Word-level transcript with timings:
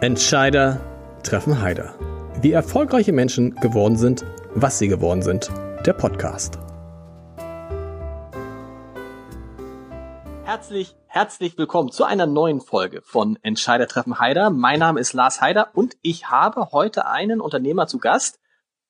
Entscheider 0.00 0.80
treffen 1.24 1.60
Heider. 1.60 1.92
Wie 2.40 2.52
erfolgreiche 2.52 3.12
Menschen 3.12 3.56
geworden 3.56 3.96
sind, 3.96 4.24
was 4.54 4.78
sie 4.78 4.86
geworden 4.86 5.22
sind. 5.22 5.50
Der 5.84 5.92
Podcast. 5.92 6.56
Herzlich, 10.44 10.94
herzlich 11.08 11.58
willkommen 11.58 11.90
zu 11.90 12.04
einer 12.04 12.26
neuen 12.26 12.60
Folge 12.60 13.02
von 13.02 13.40
Entscheider 13.42 13.88
treffen 13.88 14.20
Heider. 14.20 14.50
Mein 14.50 14.78
Name 14.78 15.00
ist 15.00 15.14
Lars 15.14 15.40
Heider 15.40 15.70
und 15.74 15.96
ich 16.00 16.30
habe 16.30 16.70
heute 16.70 17.06
einen 17.06 17.40
Unternehmer 17.40 17.88
zu 17.88 17.98
Gast, 17.98 18.38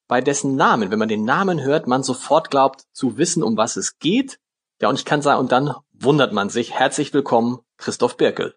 bei 0.08 0.20
dessen 0.20 0.56
Namen, 0.56 0.90
wenn 0.90 0.98
man 0.98 1.08
den 1.08 1.24
Namen 1.24 1.62
hört, 1.62 1.86
man 1.86 2.02
sofort 2.02 2.50
glaubt 2.50 2.82
zu 2.92 3.16
wissen, 3.16 3.42
um 3.42 3.56
was 3.56 3.78
es 3.78 3.98
geht. 3.98 4.38
Ja, 4.82 4.90
und 4.90 4.96
ich 4.98 5.06
kann 5.06 5.22
sagen, 5.22 5.40
und 5.40 5.52
dann 5.52 5.74
wundert 5.94 6.34
man 6.34 6.50
sich. 6.50 6.74
Herzlich 6.74 7.14
willkommen, 7.14 7.60
Christoph 7.78 8.18
Birkel. 8.18 8.56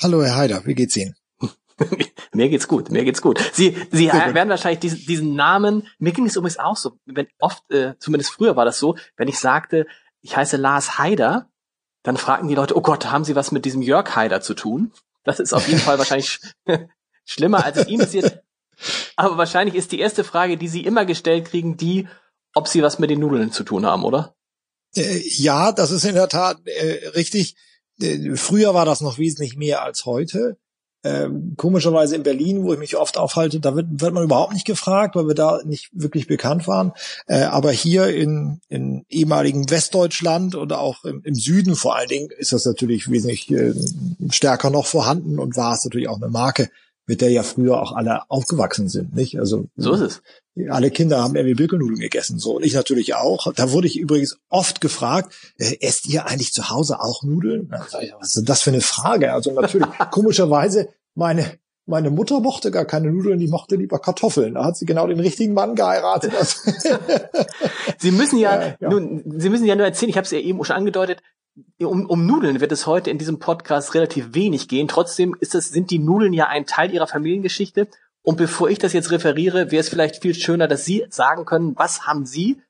Hallo, 0.00 0.22
Herr 0.22 0.36
Heider, 0.36 0.62
wie 0.64 0.76
geht's 0.76 0.96
Ihnen? 0.96 1.17
mir 2.32 2.48
geht's 2.48 2.68
gut, 2.68 2.90
mir 2.90 3.04
geht's 3.04 3.22
gut. 3.22 3.38
Sie, 3.52 3.76
Sie 3.90 4.08
werden 4.08 4.48
wahrscheinlich 4.48 4.80
diesen, 4.80 5.06
diesen 5.06 5.34
Namen, 5.34 5.86
mir 5.98 6.12
ging 6.12 6.26
es 6.26 6.36
übrigens 6.36 6.58
auch 6.58 6.76
so, 6.76 6.98
wenn 7.06 7.28
oft, 7.38 7.70
äh, 7.70 7.94
zumindest 7.98 8.32
früher 8.32 8.56
war 8.56 8.64
das 8.64 8.78
so, 8.78 8.96
wenn 9.16 9.28
ich 9.28 9.38
sagte, 9.38 9.86
ich 10.20 10.36
heiße 10.36 10.56
Lars 10.56 10.98
Heider, 10.98 11.48
dann 12.02 12.16
fragten 12.16 12.48
die 12.48 12.54
Leute, 12.54 12.76
oh 12.76 12.80
Gott, 12.80 13.10
haben 13.10 13.24
Sie 13.24 13.36
was 13.36 13.52
mit 13.52 13.64
diesem 13.64 13.82
Jörg 13.82 14.14
Heider 14.16 14.40
zu 14.40 14.54
tun? 14.54 14.92
Das 15.24 15.40
ist 15.40 15.52
auf 15.52 15.68
jeden 15.68 15.80
Fall 15.80 15.98
wahrscheinlich 15.98 16.40
schlimmer, 17.24 17.64
als 17.64 17.76
es 17.76 17.88
ihm 17.88 18.00
passiert. 18.00 18.42
Aber 19.16 19.36
wahrscheinlich 19.36 19.74
ist 19.74 19.92
die 19.92 20.00
erste 20.00 20.24
Frage, 20.24 20.56
die 20.56 20.68
Sie 20.68 20.84
immer 20.84 21.04
gestellt 21.04 21.46
kriegen, 21.46 21.76
die, 21.76 22.08
ob 22.54 22.68
Sie 22.68 22.82
was 22.82 22.98
mit 22.98 23.10
den 23.10 23.20
Nudeln 23.20 23.52
zu 23.52 23.64
tun 23.64 23.84
haben, 23.84 24.04
oder? 24.04 24.34
Äh, 24.96 25.20
ja, 25.24 25.72
das 25.72 25.90
ist 25.90 26.04
in 26.04 26.14
der 26.14 26.28
Tat 26.28 26.58
äh, 26.64 27.08
richtig. 27.08 27.56
Äh, 28.00 28.36
früher 28.36 28.74
war 28.74 28.86
das 28.86 29.00
noch 29.00 29.18
wesentlich 29.18 29.56
mehr 29.56 29.82
als 29.82 30.06
heute. 30.06 30.56
Ähm, 31.04 31.54
komischerweise 31.56 32.16
in 32.16 32.24
Berlin, 32.24 32.64
wo 32.64 32.72
ich 32.72 32.78
mich 32.78 32.96
oft 32.96 33.18
aufhalte, 33.18 33.60
da 33.60 33.76
wird, 33.76 33.86
wird 34.00 34.12
man 34.12 34.24
überhaupt 34.24 34.52
nicht 34.52 34.66
gefragt, 34.66 35.14
weil 35.14 35.28
wir 35.28 35.34
da 35.34 35.60
nicht 35.64 35.90
wirklich 35.92 36.26
bekannt 36.26 36.66
waren. 36.66 36.92
Äh, 37.26 37.42
aber 37.42 37.70
hier 37.70 38.08
in, 38.08 38.60
in 38.68 39.04
ehemaligen 39.08 39.70
Westdeutschland 39.70 40.56
oder 40.56 40.80
auch 40.80 41.04
im, 41.04 41.22
im, 41.24 41.34
Süden 41.34 41.76
vor 41.76 41.96
allen 41.96 42.08
Dingen 42.08 42.30
ist 42.36 42.52
das 42.52 42.64
natürlich 42.64 43.08
wesentlich 43.10 43.48
äh, 43.50 43.74
stärker 44.30 44.70
noch 44.70 44.86
vorhanden 44.86 45.38
und 45.38 45.56
war 45.56 45.74
es 45.74 45.84
natürlich 45.84 46.08
auch 46.08 46.20
eine 46.20 46.30
Marke 46.30 46.68
mit 47.08 47.22
der 47.22 47.30
ja 47.30 47.42
früher 47.42 47.82
auch 47.82 47.92
alle 47.92 48.30
aufgewachsen 48.30 48.88
sind, 48.88 49.16
nicht? 49.16 49.40
Also 49.40 49.66
so 49.76 49.94
ist 49.94 50.00
es. 50.00 50.22
Alle 50.70 50.90
Kinder 50.90 51.22
haben 51.22 51.36
irgendwie 51.36 51.54
Birkelnudeln 51.54 52.00
gegessen, 52.00 52.38
so 52.38 52.56
und 52.56 52.64
ich 52.64 52.74
natürlich 52.74 53.14
auch. 53.14 53.52
Da 53.54 53.72
wurde 53.72 53.86
ich 53.86 53.98
übrigens 53.98 54.38
oft 54.48 54.80
gefragt: 54.80 55.34
äh, 55.58 55.76
Esst 55.80 56.06
ihr 56.06 56.26
eigentlich 56.26 56.52
zu 56.52 56.70
Hause 56.70 57.00
auch 57.00 57.22
Nudeln? 57.22 57.70
Was 57.70 58.36
ist 58.36 58.48
das 58.48 58.62
für 58.62 58.70
eine 58.70 58.82
Frage? 58.82 59.32
Also 59.32 59.52
natürlich 59.52 59.88
komischerweise 60.10 60.88
meine 61.14 61.58
meine 61.86 62.10
Mutter 62.10 62.40
mochte 62.40 62.70
gar 62.70 62.84
keine 62.84 63.10
Nudeln, 63.10 63.38
die 63.38 63.48
mochte 63.48 63.76
lieber 63.76 63.98
Kartoffeln. 63.98 64.54
Da 64.54 64.64
hat 64.66 64.76
sie 64.76 64.84
genau 64.84 65.06
den 65.06 65.20
richtigen 65.20 65.54
Mann 65.54 65.74
geheiratet. 65.74 66.32
Sie 67.98 68.10
müssen 68.10 68.38
ja, 68.38 68.60
ja, 68.60 68.76
ja. 68.78 68.90
Nun, 68.90 69.22
Sie 69.38 69.48
müssen 69.48 69.64
ja 69.64 69.74
nur 69.74 69.86
erzählen, 69.86 70.10
ich 70.10 70.18
habe 70.18 70.26
es 70.26 70.30
ja 70.30 70.38
eben 70.38 70.62
schon 70.64 70.76
angedeutet, 70.76 71.22
um, 71.80 72.06
um 72.06 72.26
Nudeln 72.26 72.60
wird 72.60 72.72
es 72.72 72.86
heute 72.86 73.10
in 73.10 73.18
diesem 73.18 73.38
Podcast 73.38 73.94
relativ 73.94 74.34
wenig 74.34 74.68
gehen. 74.68 74.88
Trotzdem 74.88 75.36
ist 75.40 75.54
es, 75.54 75.70
sind 75.70 75.90
die 75.90 75.98
Nudeln 75.98 76.32
ja 76.32 76.46
ein 76.46 76.66
Teil 76.66 76.92
ihrer 76.92 77.06
Familiengeschichte. 77.06 77.88
Und 78.22 78.36
bevor 78.36 78.68
ich 78.68 78.78
das 78.78 78.92
jetzt 78.92 79.10
referiere, 79.10 79.70
wäre 79.70 79.80
es 79.80 79.88
vielleicht 79.88 80.22
viel 80.22 80.34
schöner, 80.34 80.68
dass 80.68 80.84
Sie 80.84 81.06
sagen 81.10 81.44
können, 81.44 81.74
was 81.76 82.06
haben 82.06 82.26
Sie, 82.26 82.60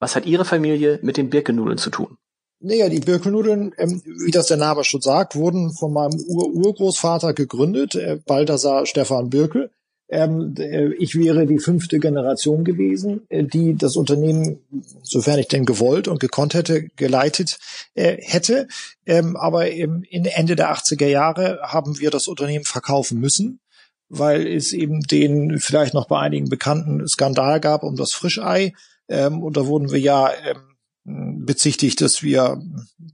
was 0.00 0.16
hat 0.16 0.26
Ihre 0.26 0.44
Familie 0.44 0.98
mit 1.02 1.16
den 1.16 1.30
Birkennudeln 1.30 1.78
zu 1.78 1.90
tun? 1.90 2.16
Naja, 2.60 2.88
die 2.88 3.00
Birkennudeln, 3.00 3.72
ähm, 3.78 4.02
wie 4.04 4.32
das 4.32 4.48
der 4.48 4.56
Name 4.56 4.82
schon 4.82 5.00
sagt, 5.00 5.36
wurden 5.36 5.70
von 5.70 5.92
meinem 5.92 6.18
Ur-Urgroßvater 6.26 7.32
gegründet, 7.32 7.94
äh, 7.94 8.18
Balthasar 8.26 8.86
Stefan 8.86 9.30
Birkel. 9.30 9.70
Ähm, 10.10 10.54
äh, 10.58 10.94
ich 10.94 11.14
wäre 11.16 11.46
die 11.46 11.58
fünfte 11.58 11.98
Generation 11.98 12.64
gewesen, 12.64 13.26
äh, 13.28 13.44
die 13.44 13.74
das 13.74 13.96
Unternehmen, 13.96 14.60
sofern 15.02 15.38
ich 15.38 15.48
denn 15.48 15.66
gewollt 15.66 16.08
und 16.08 16.18
gekonnt 16.18 16.54
hätte, 16.54 16.88
geleitet 16.96 17.58
äh, 17.94 18.16
hätte. 18.20 18.68
Ähm, 19.04 19.36
aber 19.36 19.70
im, 19.70 20.02
in 20.08 20.24
Ende 20.24 20.56
der 20.56 20.72
80er 20.74 21.06
Jahre 21.06 21.60
haben 21.62 21.98
wir 22.00 22.10
das 22.10 22.26
Unternehmen 22.26 22.64
verkaufen 22.64 23.20
müssen, 23.20 23.60
weil 24.08 24.46
es 24.46 24.72
eben 24.72 25.02
den 25.02 25.58
vielleicht 25.58 25.92
noch 25.92 26.08
bei 26.08 26.18
einigen 26.18 26.48
bekannten 26.48 27.06
Skandal 27.06 27.60
gab 27.60 27.82
um 27.82 27.96
das 27.96 28.12
Frischei. 28.12 28.72
Ähm, 29.08 29.42
und 29.42 29.58
da 29.58 29.66
wurden 29.66 29.92
wir 29.92 30.00
ja 30.00 30.30
ähm, 30.30 31.44
bezichtigt, 31.44 32.00
dass 32.00 32.22
wir 32.22 32.62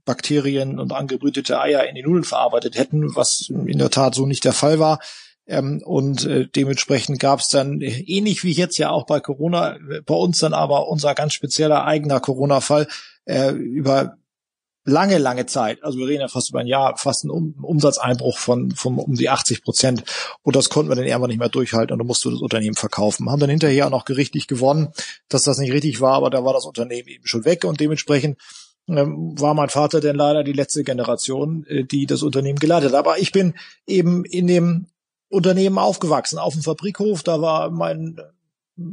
Bakterien 0.05 0.79
und 0.79 0.93
angebrütete 0.93 1.61
Eier 1.61 1.89
in 1.89 1.97
die 1.97 2.03
Nudeln 2.03 2.25
verarbeitet 2.25 2.77
hätten, 2.77 3.17
was 3.17 3.49
in 3.49 3.79
der 3.79 3.91
Tat 3.91 4.15
so 4.15 4.27
nicht 4.27 4.45
der 4.45 4.53
Fall 4.53 4.79
war. 4.79 5.01
Ähm, 5.47 5.83
und 5.85 6.25
äh, 6.25 6.47
dementsprechend 6.47 7.21
gab 7.21 7.41
es 7.41 7.49
dann, 7.49 7.81
äh, 7.81 8.01
ähnlich 8.07 8.45
wie 8.45 8.53
jetzt 8.53 8.79
ja 8.79 8.91
auch 8.91 9.07
bei 9.07 9.21
Corona, 9.21 9.77
bei 10.07 10.15
uns 10.15 10.39
dann 10.39 10.55
aber 10.55 10.89
unser 10.89 11.15
ganz 11.15 11.35
spezieller 11.35 11.85
eigener 11.85 12.21
Corona-Fall, 12.21 12.89
äh, 13.27 13.51
über 13.51 14.17
lange, 14.85 15.19
lange 15.19 15.47
Zeit, 15.47 15.83
also 15.83 15.99
wir 15.99 16.07
reden 16.07 16.21
ja 16.21 16.29
fast 16.29 16.51
über 16.51 16.61
ein 16.61 16.67
Jahr, 16.67 16.97
fast 16.97 17.25
ein 17.25 17.31
um 17.31 17.55
Umsatzeinbruch 17.63 18.39
von, 18.39 18.71
von 18.73 18.99
um 18.99 19.15
die 19.15 19.31
80 19.31 19.63
Prozent. 19.63 20.05
Und 20.43 20.57
das 20.57 20.69
konnten 20.69 20.91
wir 20.91 20.97
dann 20.97 21.07
irgendwann 21.07 21.31
nicht 21.31 21.39
mehr 21.39 21.49
durchhalten 21.49 21.93
und 21.93 21.99
dann 21.99 22.07
musste 22.07 22.31
das 22.31 22.41
Unternehmen 22.41 22.77
verkaufen. 22.77 23.31
Haben 23.31 23.41
dann 23.41 23.51
hinterher 23.51 23.87
auch 23.87 23.91
noch 23.91 24.05
gerichtlich 24.05 24.47
gewonnen, 24.47 24.93
dass 25.29 25.45
das 25.45 25.59
nicht 25.59 25.73
richtig 25.73 26.01
war, 26.01 26.15
aber 26.15 26.31
da 26.31 26.45
war 26.45 26.53
das 26.53 26.67
Unternehmen 26.67 27.09
eben 27.09 27.27
schon 27.27 27.45
weg 27.45 27.65
und 27.65 27.81
dementsprechend 27.81 28.39
ähm, 28.87 29.41
war 29.41 29.55
mein 29.55 29.71
Vater 29.71 30.01
denn 30.01 30.17
leider 30.17 30.45
die 30.45 30.53
letzte 30.53 30.85
Generation, 30.85 31.65
äh, 31.67 31.85
die 31.85 32.05
das 32.05 32.23
Unternehmen 32.23 32.59
geleitet 32.59 32.93
hat. 32.93 32.99
Aber 32.99 33.19
ich 33.19 33.33
bin 33.33 33.55
eben 33.87 34.27
in 34.27 34.47
dem 34.47 34.87
Unternehmen 35.29 35.79
aufgewachsen, 35.79 36.39
auf 36.39 36.55
dem 36.55 36.63
Fabrikhof, 36.63 37.23
da 37.23 37.41
war 37.41 37.71
mein 37.71 38.21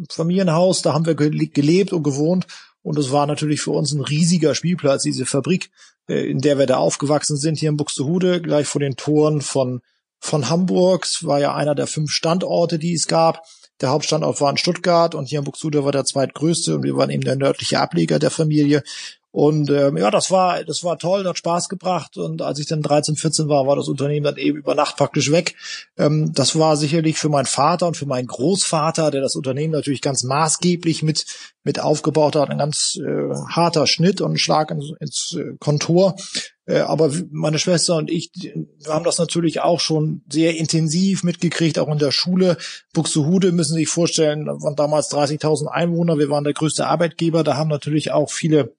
Familienhaus, 0.09 0.81
da 0.81 0.93
haben 0.93 1.05
wir 1.05 1.15
gelebt 1.15 1.93
und 1.93 2.03
gewohnt 2.03 2.47
und 2.83 2.97
es 2.97 3.11
war 3.11 3.27
natürlich 3.27 3.61
für 3.61 3.71
uns 3.71 3.91
ein 3.93 4.01
riesiger 4.01 4.55
Spielplatz, 4.55 5.03
diese 5.03 5.25
Fabrik, 5.25 5.71
äh, 6.07 6.29
in 6.29 6.39
der 6.39 6.57
wir 6.57 6.65
da 6.65 6.77
aufgewachsen 6.77 7.37
sind, 7.37 7.59
hier 7.59 7.69
in 7.69 7.77
Buxtehude, 7.77 8.41
gleich 8.41 8.67
vor 8.67 8.81
den 8.81 8.95
Toren 8.95 9.41
von, 9.41 9.81
von 10.19 10.49
Hamburg. 10.49 11.05
Es 11.05 11.25
war 11.25 11.39
ja 11.39 11.55
einer 11.55 11.75
der 11.75 11.87
fünf 11.87 12.11
Standorte, 12.11 12.79
die 12.79 12.93
es 12.93 13.07
gab. 13.07 13.43
Der 13.81 13.89
Hauptstandort 13.89 14.41
war 14.41 14.51
in 14.51 14.57
Stuttgart 14.57 15.15
und 15.15 15.25
hier 15.25 15.39
in 15.39 15.45
Buxtehude 15.45 15.83
war 15.83 15.91
der 15.91 16.05
zweitgrößte 16.05 16.75
und 16.75 16.83
wir 16.83 16.95
waren 16.95 17.09
eben 17.09 17.23
der 17.23 17.35
nördliche 17.35 17.79
Ableger 17.79 18.19
der 18.19 18.31
Familie. 18.31 18.83
Und 19.31 19.69
ähm, 19.69 19.95
ja, 19.95 20.11
das 20.11 20.29
war, 20.29 20.63
das 20.65 20.83
war 20.83 20.99
toll, 20.99 21.25
hat 21.25 21.37
Spaß 21.37 21.69
gebracht. 21.69 22.17
Und 22.17 22.41
als 22.41 22.59
ich 22.59 22.67
dann 22.67 22.81
13, 22.81 23.15
14 23.15 23.47
war, 23.47 23.65
war 23.65 23.77
das 23.77 23.87
Unternehmen 23.87 24.25
dann 24.25 24.35
eben 24.35 24.57
über 24.57 24.75
Nacht 24.75 24.97
praktisch 24.97 25.31
weg. 25.31 25.55
Ähm, 25.97 26.33
das 26.33 26.59
war 26.59 26.75
sicherlich 26.75 27.17
für 27.17 27.29
meinen 27.29 27.45
Vater 27.45 27.87
und 27.87 27.95
für 27.95 28.05
meinen 28.05 28.27
Großvater, 28.27 29.09
der 29.09 29.21
das 29.21 29.37
Unternehmen 29.37 29.71
natürlich 29.71 30.01
ganz 30.01 30.23
maßgeblich 30.23 31.01
mit, 31.01 31.25
mit 31.63 31.79
aufgebaut 31.79 32.35
hat, 32.35 32.49
ein 32.49 32.57
ganz 32.57 32.97
äh, 33.01 33.33
harter 33.49 33.87
Schnitt 33.87 34.19
und 34.19 34.33
ein 34.33 34.37
Schlag 34.37 34.69
ins, 34.69 34.91
ins 34.99 35.37
äh, 35.39 35.55
Kontor. 35.59 36.17
Äh, 36.65 36.79
aber 36.79 37.11
meine 37.31 37.57
Schwester 37.57 37.95
und 37.95 38.11
ich, 38.11 38.31
wir 38.33 38.93
haben 38.93 39.05
das 39.05 39.17
natürlich 39.17 39.61
auch 39.61 39.79
schon 39.79 40.23
sehr 40.29 40.57
intensiv 40.57 41.23
mitgekriegt, 41.23 41.79
auch 41.79 41.87
in 41.87 41.99
der 41.99 42.11
Schule. 42.11 42.57
Buxtehude 42.93 43.53
müssen 43.53 43.75
Sie 43.75 43.79
sich 43.79 43.89
vorstellen, 43.89 44.47
waren 44.47 44.75
damals 44.75 45.09
30.000 45.09 45.67
Einwohner. 45.67 46.19
Wir 46.19 46.29
waren 46.29 46.43
der 46.43 46.53
größte 46.53 46.85
Arbeitgeber. 46.85 47.45
Da 47.45 47.55
haben 47.55 47.69
natürlich 47.69 48.11
auch 48.11 48.29
viele 48.29 48.75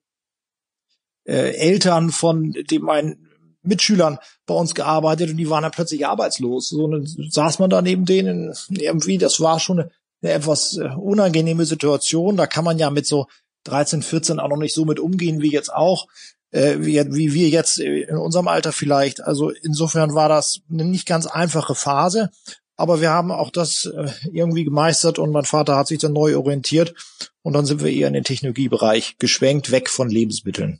äh, 1.25 1.55
Eltern 1.55 2.11
von 2.11 2.51
dem 2.51 2.83
meinen 2.83 3.29
Mitschülern 3.63 4.19
bei 4.45 4.53
uns 4.53 4.75
gearbeitet 4.75 5.31
und 5.31 5.37
die 5.37 5.49
waren 5.49 5.63
dann 5.63 5.71
plötzlich 5.71 6.05
arbeitslos. 6.05 6.69
So 6.69 6.87
dann 6.87 7.05
saß 7.05 7.59
man 7.59 7.69
da 7.69 7.81
neben 7.81 8.05
denen 8.05 8.53
irgendwie, 8.69 9.17
das 9.17 9.39
war 9.39 9.59
schon 9.59 9.79
eine, 9.79 9.91
eine 10.21 10.33
etwas 10.33 10.77
äh, 10.77 10.89
unangenehme 10.95 11.65
Situation. 11.65 12.37
Da 12.37 12.45
kann 12.45 12.65
man 12.65 12.77
ja 12.77 12.89
mit 12.89 13.07
so 13.07 13.27
13, 13.65 14.01
14 14.01 14.39
auch 14.39 14.49
noch 14.49 14.57
nicht 14.57 14.75
so 14.75 14.85
mit 14.85 14.99
umgehen 14.99 15.41
wie 15.41 15.51
jetzt 15.51 15.73
auch, 15.73 16.07
äh, 16.51 16.77
wie, 16.79 16.99
wie 17.13 17.33
wir 17.33 17.49
jetzt 17.49 17.79
in 17.79 18.17
unserem 18.17 18.47
Alter 18.47 18.73
vielleicht. 18.73 19.21
Also 19.21 19.49
insofern 19.49 20.13
war 20.13 20.29
das 20.29 20.59
eine 20.69 20.85
nicht 20.85 21.07
ganz 21.07 21.25
einfache 21.25 21.75
Phase. 21.75 22.29
Aber 22.75 23.01
wir 23.01 23.11
haben 23.11 23.31
auch 23.31 23.51
das 23.51 23.85
äh, 23.85 24.09
irgendwie 24.31 24.63
gemeistert 24.63 25.19
und 25.19 25.31
mein 25.31 25.45
Vater 25.45 25.77
hat 25.77 25.87
sich 25.87 25.99
dann 25.99 26.13
neu 26.13 26.35
orientiert 26.35 26.95
und 27.43 27.53
dann 27.53 27.65
sind 27.65 27.83
wir 27.83 27.91
eher 27.91 28.07
in 28.07 28.13
den 28.13 28.23
Technologiebereich 28.23 29.17
geschwenkt, 29.19 29.71
weg 29.71 29.89
von 29.89 30.09
Lebensmitteln. 30.09 30.79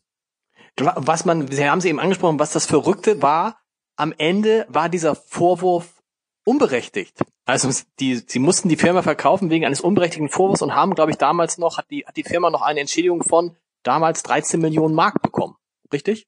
Was 0.78 1.26
man, 1.26 1.52
Sie 1.52 1.70
haben 1.70 1.82
Sie 1.82 1.90
eben 1.90 2.00
angesprochen, 2.00 2.40
was 2.40 2.52
das 2.52 2.66
Verrückte 2.66 3.22
war, 3.22 3.60
am 3.96 4.14
Ende 4.18 4.66
war 4.70 4.90
dieser 4.90 5.16
Vorwurf 5.16 6.02
unberechtigt. 6.46 7.20
Also 7.46 7.70
die, 8.00 8.22
sie 8.26 8.40
mussten 8.40 8.70
die 8.70 8.76
Firma 8.76 9.02
verkaufen 9.02 9.50
wegen 9.50 9.66
eines 9.66 9.82
unberechtigten 9.82 10.30
Vorwurfs 10.30 10.62
und 10.62 10.76
haben, 10.76 10.96
glaube 10.96 11.12
ich, 11.12 11.18
damals 11.18 11.58
noch, 11.58 11.78
hat 11.78 11.92
die, 11.92 12.06
hat 12.06 12.16
die 12.16 12.24
Firma 12.24 12.50
noch 12.50 12.62
eine 12.62 12.80
Entschädigung 12.80 13.24
von 13.24 13.56
damals 13.84 14.24
13 14.24 14.60
Millionen 14.60 14.96
Mark 14.96 15.22
bekommen. 15.22 15.56
Richtig? 15.92 16.28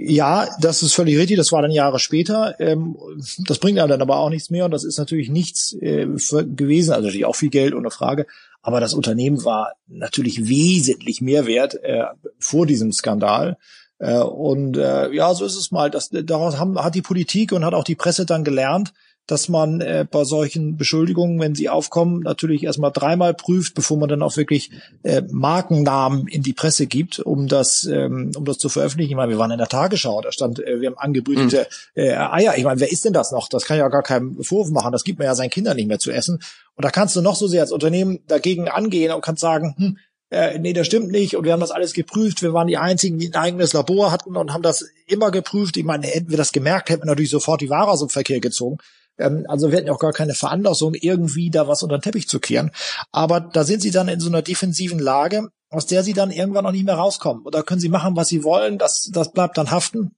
Ja, 0.00 0.48
das 0.60 0.82
ist 0.82 0.94
völlig 0.94 1.18
richtig. 1.18 1.36
Das 1.36 1.50
war 1.50 1.62
dann 1.62 1.70
Jahre 1.70 1.98
später. 1.98 2.58
Ähm, 2.60 2.96
das 3.38 3.58
bringt 3.58 3.78
einem 3.78 3.88
dann 3.88 4.02
aber 4.02 4.18
auch 4.18 4.30
nichts 4.30 4.50
mehr 4.50 4.64
und 4.64 4.70
das 4.70 4.84
ist 4.84 4.98
natürlich 4.98 5.28
nichts 5.28 5.72
äh, 5.80 6.06
gewesen. 6.06 6.92
Also 6.92 7.06
natürlich 7.06 7.24
auch 7.24 7.36
viel 7.36 7.50
Geld 7.50 7.74
ohne 7.74 7.90
Frage. 7.90 8.26
Aber 8.62 8.80
das 8.80 8.94
Unternehmen 8.94 9.44
war 9.44 9.72
natürlich 9.88 10.48
wesentlich 10.48 11.20
mehr 11.20 11.46
wert 11.46 11.74
äh, 11.82 12.04
vor 12.38 12.66
diesem 12.66 12.92
Skandal. 12.92 13.56
Äh, 13.98 14.18
und 14.18 14.76
ja, 14.76 15.34
so 15.34 15.44
ist 15.44 15.56
es 15.56 15.72
mal. 15.72 15.90
Das, 15.90 16.10
daraus 16.10 16.58
haben, 16.58 16.78
hat 16.82 16.94
die 16.94 17.02
Politik 17.02 17.52
und 17.52 17.64
hat 17.64 17.74
auch 17.74 17.84
die 17.84 17.96
Presse 17.96 18.24
dann 18.24 18.44
gelernt, 18.44 18.92
dass 19.28 19.50
man 19.50 19.82
äh, 19.82 20.06
bei 20.10 20.24
solchen 20.24 20.78
Beschuldigungen, 20.78 21.38
wenn 21.38 21.54
sie 21.54 21.68
aufkommen, 21.68 22.20
natürlich 22.20 22.64
erstmal 22.64 22.90
dreimal 22.90 23.34
prüft, 23.34 23.74
bevor 23.74 23.98
man 23.98 24.08
dann 24.08 24.22
auch 24.22 24.36
wirklich 24.38 24.70
äh, 25.02 25.22
Markennamen 25.30 26.26
in 26.26 26.42
die 26.42 26.54
Presse 26.54 26.86
gibt, 26.86 27.20
um 27.20 27.46
das, 27.46 27.84
ähm, 27.84 28.32
um 28.34 28.46
das 28.46 28.56
zu 28.56 28.70
veröffentlichen. 28.70 29.10
Ich 29.10 29.16
meine, 29.16 29.30
wir 29.30 29.38
waren 29.38 29.50
in 29.50 29.58
der 29.58 29.68
Tagesschau, 29.68 30.22
da 30.22 30.32
stand, 30.32 30.60
äh, 30.60 30.80
wir 30.80 30.88
haben 30.88 30.98
angebrütete 30.98 31.68
mhm. 31.94 32.02
äh, 32.02 32.14
Eier. 32.14 32.56
Ich 32.56 32.64
meine, 32.64 32.80
wer 32.80 32.90
ist 32.90 33.04
denn 33.04 33.12
das 33.12 33.30
noch? 33.30 33.50
Das 33.50 33.66
kann 33.66 33.76
ja 33.76 33.88
gar 33.88 34.02
keinen 34.02 34.42
Vorwurf 34.42 34.70
machen. 34.70 34.92
Das 34.92 35.04
gibt 35.04 35.18
man 35.18 35.26
ja 35.26 35.34
seinen 35.34 35.50
Kindern 35.50 35.76
nicht 35.76 35.88
mehr 35.88 35.98
zu 35.98 36.10
essen. 36.10 36.40
Und 36.74 36.84
da 36.84 36.90
kannst 36.90 37.14
du 37.14 37.20
noch 37.20 37.36
so 37.36 37.48
sehr 37.48 37.60
als 37.60 37.70
Unternehmen 37.70 38.20
dagegen 38.28 38.68
angehen 38.68 39.12
und 39.12 39.20
kannst 39.20 39.42
sagen, 39.42 39.74
hm, 39.76 39.98
äh, 40.30 40.58
nee, 40.58 40.72
das 40.72 40.86
stimmt 40.86 41.10
nicht 41.10 41.36
und 41.36 41.44
wir 41.44 41.52
haben 41.52 41.60
das 41.60 41.70
alles 41.70 41.92
geprüft. 41.92 42.40
Wir 42.40 42.54
waren 42.54 42.66
die 42.66 42.78
Einzigen, 42.78 43.18
die 43.18 43.28
ein 43.28 43.34
eigenes 43.34 43.74
Labor 43.74 44.10
hatten 44.10 44.36
und 44.36 44.54
haben 44.54 44.62
das 44.62 44.86
immer 45.06 45.30
geprüft. 45.30 45.76
Ich 45.76 45.84
meine, 45.84 46.06
hätten 46.06 46.30
wir 46.30 46.36
das 46.38 46.52
gemerkt, 46.52 46.88
hätten 46.88 47.02
wir 47.02 47.06
natürlich 47.06 47.30
sofort 47.30 47.60
die 47.60 47.70
Ware 47.70 47.90
aus 47.90 48.00
dem 48.00 48.08
Verkehr 48.08 48.40
gezogen. 48.40 48.78
Ähm, 49.18 49.44
also 49.48 49.70
wir 49.70 49.78
hätten 49.78 49.90
auch 49.90 49.98
gar 49.98 50.12
keine 50.12 50.34
Veranlassung, 50.34 50.94
irgendwie 50.94 51.50
da 51.50 51.68
was 51.68 51.82
unter 51.82 51.98
den 51.98 52.02
Teppich 52.02 52.28
zu 52.28 52.40
kehren. 52.40 52.70
Aber 53.12 53.40
da 53.40 53.64
sind 53.64 53.82
sie 53.82 53.90
dann 53.90 54.08
in 54.08 54.20
so 54.20 54.28
einer 54.28 54.42
defensiven 54.42 54.98
Lage, 54.98 55.48
aus 55.70 55.86
der 55.86 56.02
sie 56.02 56.14
dann 56.14 56.30
irgendwann 56.30 56.64
noch 56.64 56.72
nicht 56.72 56.86
mehr 56.86 56.94
rauskommen. 56.94 57.44
Und 57.44 57.54
da 57.54 57.62
können 57.62 57.80
sie 57.80 57.88
machen, 57.88 58.16
was 58.16 58.28
sie 58.28 58.44
wollen. 58.44 58.78
Das, 58.78 59.10
das 59.12 59.32
bleibt 59.32 59.58
dann 59.58 59.70
haften. 59.70 60.12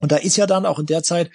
Und 0.00 0.12
da 0.12 0.16
ist 0.16 0.36
ja 0.36 0.46
dann 0.46 0.66
auch 0.66 0.78
in 0.78 0.86
der 0.86 1.02
Zeit 1.02 1.30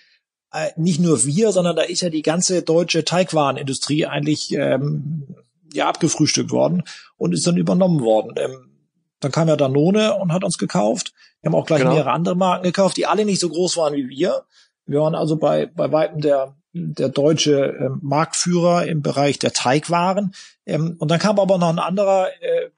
äh, 0.51 0.69
nicht 0.77 0.99
nur 0.99 1.25
wir, 1.25 1.51
sondern 1.51 1.75
da 1.75 1.83
ist 1.83 2.01
ja 2.01 2.09
die 2.09 2.21
ganze 2.21 2.63
deutsche 2.63 3.05
Teigwarenindustrie 3.05 4.05
eigentlich 4.05 4.51
ähm, 4.53 5.35
ja 5.73 5.87
abgefrühstückt 5.87 6.51
worden 6.51 6.83
und 7.17 7.33
ist 7.33 7.45
dann 7.45 7.57
übernommen 7.57 8.01
worden. 8.01 8.33
Ähm, 8.37 8.69
dann 9.19 9.31
kam 9.31 9.47
ja 9.47 9.55
Danone 9.55 10.15
und 10.15 10.31
hat 10.31 10.43
uns 10.43 10.57
gekauft. 10.57 11.13
Wir 11.41 11.49
haben 11.49 11.55
auch 11.55 11.65
gleich 11.65 11.79
genau. 11.79 11.93
mehrere 11.93 12.11
andere 12.11 12.35
Marken 12.35 12.63
gekauft, 12.63 12.97
die 12.97 13.05
alle 13.05 13.25
nicht 13.25 13.39
so 13.39 13.49
groß 13.49 13.77
waren 13.77 13.93
wie 13.93 14.09
wir. 14.09 14.45
Wir 14.85 15.01
waren 15.01 15.15
also 15.15 15.35
bei, 15.35 15.67
bei 15.67 15.91
weitem 15.91 16.21
der, 16.21 16.55
der 16.73 17.09
deutsche 17.09 17.73
äh, 17.73 17.89
Marktführer 18.01 18.85
im 18.87 19.01
Bereich 19.01 19.39
der 19.39 19.53
Teigwaren. 19.53 20.33
Ähm, 20.65 20.95
und 20.99 21.09
dann 21.09 21.19
kam 21.19 21.39
aber 21.39 21.57
noch 21.57 21.69
ein 21.69 21.79
anderer, 21.79 22.27
äh, 22.41 22.69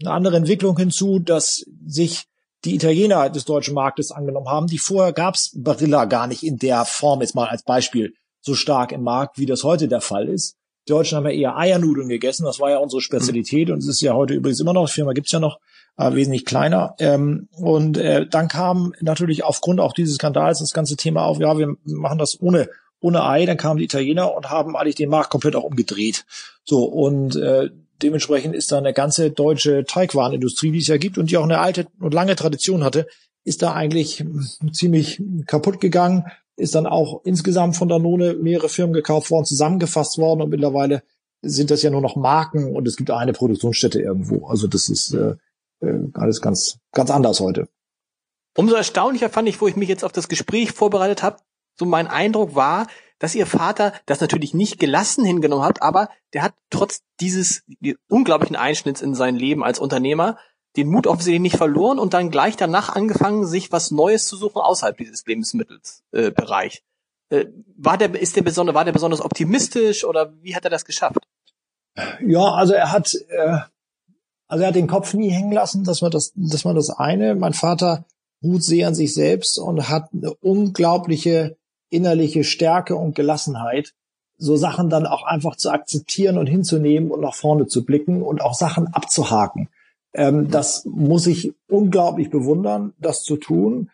eine 0.00 0.10
andere 0.10 0.36
Entwicklung 0.36 0.76
hinzu, 0.76 1.18
dass 1.18 1.64
sich 1.86 2.24
die 2.64 2.74
Italiener 2.74 3.30
des 3.30 3.44
deutschen 3.44 3.74
Marktes 3.74 4.10
angenommen 4.10 4.48
haben. 4.48 4.66
Die 4.66 4.78
vorher 4.78 5.12
gab's 5.12 5.52
Barilla 5.54 6.04
gar 6.04 6.26
nicht 6.26 6.42
in 6.42 6.58
der 6.58 6.84
Form, 6.84 7.20
jetzt 7.20 7.34
mal 7.34 7.48
als 7.48 7.62
Beispiel, 7.62 8.14
so 8.40 8.54
stark 8.54 8.92
im 8.92 9.02
Markt, 9.02 9.38
wie 9.38 9.46
das 9.46 9.64
heute 9.64 9.88
der 9.88 10.00
Fall 10.00 10.28
ist. 10.28 10.56
Die 10.88 10.92
Deutschen 10.92 11.16
haben 11.16 11.26
ja 11.26 11.30
eher 11.30 11.56
Eiernudeln 11.56 12.08
gegessen, 12.08 12.44
das 12.44 12.58
war 12.58 12.70
ja 12.70 12.78
unsere 12.78 13.02
Spezialität 13.02 13.68
mhm. 13.68 13.74
und 13.74 13.80
es 13.80 13.86
ist 13.86 14.00
ja 14.00 14.14
heute 14.14 14.34
übrigens 14.34 14.60
immer 14.60 14.72
noch, 14.72 14.86
die 14.86 14.92
Firma 14.92 15.12
gibt's 15.12 15.32
ja 15.32 15.38
noch, 15.38 15.60
äh, 15.96 16.14
wesentlich 16.14 16.44
kleiner. 16.44 16.94
Ähm, 16.98 17.48
und 17.52 17.98
äh, 17.98 18.26
dann 18.26 18.48
kam 18.48 18.94
natürlich 19.00 19.44
aufgrund 19.44 19.80
auch 19.80 19.92
dieses 19.92 20.16
Skandals 20.16 20.60
das 20.60 20.72
ganze 20.72 20.96
Thema 20.96 21.24
auf, 21.24 21.38
ja, 21.38 21.58
wir 21.58 21.76
machen 21.84 22.18
das 22.18 22.40
ohne 22.40 22.68
ohne 23.00 23.24
Ei, 23.24 23.46
dann 23.46 23.56
kamen 23.56 23.78
die 23.78 23.84
Italiener 23.84 24.34
und 24.34 24.50
haben 24.50 24.76
eigentlich 24.76 24.94
den 24.94 25.10
Markt 25.10 25.30
komplett 25.30 25.56
auch 25.56 25.64
umgedreht. 25.64 26.26
So, 26.64 26.84
und 26.84 27.36
äh, 27.36 27.70
dementsprechend 28.02 28.54
ist 28.54 28.72
da 28.72 28.78
eine 28.78 28.92
ganze 28.92 29.30
deutsche 29.30 29.84
Teigwarenindustrie, 29.84 30.70
die 30.70 30.78
es 30.78 30.86
ja 30.86 30.96
gibt 30.96 31.18
und 31.18 31.30
die 31.30 31.36
auch 31.36 31.44
eine 31.44 31.60
alte 31.60 31.86
und 31.98 32.14
lange 32.14 32.36
Tradition 32.36 32.84
hatte, 32.84 33.06
ist 33.44 33.62
da 33.62 33.72
eigentlich 33.72 34.24
ziemlich 34.72 35.22
kaputt 35.46 35.80
gegangen 35.80 36.24
ist 36.60 36.74
dann 36.74 36.86
auch 36.86 37.22
insgesamt 37.24 37.76
von 37.76 37.88
Danone 37.88 38.34
mehrere 38.34 38.68
Firmen 38.68 38.92
gekauft 38.92 39.30
worden, 39.30 39.46
zusammengefasst 39.46 40.18
worden 40.18 40.42
und 40.42 40.50
mittlerweile 40.50 41.02
sind 41.42 41.70
das 41.70 41.82
ja 41.82 41.90
nur 41.90 42.02
noch 42.02 42.16
Marken 42.16 42.74
und 42.76 42.86
es 42.86 42.96
gibt 42.96 43.10
eine 43.10 43.32
Produktionsstätte 43.32 44.00
irgendwo. 44.00 44.46
Also 44.46 44.66
das 44.66 44.88
ist 44.88 45.14
äh, 45.14 45.36
äh, 45.80 46.08
alles 46.12 46.40
ganz, 46.42 46.78
ganz 46.92 47.10
anders 47.10 47.40
heute. 47.40 47.66
Umso 48.56 48.74
erstaunlicher 48.74 49.30
fand 49.30 49.48
ich, 49.48 49.60
wo 49.60 49.68
ich 49.68 49.76
mich 49.76 49.88
jetzt 49.88 50.04
auf 50.04 50.12
das 50.12 50.28
Gespräch 50.28 50.72
vorbereitet 50.72 51.22
habe, 51.22 51.38
so 51.80 51.86
mein 51.86 52.08
Eindruck 52.08 52.54
war, 52.54 52.86
dass 53.18 53.34
ihr 53.34 53.46
Vater 53.46 53.94
das 54.04 54.20
natürlich 54.20 54.52
nicht 54.52 54.78
gelassen 54.78 55.24
hingenommen 55.24 55.64
hat, 55.64 55.82
aber 55.82 56.10
der 56.34 56.42
hat 56.42 56.52
trotz 56.68 57.00
dieses 57.20 57.62
unglaublichen 58.08 58.54
Einschnitts 58.54 59.00
in 59.00 59.14
sein 59.14 59.34
Leben 59.34 59.64
als 59.64 59.78
Unternehmer 59.78 60.36
den 60.76 60.88
Mut 60.88 61.06
offensichtlich 61.06 61.40
nicht 61.40 61.56
verloren 61.56 61.98
und 61.98 62.12
dann 62.12 62.30
gleich 62.30 62.56
danach 62.56 62.90
angefangen, 62.94 63.46
sich 63.46 63.72
was 63.72 63.90
Neues 63.90 64.26
zu 64.26 64.36
suchen 64.36 64.60
außerhalb 64.60 64.96
dieses 64.96 65.24
Lebensmittelsbereich. 65.26 66.82
Äh, 67.30 67.36
äh, 67.36 67.46
war 67.76 67.96
der, 67.96 68.14
ist 68.20 68.36
der 68.36 68.42
besonders, 68.42 68.74
war 68.74 68.84
der 68.84 68.92
besonders 68.92 69.22
optimistisch 69.22 70.04
oder 70.04 70.34
wie 70.42 70.54
hat 70.54 70.64
er 70.64 70.70
das 70.70 70.84
geschafft? 70.84 71.26
Ja, 72.24 72.52
also 72.52 72.74
er 72.74 72.92
hat, 72.92 73.14
äh, 73.28 73.58
also 74.48 74.62
er 74.62 74.68
hat 74.68 74.76
den 74.76 74.86
Kopf 74.86 75.14
nie 75.14 75.30
hängen 75.30 75.52
lassen, 75.52 75.82
dass 75.84 76.02
man 76.02 76.10
das, 76.10 76.32
dass 76.36 76.64
man 76.64 76.76
das 76.76 76.90
eine. 76.90 77.34
Mein 77.34 77.54
Vater 77.54 78.04
ruht 78.42 78.62
sehr 78.62 78.86
an 78.86 78.94
sich 78.94 79.14
selbst 79.14 79.58
und 79.58 79.88
hat 79.88 80.10
eine 80.12 80.34
unglaubliche 80.34 81.56
innerliche 81.90 82.44
Stärke 82.44 82.96
und 82.96 83.14
Gelassenheit, 83.14 83.92
so 84.38 84.56
Sachen 84.56 84.88
dann 84.88 85.06
auch 85.06 85.24
einfach 85.24 85.56
zu 85.56 85.70
akzeptieren 85.70 86.38
und 86.38 86.46
hinzunehmen 86.46 87.10
und 87.10 87.20
nach 87.20 87.34
vorne 87.34 87.66
zu 87.66 87.84
blicken 87.84 88.22
und 88.22 88.40
auch 88.40 88.54
Sachen 88.54 88.88
abzuhaken. 88.94 89.68
Ähm, 90.14 90.50
das 90.50 90.84
muss 90.86 91.26
ich 91.26 91.52
unglaublich 91.68 92.30
bewundern, 92.30 92.94
das 92.98 93.22
zu 93.22 93.36
tun. 93.36 93.90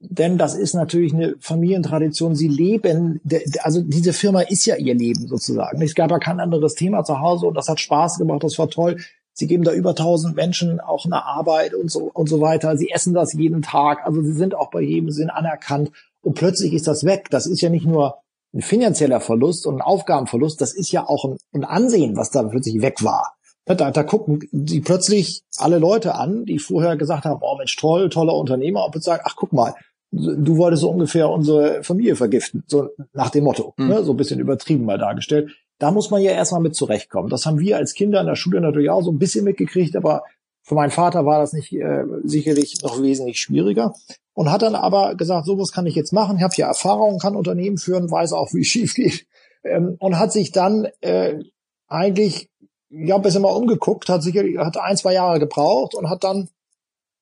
Denn 0.00 0.38
das 0.38 0.54
ist 0.54 0.74
natürlich 0.74 1.12
eine 1.12 1.34
Familientradition. 1.40 2.36
Sie 2.36 2.48
leben, 2.48 3.20
also 3.62 3.80
diese 3.82 4.12
Firma 4.12 4.42
ist 4.42 4.64
ja 4.64 4.76
ihr 4.76 4.94
Leben 4.94 5.26
sozusagen. 5.26 5.82
Es 5.82 5.94
gab 5.94 6.10
ja 6.10 6.18
kein 6.18 6.38
anderes 6.38 6.74
Thema 6.74 7.02
zu 7.04 7.18
Hause 7.20 7.46
und 7.46 7.54
das 7.54 7.68
hat 7.68 7.80
Spaß 7.80 8.18
gemacht, 8.18 8.44
das 8.44 8.58
war 8.58 8.70
toll. 8.70 8.98
Sie 9.32 9.46
geben 9.46 9.64
da 9.64 9.72
über 9.72 9.94
tausend 9.94 10.36
Menschen 10.36 10.80
auch 10.80 11.04
eine 11.04 11.24
Arbeit 11.24 11.74
und 11.74 11.90
so 11.90 12.10
und 12.12 12.28
so 12.28 12.40
weiter. 12.40 12.76
Sie 12.76 12.90
essen 12.90 13.14
das 13.14 13.32
jeden 13.34 13.62
Tag. 13.62 14.04
Also 14.04 14.20
sie 14.22 14.32
sind 14.32 14.54
auch 14.54 14.70
bei 14.70 14.80
jedem, 14.80 15.10
sind 15.10 15.30
anerkannt. 15.30 15.92
Und 16.28 16.34
plötzlich 16.34 16.74
ist 16.74 16.86
das 16.86 17.04
weg. 17.04 17.28
Das 17.30 17.46
ist 17.46 17.62
ja 17.62 17.70
nicht 17.70 17.86
nur 17.86 18.18
ein 18.52 18.60
finanzieller 18.60 19.18
Verlust 19.18 19.66
und 19.66 19.76
ein 19.76 19.80
Aufgabenverlust. 19.80 20.60
Das 20.60 20.74
ist 20.74 20.92
ja 20.92 21.08
auch 21.08 21.24
ein, 21.24 21.38
ein 21.54 21.64
Ansehen, 21.64 22.18
was 22.18 22.30
da 22.30 22.42
plötzlich 22.42 22.82
weg 22.82 23.02
war. 23.02 23.32
Da, 23.64 23.90
da 23.90 24.02
gucken 24.02 24.46
die 24.52 24.82
plötzlich 24.82 25.40
alle 25.56 25.78
Leute 25.78 26.16
an, 26.16 26.44
die 26.44 26.58
vorher 26.58 26.98
gesagt 26.98 27.24
haben, 27.24 27.40
oh 27.40 27.56
Mensch, 27.56 27.76
toll, 27.76 28.10
toller 28.10 28.34
Unternehmer, 28.34 28.84
und 28.84 29.02
sagen, 29.02 29.22
ach 29.24 29.36
guck 29.36 29.54
mal, 29.54 29.74
du 30.10 30.58
wolltest 30.58 30.82
so 30.82 30.90
ungefähr 30.90 31.30
unsere 31.30 31.82
Familie 31.82 32.14
vergiften, 32.14 32.62
so 32.66 32.90
nach 33.14 33.30
dem 33.30 33.44
Motto, 33.44 33.72
mhm. 33.78 33.88
ne, 33.88 34.04
so 34.04 34.12
ein 34.12 34.18
bisschen 34.18 34.38
übertrieben 34.38 34.84
mal 34.84 34.98
dargestellt. 34.98 35.50
Da 35.78 35.92
muss 35.92 36.10
man 36.10 36.20
ja 36.20 36.32
erstmal 36.32 36.60
mit 36.60 36.74
zurechtkommen. 36.74 37.30
Das 37.30 37.46
haben 37.46 37.58
wir 37.58 37.78
als 37.78 37.94
Kinder 37.94 38.20
in 38.20 38.26
der 38.26 38.36
Schule 38.36 38.60
natürlich 38.60 38.90
auch 38.90 39.02
so 39.02 39.10
ein 39.10 39.18
bisschen 39.18 39.46
mitgekriegt, 39.46 39.96
aber 39.96 40.24
für 40.68 40.74
meinen 40.74 40.90
Vater 40.90 41.24
war 41.24 41.40
das 41.40 41.54
nicht 41.54 41.72
äh, 41.72 42.04
sicherlich 42.24 42.82
noch 42.82 43.00
wesentlich 43.00 43.40
schwieriger 43.40 43.94
und 44.34 44.52
hat 44.52 44.60
dann 44.60 44.74
aber 44.74 45.14
gesagt, 45.14 45.46
so 45.46 45.58
was 45.58 45.72
kann 45.72 45.86
ich 45.86 45.94
jetzt 45.94 46.12
machen. 46.12 46.36
Ich 46.36 46.42
habe 46.42 46.54
ja 46.56 46.68
Erfahrung, 46.68 47.18
kann 47.18 47.36
Unternehmen 47.36 47.78
führen, 47.78 48.10
weiß 48.10 48.34
auch, 48.34 48.52
wie 48.52 48.60
es 48.60 48.66
schief 48.68 48.94
geht 48.94 49.26
ähm, 49.64 49.96
und 49.98 50.18
hat 50.18 50.30
sich 50.30 50.52
dann 50.52 50.86
äh, 51.00 51.42
eigentlich 51.86 52.50
ja, 52.90 53.16
bisschen 53.16 53.42
mal 53.42 53.48
umgeguckt, 53.48 54.10
hat 54.10 54.22
sicherlich, 54.22 54.58
hat 54.58 54.76
ein, 54.76 54.96
zwei 54.98 55.14
Jahre 55.14 55.38
gebraucht 55.38 55.94
und 55.94 56.10
hat 56.10 56.22
dann 56.22 56.50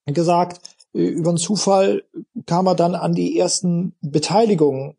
gesagt, 0.06 0.60
äh, 0.92 1.04
über 1.04 1.30
einen 1.30 1.38
Zufall 1.38 2.02
kam 2.46 2.66
er 2.66 2.74
dann 2.74 2.96
an 2.96 3.14
die 3.14 3.38
ersten 3.38 3.94
Beteiligungen 4.00 4.96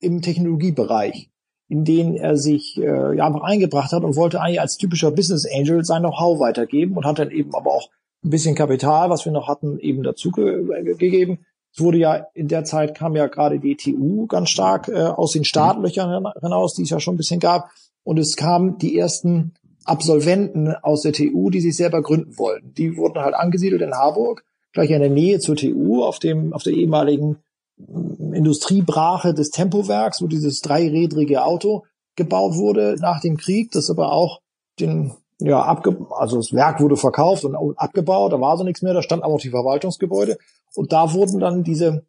im 0.00 0.20
Technologiebereich, 0.20 1.30
in 1.74 1.84
denen 1.84 2.14
er 2.14 2.36
sich 2.36 2.78
äh, 2.80 3.16
ja 3.16 3.26
einfach 3.26 3.42
eingebracht 3.42 3.90
hat 3.90 4.04
und 4.04 4.14
wollte 4.14 4.40
eigentlich 4.40 4.60
als 4.60 4.76
typischer 4.76 5.10
Business 5.10 5.44
Angel 5.52 5.84
sein 5.84 6.02
Know-how 6.02 6.38
weitergeben 6.38 6.96
und 6.96 7.04
hat 7.04 7.18
dann 7.18 7.32
eben 7.32 7.52
aber 7.52 7.72
auch 7.72 7.90
ein 8.24 8.30
bisschen 8.30 8.54
Kapital, 8.54 9.10
was 9.10 9.24
wir 9.24 9.32
noch 9.32 9.48
hatten, 9.48 9.80
eben 9.80 10.04
dazu 10.04 10.30
ge 10.30 10.62
gegeben. 10.94 11.40
Es 11.74 11.80
wurde 11.80 11.98
ja 11.98 12.28
in 12.32 12.46
der 12.46 12.62
Zeit 12.62 12.96
kam 12.96 13.16
ja 13.16 13.26
gerade 13.26 13.58
die 13.58 13.74
TU 13.74 14.28
ganz 14.28 14.50
stark 14.50 14.86
äh, 14.86 15.02
aus 15.02 15.32
den 15.32 15.42
Startlöchern 15.42 16.24
hinaus, 16.40 16.74
die 16.74 16.82
es 16.82 16.90
ja 16.90 17.00
schon 17.00 17.14
ein 17.14 17.18
bisschen 17.18 17.40
gab. 17.40 17.70
Und 18.04 18.20
es 18.20 18.36
kamen 18.36 18.78
die 18.78 18.96
ersten 18.96 19.54
Absolventen 19.84 20.76
aus 20.76 21.02
der 21.02 21.12
TU, 21.12 21.50
die 21.50 21.60
sich 21.60 21.74
selber 21.76 22.02
gründen 22.02 22.38
wollten. 22.38 22.72
Die 22.74 22.96
wurden 22.96 23.18
halt 23.18 23.34
angesiedelt 23.34 23.82
in 23.82 23.94
Harburg, 23.94 24.44
gleich 24.72 24.90
in 24.90 25.00
der 25.00 25.10
Nähe 25.10 25.40
zur 25.40 25.56
TU, 25.56 26.04
auf 26.04 26.20
dem, 26.20 26.52
auf 26.52 26.62
der 26.62 26.74
ehemaligen 26.74 27.38
Industriebrache 27.76 29.34
des 29.34 29.50
Tempowerks, 29.50 30.22
wo 30.22 30.26
dieses 30.26 30.60
dreirädrige 30.60 31.44
Auto 31.44 31.84
gebaut 32.16 32.54
wurde 32.54 32.96
nach 33.00 33.20
dem 33.20 33.36
Krieg, 33.36 33.72
das 33.72 33.90
aber 33.90 34.12
auch 34.12 34.40
den, 34.78 35.12
ja, 35.40 35.62
abge, 35.62 36.06
also 36.10 36.36
das 36.36 36.52
Werk 36.52 36.80
wurde 36.80 36.96
verkauft 36.96 37.44
und 37.44 37.56
abgebaut, 37.76 38.32
da 38.32 38.40
war 38.40 38.56
so 38.56 38.64
nichts 38.64 38.82
mehr, 38.82 38.94
da 38.94 39.02
stand 39.02 39.22
aber 39.22 39.32
noch 39.32 39.40
die 39.40 39.50
Verwaltungsgebäude. 39.50 40.38
Und 40.74 40.92
da 40.92 41.12
wurden 41.12 41.40
dann 41.40 41.64
diese 41.64 42.04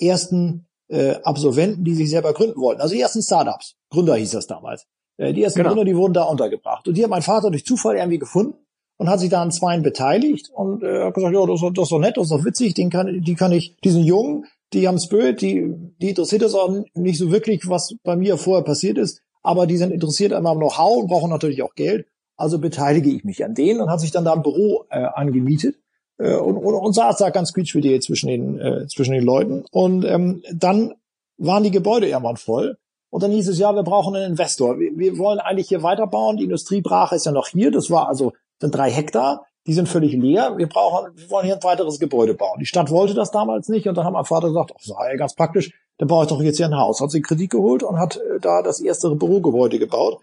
ersten 0.00 0.66
äh, 0.88 1.16
Absolventen, 1.22 1.84
die 1.84 1.94
sich 1.94 2.10
selber 2.10 2.32
gründen 2.32 2.60
wollten, 2.60 2.80
also 2.80 2.94
die 2.94 3.00
ersten 3.00 3.22
Startups, 3.22 3.76
Gründer 3.90 4.16
hieß 4.16 4.32
das 4.32 4.46
damals, 4.46 4.86
äh, 5.18 5.32
die 5.32 5.42
ersten 5.42 5.58
genau. 5.58 5.70
Gründer, 5.70 5.84
die 5.84 5.96
wurden 5.96 6.14
da 6.14 6.24
untergebracht. 6.24 6.88
Und 6.88 6.96
die 6.96 7.02
hat 7.02 7.10
mein 7.10 7.22
Vater 7.22 7.50
durch 7.50 7.64
Zufall 7.64 7.96
irgendwie 7.96 8.18
gefunden 8.18 8.54
und 8.96 9.08
hat 9.08 9.20
sich 9.20 9.30
da 9.30 9.42
an 9.42 9.50
zweien 9.50 9.82
beteiligt 9.82 10.50
und 10.54 10.82
äh, 10.82 11.04
hat 11.04 11.14
gesagt, 11.14 11.34
ja, 11.34 11.46
das, 11.46 11.60
das 11.60 11.84
ist 11.84 11.92
doch 11.92 11.98
nett, 11.98 12.16
das 12.16 12.24
ist 12.24 12.32
doch 12.32 12.44
witzig, 12.44 12.74
den 12.74 12.90
kann, 12.90 13.22
die 13.22 13.34
kann 13.34 13.52
ich, 13.52 13.76
diesen 13.84 14.02
Jungen, 14.02 14.46
die 14.72 14.88
haben 14.88 14.98
Spirit, 14.98 15.40
die, 15.40 15.74
die 16.00 16.10
interessiert 16.10 16.42
es 16.42 16.54
auch 16.54 16.70
nicht 16.94 17.18
so 17.18 17.30
wirklich, 17.30 17.68
was 17.68 17.94
bei 18.02 18.16
mir 18.16 18.36
vorher 18.36 18.64
passiert 18.64 18.98
ist, 18.98 19.22
aber 19.42 19.66
die 19.66 19.76
sind 19.76 19.92
interessiert 19.92 20.32
an 20.32 20.42
meinem 20.42 20.58
Know-how 20.58 21.02
und 21.02 21.08
brauchen 21.08 21.30
natürlich 21.30 21.62
auch 21.62 21.74
Geld. 21.74 22.06
Also 22.36 22.58
beteilige 22.58 23.10
ich 23.10 23.24
mich 23.24 23.44
an 23.44 23.54
denen 23.54 23.80
und 23.80 23.90
hat 23.90 24.00
sich 24.00 24.10
dann 24.10 24.24
da 24.24 24.32
ein 24.32 24.42
Büro 24.42 24.84
äh, 24.90 25.04
angemietet 25.04 25.76
äh, 26.18 26.34
und, 26.34 26.56
und, 26.56 26.74
und 26.74 26.92
saß 26.94 27.18
da 27.18 27.30
ganz 27.30 27.52
quietschfidel 27.52 28.00
zwischen 28.00 28.28
den, 28.28 28.58
äh, 28.58 28.86
zwischen 28.88 29.12
den 29.12 29.24
Leuten. 29.24 29.64
Und 29.70 30.04
ähm, 30.04 30.42
dann 30.52 30.94
waren 31.36 31.62
die 31.62 31.70
Gebäude 31.70 32.08
irgendwann 32.08 32.36
voll 32.36 32.78
Und 33.10 33.22
dann 33.22 33.32
hieß 33.32 33.48
es, 33.48 33.58
ja, 33.58 33.74
wir 33.74 33.82
brauchen 33.82 34.16
einen 34.16 34.32
Investor. 34.32 34.78
Wir, 34.78 34.96
wir 34.96 35.18
wollen 35.18 35.38
eigentlich 35.38 35.68
hier 35.68 35.82
weiterbauen. 35.82 36.36
Die 36.36 36.44
Industriebrache 36.44 37.16
ist 37.16 37.26
ja 37.26 37.32
noch 37.32 37.48
hier. 37.48 37.70
Das 37.70 37.90
war 37.90 38.08
also 38.08 38.32
sind 38.60 38.74
drei 38.74 38.90
Hektar. 38.90 39.44
Die 39.66 39.74
sind 39.74 39.88
völlig 39.88 40.12
leer. 40.14 40.54
Wir 40.56 40.68
brauchen, 40.68 41.16
wir 41.16 41.30
wollen 41.30 41.46
hier 41.46 41.54
ein 41.54 41.62
weiteres 41.62 42.00
Gebäude 42.00 42.34
bauen. 42.34 42.58
Die 42.58 42.66
Stadt 42.66 42.90
wollte 42.90 43.14
das 43.14 43.30
damals 43.30 43.68
nicht. 43.68 43.86
Und 43.86 43.96
dann 43.96 44.04
hat 44.04 44.12
mein 44.12 44.24
Vater 44.24 44.48
gesagt, 44.48 44.72
ach, 44.76 45.08
ja 45.08 45.16
ganz 45.16 45.34
praktisch. 45.34 45.72
Dann 45.98 46.08
baue 46.08 46.24
ich 46.24 46.30
doch 46.30 46.42
jetzt 46.42 46.56
hier 46.56 46.66
ein 46.66 46.76
Haus. 46.76 47.00
Hat 47.00 47.12
sich 47.12 47.22
Kredit 47.22 47.50
geholt 47.50 47.82
und 47.82 47.98
hat 47.98 48.16
äh, 48.16 48.40
da 48.40 48.62
das 48.62 48.80
erste 48.80 49.14
Bürogebäude 49.14 49.78
gebaut. 49.78 50.20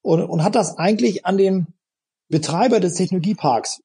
Und, 0.00 0.22
und 0.22 0.42
hat 0.42 0.54
das 0.54 0.78
eigentlich 0.78 1.26
an 1.26 1.36
den 1.36 1.66
Betreiber 2.30 2.80
des 2.80 2.94
Technologieparks 2.94 3.82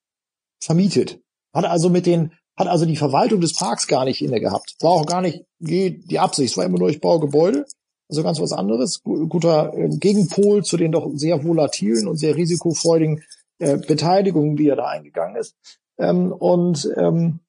vermietet. 0.62 1.20
Hat 1.54 1.66
also 1.66 1.90
mit 1.90 2.06
den, 2.06 2.32
hat 2.58 2.68
also 2.68 2.86
die 2.86 2.96
Verwaltung 2.96 3.42
des 3.42 3.54
Parks 3.54 3.88
gar 3.88 4.06
nicht 4.06 4.22
inne 4.22 4.40
gehabt. 4.40 4.76
War 4.80 4.92
auch 4.92 5.06
gar 5.06 5.22
nicht 5.22 5.44
die 5.60 6.20
Absicht. 6.20 6.52
Es 6.52 6.58
war 6.58 6.66
immer 6.66 6.80
nur, 6.80 6.90
ich 6.90 7.02
baue 7.02 7.20
Gebäude. 7.20 7.66
Also 8.10 8.24
ganz 8.24 8.40
was 8.40 8.54
anderes. 8.54 9.02
Guter 9.04 9.74
äh, 9.74 9.90
Gegenpol 9.90 10.64
zu 10.64 10.78
den 10.78 10.94
doch 10.94 11.10
sehr 11.16 11.44
volatilen 11.44 12.08
und 12.08 12.18
sehr 12.18 12.36
risikofreudigen 12.36 13.22
äh, 13.64 13.78
Beteiligungen, 13.78 14.56
die 14.56 14.68
er 14.68 14.76
da 14.76 14.86
eingegangen 14.86 15.36
ist. 15.36 15.56
Ähm, 15.98 16.32
und 16.32 16.90
ähm, 16.98 17.40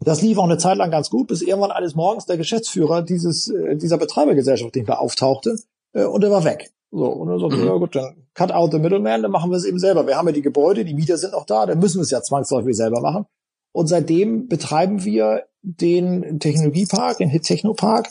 das 0.00 0.22
lief 0.22 0.38
auch 0.38 0.44
eine 0.44 0.58
Zeit 0.58 0.76
lang 0.76 0.90
ganz 0.90 1.10
gut, 1.10 1.28
bis 1.28 1.42
irgendwann 1.42 1.70
eines 1.70 1.94
Morgens 1.94 2.26
der 2.26 2.36
Geschäftsführer 2.36 3.02
dieses, 3.02 3.48
äh, 3.48 3.76
dieser 3.76 3.98
Betreibergesellschaft 3.98 4.74
nicht 4.74 4.88
mehr 4.88 5.00
auftauchte 5.00 5.56
äh, 5.92 6.04
und 6.04 6.22
er 6.22 6.30
war 6.30 6.44
weg. 6.44 6.70
So, 6.90 7.06
und 7.06 7.28
dann 7.28 7.40
sagte, 7.40 7.56
mhm. 7.56 7.66
ja 7.66 7.74
gut, 7.74 7.96
dann 7.96 8.16
cut 8.34 8.52
out 8.52 8.72
the 8.72 8.78
middleman, 8.78 9.22
dann 9.22 9.32
machen 9.32 9.50
wir 9.50 9.56
es 9.56 9.64
eben 9.64 9.78
selber. 9.78 10.06
Wir 10.06 10.16
haben 10.16 10.28
ja 10.28 10.32
die 10.32 10.42
Gebäude, 10.42 10.84
die 10.84 10.94
Mieter 10.94 11.16
sind 11.16 11.32
noch 11.32 11.46
da, 11.46 11.66
dann 11.66 11.78
müssen 11.78 11.98
wir 11.98 12.02
es 12.02 12.10
ja 12.10 12.22
zwangsläufig 12.22 12.76
selber 12.76 13.00
machen. 13.00 13.26
Und 13.72 13.88
seitdem 13.88 14.46
betreiben 14.46 15.04
wir 15.04 15.46
den 15.62 16.38
Technologiepark, 16.38 17.18
den 17.18 17.30
Technopark. 17.30 18.08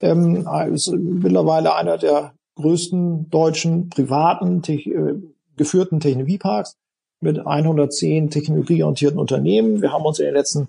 Ähm, 0.00 0.48
ist 0.72 0.90
mittlerweile 0.90 1.76
einer 1.76 1.98
der 1.98 2.34
größten 2.56 3.30
deutschen 3.30 3.88
privaten 3.90 4.62
te 4.62 4.74
äh, 4.74 5.22
geführten 5.56 6.00
Technologieparks 6.00 6.76
mit 7.20 7.46
110 7.46 8.30
technologieorientierten 8.30 9.18
Unternehmen. 9.18 9.82
Wir 9.82 9.92
haben 9.92 10.04
uns 10.04 10.18
in 10.18 10.26
den 10.26 10.34
letzten 10.34 10.68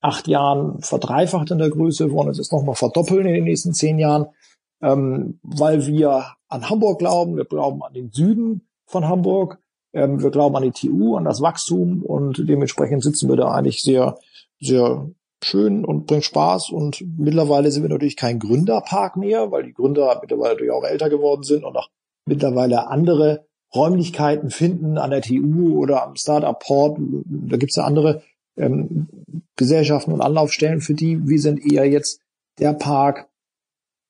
acht 0.00 0.28
Jahren 0.28 0.80
verdreifacht 0.80 1.50
in 1.50 1.58
der 1.58 1.70
Größe, 1.70 2.12
wollen 2.12 2.28
uns 2.28 2.38
jetzt 2.38 2.52
nochmal 2.52 2.76
verdoppeln 2.76 3.26
in 3.26 3.34
den 3.34 3.44
nächsten 3.44 3.74
zehn 3.74 3.98
Jahren 3.98 4.28
ähm, 4.80 5.40
weil 5.42 5.86
wir 5.86 6.26
an 6.48 6.68
Hamburg 6.68 6.98
glauben, 6.98 7.36
wir 7.36 7.44
glauben 7.44 7.82
an 7.82 7.94
den 7.94 8.10
Süden 8.10 8.68
von 8.86 9.08
Hamburg, 9.08 9.58
ähm, 9.92 10.22
wir 10.22 10.30
glauben 10.30 10.56
an 10.56 10.62
die 10.62 10.70
TU, 10.70 11.16
an 11.16 11.24
das 11.24 11.40
Wachstum. 11.40 12.02
Und 12.02 12.48
dementsprechend 12.48 13.02
sitzen 13.02 13.28
wir 13.28 13.36
da 13.36 13.50
eigentlich 13.50 13.82
sehr, 13.82 14.18
sehr 14.60 15.10
schön 15.42 15.84
und 15.84 16.06
bringt 16.06 16.24
Spaß. 16.24 16.70
Und 16.70 17.04
mittlerweile 17.18 17.70
sind 17.70 17.82
wir 17.82 17.90
natürlich 17.90 18.16
kein 18.16 18.38
Gründerpark 18.38 19.16
mehr, 19.16 19.50
weil 19.50 19.64
die 19.64 19.74
Gründer 19.74 20.18
mittlerweile 20.20 20.54
natürlich 20.54 20.72
auch 20.72 20.84
älter 20.84 21.10
geworden 21.10 21.42
sind 21.42 21.64
und 21.64 21.76
auch 21.76 21.88
mittlerweile 22.26 22.88
andere 22.88 23.47
Räumlichkeiten 23.74 24.50
finden 24.50 24.98
an 24.98 25.10
der 25.10 25.22
TU 25.22 25.78
oder 25.78 26.02
am 26.04 26.16
Startup 26.16 26.58
Port. 26.58 26.98
Da 27.26 27.56
gibt's 27.56 27.76
ja 27.76 27.84
andere 27.84 28.22
ähm, 28.56 29.08
Gesellschaften 29.56 30.12
und 30.12 30.20
Anlaufstellen 30.20 30.80
für 30.80 30.94
die. 30.94 31.26
Wir 31.28 31.40
sind 31.40 31.64
eher 31.64 31.86
jetzt 31.86 32.20
der 32.58 32.72
Park, 32.72 33.28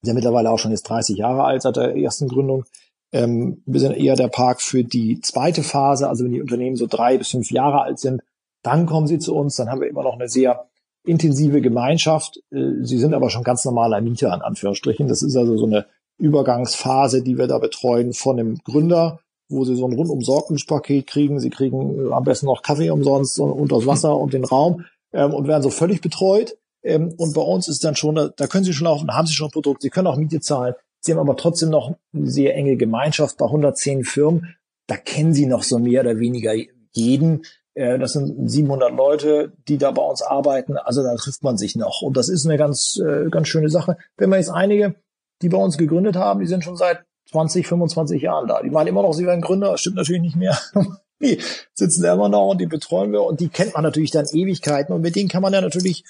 der 0.04 0.14
mittlerweile 0.14 0.50
auch 0.50 0.58
schon 0.58 0.70
jetzt 0.70 0.84
30 0.84 1.18
Jahre 1.18 1.44
alt 1.44 1.62
seit 1.62 1.76
der 1.76 1.96
ersten 1.96 2.28
Gründung. 2.28 2.64
Ähm, 3.12 3.62
wir 3.66 3.80
sind 3.80 3.96
eher 3.96 4.16
der 4.16 4.28
Park 4.28 4.60
für 4.60 4.84
die 4.84 5.20
zweite 5.20 5.62
Phase, 5.62 6.08
also 6.08 6.24
wenn 6.24 6.32
die 6.32 6.40
Unternehmen 6.40 6.76
so 6.76 6.86
drei 6.86 7.18
bis 7.18 7.30
fünf 7.30 7.50
Jahre 7.50 7.82
alt 7.82 7.98
sind, 7.98 8.22
dann 8.62 8.86
kommen 8.86 9.06
sie 9.06 9.18
zu 9.18 9.34
uns, 9.34 9.56
dann 9.56 9.70
haben 9.70 9.80
wir 9.80 9.88
immer 9.88 10.02
noch 10.02 10.14
eine 10.14 10.28
sehr 10.28 10.68
intensive 11.04 11.60
Gemeinschaft. 11.60 12.40
Äh, 12.50 12.82
sie 12.82 12.98
sind 12.98 13.14
aber 13.14 13.30
schon 13.30 13.44
ganz 13.44 13.64
normaler 13.64 14.00
Mieter, 14.00 14.32
in 14.34 14.42
Anführungsstrichen. 14.42 15.08
Das 15.08 15.22
ist 15.22 15.36
also 15.36 15.56
so 15.56 15.66
eine 15.66 15.86
Übergangsphase, 16.18 17.22
die 17.22 17.38
wir 17.38 17.46
da 17.46 17.58
betreuen 17.58 18.12
von 18.12 18.36
dem 18.36 18.58
Gründer, 18.58 19.20
wo 19.48 19.64
sie 19.64 19.76
so 19.76 19.86
ein 19.86 19.92
rundum 19.92 20.22
Sorgungspaket 20.22 21.06
kriegen. 21.06 21.40
Sie 21.40 21.50
kriegen 21.50 22.08
äh, 22.08 22.12
am 22.12 22.24
besten 22.24 22.46
noch 22.46 22.62
Kaffee 22.62 22.90
umsonst 22.90 23.38
und 23.38 23.72
das 23.72 23.86
Wasser 23.86 24.16
und 24.16 24.32
den 24.32 24.44
Raum 24.44 24.84
ähm, 25.12 25.34
und 25.34 25.48
werden 25.48 25.62
so 25.62 25.70
völlig 25.70 26.00
betreut. 26.00 26.56
Ähm, 26.82 27.14
und 27.16 27.34
bei 27.34 27.42
uns 27.42 27.68
ist 27.68 27.84
dann 27.84 27.96
schon, 27.96 28.14
da, 28.14 28.28
da 28.28 28.46
können 28.46 28.64
Sie 28.64 28.72
schon 28.72 28.84
da 29.06 29.14
haben 29.14 29.26
Sie 29.26 29.34
schon 29.34 29.48
ein 29.48 29.52
Produkt, 29.52 29.82
Sie 29.82 29.90
können 29.90 30.06
auch 30.06 30.16
Miete 30.16 30.40
zahlen. 30.40 30.74
Sie 31.00 31.12
haben 31.12 31.20
aber 31.20 31.36
trotzdem 31.36 31.70
noch 31.70 31.94
eine 32.12 32.26
sehr 32.26 32.54
enge 32.54 32.76
Gemeinschaft 32.76 33.38
bei 33.38 33.46
110 33.46 34.04
Firmen. 34.04 34.56
Da 34.86 34.96
kennen 34.96 35.32
Sie 35.32 35.46
noch 35.46 35.62
so 35.62 35.78
mehr 35.78 36.02
oder 36.02 36.18
weniger 36.18 36.54
jeden. 36.92 37.42
Äh, 37.74 37.98
das 37.98 38.12
sind 38.12 38.50
700 38.50 38.92
Leute, 38.92 39.52
die 39.68 39.78
da 39.78 39.90
bei 39.90 40.02
uns 40.02 40.22
arbeiten. 40.22 40.76
Also 40.76 41.02
da 41.02 41.14
trifft 41.16 41.42
man 41.42 41.56
sich 41.56 41.76
noch. 41.76 42.02
Und 42.02 42.16
das 42.16 42.28
ist 42.28 42.46
eine 42.46 42.58
ganz, 42.58 43.00
äh, 43.04 43.28
ganz 43.30 43.48
schöne 43.48 43.70
Sache. 43.70 43.96
Wenn 44.16 44.30
man 44.30 44.40
jetzt 44.40 44.50
einige, 44.50 44.96
die 45.42 45.48
bei 45.48 45.58
uns 45.58 45.78
gegründet 45.78 46.16
haben, 46.16 46.40
die 46.40 46.46
sind 46.46 46.64
schon 46.64 46.76
seit 46.76 47.04
20, 47.30 47.66
25 47.66 48.22
Jahren 48.22 48.48
da. 48.48 48.62
Die 48.62 48.70
meinen 48.70 48.88
immer 48.88 49.02
noch, 49.02 49.12
sie 49.12 49.26
wären 49.26 49.40
Gründer. 49.40 49.76
Stimmt 49.76 49.96
natürlich 49.96 50.22
nicht 50.22 50.36
mehr. 50.36 50.58
die 51.20 51.40
sitzen 51.74 52.02
da 52.02 52.14
immer 52.14 52.28
noch 52.28 52.48
und 52.48 52.60
die 52.60 52.66
betreuen 52.66 53.12
wir. 53.12 53.22
Und 53.22 53.40
die 53.40 53.48
kennt 53.48 53.74
man 53.74 53.82
natürlich 53.82 54.10
dann 54.10 54.26
Ewigkeiten. 54.32 54.94
Und 54.94 55.02
mit 55.02 55.16
denen 55.16 55.28
kann 55.28 55.42
man 55.42 55.52
ja 55.52 55.60
natürlich 55.60 56.04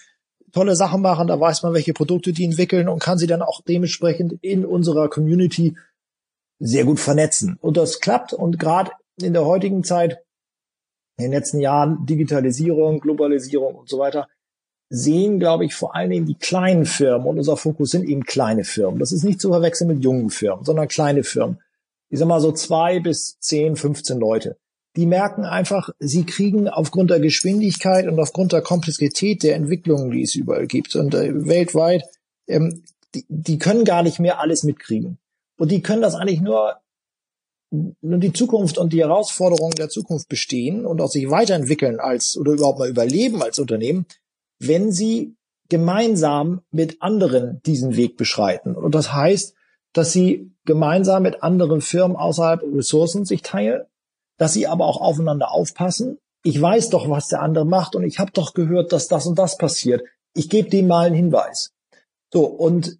tolle 0.52 0.76
Sachen 0.76 1.02
machen, 1.02 1.28
da 1.28 1.38
weiß 1.38 1.62
man, 1.62 1.74
welche 1.74 1.92
Produkte 1.92 2.32
die 2.32 2.44
entwickeln 2.44 2.88
und 2.88 3.00
kann 3.00 3.18
sie 3.18 3.26
dann 3.26 3.42
auch 3.42 3.60
dementsprechend 3.62 4.34
in 4.42 4.64
unserer 4.64 5.08
Community 5.08 5.76
sehr 6.58 6.84
gut 6.84 7.00
vernetzen. 7.00 7.58
Und 7.60 7.76
das 7.76 8.00
klappt 8.00 8.32
und 8.32 8.58
gerade 8.58 8.92
in 9.20 9.32
der 9.32 9.44
heutigen 9.44 9.84
Zeit, 9.84 10.24
in 11.18 11.24
den 11.24 11.32
letzten 11.32 11.60
Jahren 11.60 12.06
Digitalisierung, 12.06 13.00
Globalisierung 13.00 13.74
und 13.74 13.88
so 13.88 13.98
weiter, 13.98 14.28
sehen, 14.90 15.38
glaube 15.38 15.64
ich, 15.64 15.74
vor 15.74 15.94
allen 15.94 16.10
Dingen 16.10 16.26
die 16.26 16.34
kleinen 16.34 16.86
Firmen 16.86 17.26
und 17.26 17.38
unser 17.38 17.56
Fokus 17.56 17.90
sind 17.90 18.08
eben 18.08 18.24
kleine 18.24 18.64
Firmen. 18.64 18.98
Das 18.98 19.12
ist 19.12 19.24
nicht 19.24 19.40
zu 19.40 19.50
verwechseln 19.50 19.88
mit 19.88 20.02
jungen 20.02 20.30
Firmen, 20.30 20.64
sondern 20.64 20.88
kleine 20.88 21.24
Firmen. 21.24 21.60
Ich 22.08 22.18
sag 22.18 22.28
mal 22.28 22.40
so 22.40 22.52
zwei 22.52 23.00
bis 23.00 23.38
zehn, 23.40 23.76
15 23.76 24.18
Leute 24.18 24.56
die 24.98 25.06
merken 25.06 25.44
einfach, 25.44 25.90
sie 26.00 26.24
kriegen 26.24 26.68
aufgrund 26.68 27.10
der 27.10 27.20
Geschwindigkeit 27.20 28.08
und 28.08 28.18
aufgrund 28.18 28.52
der 28.52 28.62
Komplexität 28.62 29.44
der 29.44 29.54
Entwicklungen, 29.54 30.10
die 30.10 30.22
es 30.22 30.34
überall 30.34 30.66
gibt 30.66 30.96
und 30.96 31.14
äh, 31.14 31.46
weltweit, 31.46 32.02
ähm, 32.48 32.82
die, 33.14 33.24
die 33.28 33.58
können 33.58 33.84
gar 33.84 34.02
nicht 34.02 34.18
mehr 34.18 34.40
alles 34.40 34.64
mitkriegen. 34.64 35.18
Und 35.56 35.70
die 35.70 35.82
können 35.82 36.02
das 36.02 36.16
eigentlich 36.16 36.40
nur, 36.40 36.78
nur 37.70 38.18
die 38.18 38.32
Zukunft 38.32 38.76
und 38.76 38.92
die 38.92 39.00
Herausforderungen 39.00 39.76
der 39.76 39.88
Zukunft 39.88 40.28
bestehen 40.28 40.84
und 40.84 41.00
auch 41.00 41.10
sich 41.12 41.30
weiterentwickeln 41.30 42.00
als 42.00 42.36
oder 42.36 42.50
überhaupt 42.50 42.80
mal 42.80 42.90
überleben 42.90 43.40
als 43.40 43.60
Unternehmen, 43.60 44.04
wenn 44.58 44.92
sie 44.92 45.36
gemeinsam 45.68 46.62
mit 46.70 47.02
anderen 47.02 47.60
diesen 47.62 47.96
Weg 47.96 48.16
beschreiten. 48.16 48.74
Und 48.74 48.94
das 48.94 49.12
heißt, 49.12 49.54
dass 49.92 50.12
sie 50.12 50.52
gemeinsam 50.64 51.22
mit 51.22 51.42
anderen 51.42 51.80
Firmen 51.80 52.16
außerhalb 52.16 52.62
Ressourcen 52.74 53.24
sich 53.24 53.42
teilen, 53.42 53.82
dass 54.38 54.52
sie 54.52 54.66
aber 54.66 54.86
auch 54.86 55.00
aufeinander 55.00 55.50
aufpassen. 55.50 56.18
Ich 56.42 56.60
weiß 56.60 56.90
doch, 56.90 57.08
was 57.10 57.28
der 57.28 57.42
andere 57.42 57.66
macht 57.66 57.96
und 57.96 58.04
ich 58.04 58.18
habe 58.18 58.30
doch 58.32 58.54
gehört, 58.54 58.92
dass 58.92 59.08
das 59.08 59.26
und 59.26 59.38
das 59.38 59.58
passiert. 59.58 60.02
Ich 60.34 60.48
gebe 60.48 60.70
dem 60.70 60.86
mal 60.86 61.06
einen 61.06 61.16
Hinweis. 61.16 61.72
So, 62.32 62.46
und 62.46 62.98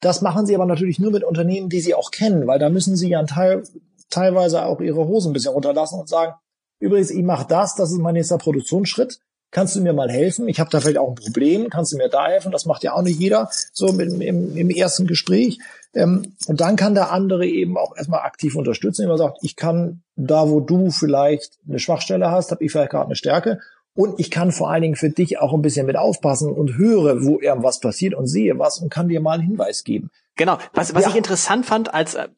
das 0.00 0.22
machen 0.22 0.46
sie 0.46 0.54
aber 0.54 0.66
natürlich 0.66 0.98
nur 0.98 1.12
mit 1.12 1.24
Unternehmen, 1.24 1.68
die 1.68 1.80
sie 1.80 1.94
auch 1.94 2.10
kennen, 2.10 2.46
weil 2.46 2.58
da 2.58 2.70
müssen 2.70 2.96
sie 2.96 3.10
ja 3.10 3.22
teil, 3.24 3.62
teilweise 4.08 4.64
auch 4.64 4.80
ihre 4.80 5.06
Hosen 5.06 5.30
ein 5.30 5.32
bisschen 5.34 5.52
runterlassen 5.52 6.00
und 6.00 6.08
sagen, 6.08 6.34
übrigens, 6.78 7.10
ich 7.10 7.22
mache 7.22 7.46
das, 7.46 7.74
das 7.74 7.92
ist 7.92 7.98
mein 7.98 8.14
nächster 8.14 8.38
Produktionsschritt. 8.38 9.20
Kannst 9.50 9.74
du 9.74 9.80
mir 9.80 9.92
mal 9.92 10.10
helfen? 10.10 10.48
Ich 10.48 10.60
habe 10.60 10.70
da 10.70 10.80
vielleicht 10.80 10.98
auch 10.98 11.08
ein 11.08 11.16
Problem. 11.16 11.70
Kannst 11.70 11.92
du 11.92 11.96
mir 11.96 12.08
da 12.08 12.28
helfen? 12.28 12.52
Das 12.52 12.66
macht 12.66 12.84
ja 12.84 12.94
auch 12.94 13.02
nicht 13.02 13.18
jeder 13.18 13.50
so 13.72 13.92
mit, 13.92 14.12
im, 14.22 14.56
im 14.56 14.70
ersten 14.70 15.06
Gespräch. 15.06 15.58
Ähm, 15.94 16.34
und 16.46 16.60
dann 16.60 16.76
kann 16.76 16.94
der 16.94 17.10
andere 17.10 17.46
eben 17.46 17.76
auch 17.76 17.96
erstmal 17.96 18.20
aktiv 18.20 18.54
unterstützen, 18.54 19.02
indem 19.02 19.14
er 19.14 19.18
sagt, 19.18 19.38
ich 19.42 19.56
kann 19.56 20.02
da, 20.14 20.48
wo 20.48 20.60
du 20.60 20.90
vielleicht 20.90 21.58
eine 21.68 21.80
Schwachstelle 21.80 22.30
hast, 22.30 22.52
habe 22.52 22.64
ich 22.64 22.70
vielleicht 22.70 22.90
gerade 22.90 23.06
eine 23.06 23.16
Stärke. 23.16 23.58
Und 23.94 24.20
ich 24.20 24.30
kann 24.30 24.52
vor 24.52 24.70
allen 24.70 24.82
Dingen 24.82 24.96
für 24.96 25.10
dich 25.10 25.40
auch 25.40 25.52
ein 25.52 25.62
bisschen 25.62 25.86
mit 25.86 25.96
aufpassen 25.96 26.52
und 26.52 26.76
höre, 26.76 27.24
wo 27.24 27.40
irgendwas 27.40 27.80
passiert 27.80 28.14
und 28.14 28.28
sehe 28.28 28.56
was 28.58 28.78
und 28.78 28.88
kann 28.88 29.08
dir 29.08 29.20
mal 29.20 29.32
einen 29.32 29.42
Hinweis 29.42 29.82
geben. 29.82 30.10
Genau. 30.36 30.58
Was, 30.74 30.94
was 30.94 31.04
ja. 31.04 31.10
ich 31.10 31.16
interessant 31.16 31.66
fand, 31.66 31.92
als 31.92 32.14
äh, 32.14 32.28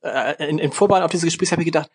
in, 0.49 0.59
in 0.59 0.73
Vorbereitung 0.73 1.05
auf 1.05 1.11
dieses 1.11 1.27
Gespräch 1.27 1.53
habe 1.53 1.63
ich 1.63 1.67
gedacht, 1.67 1.91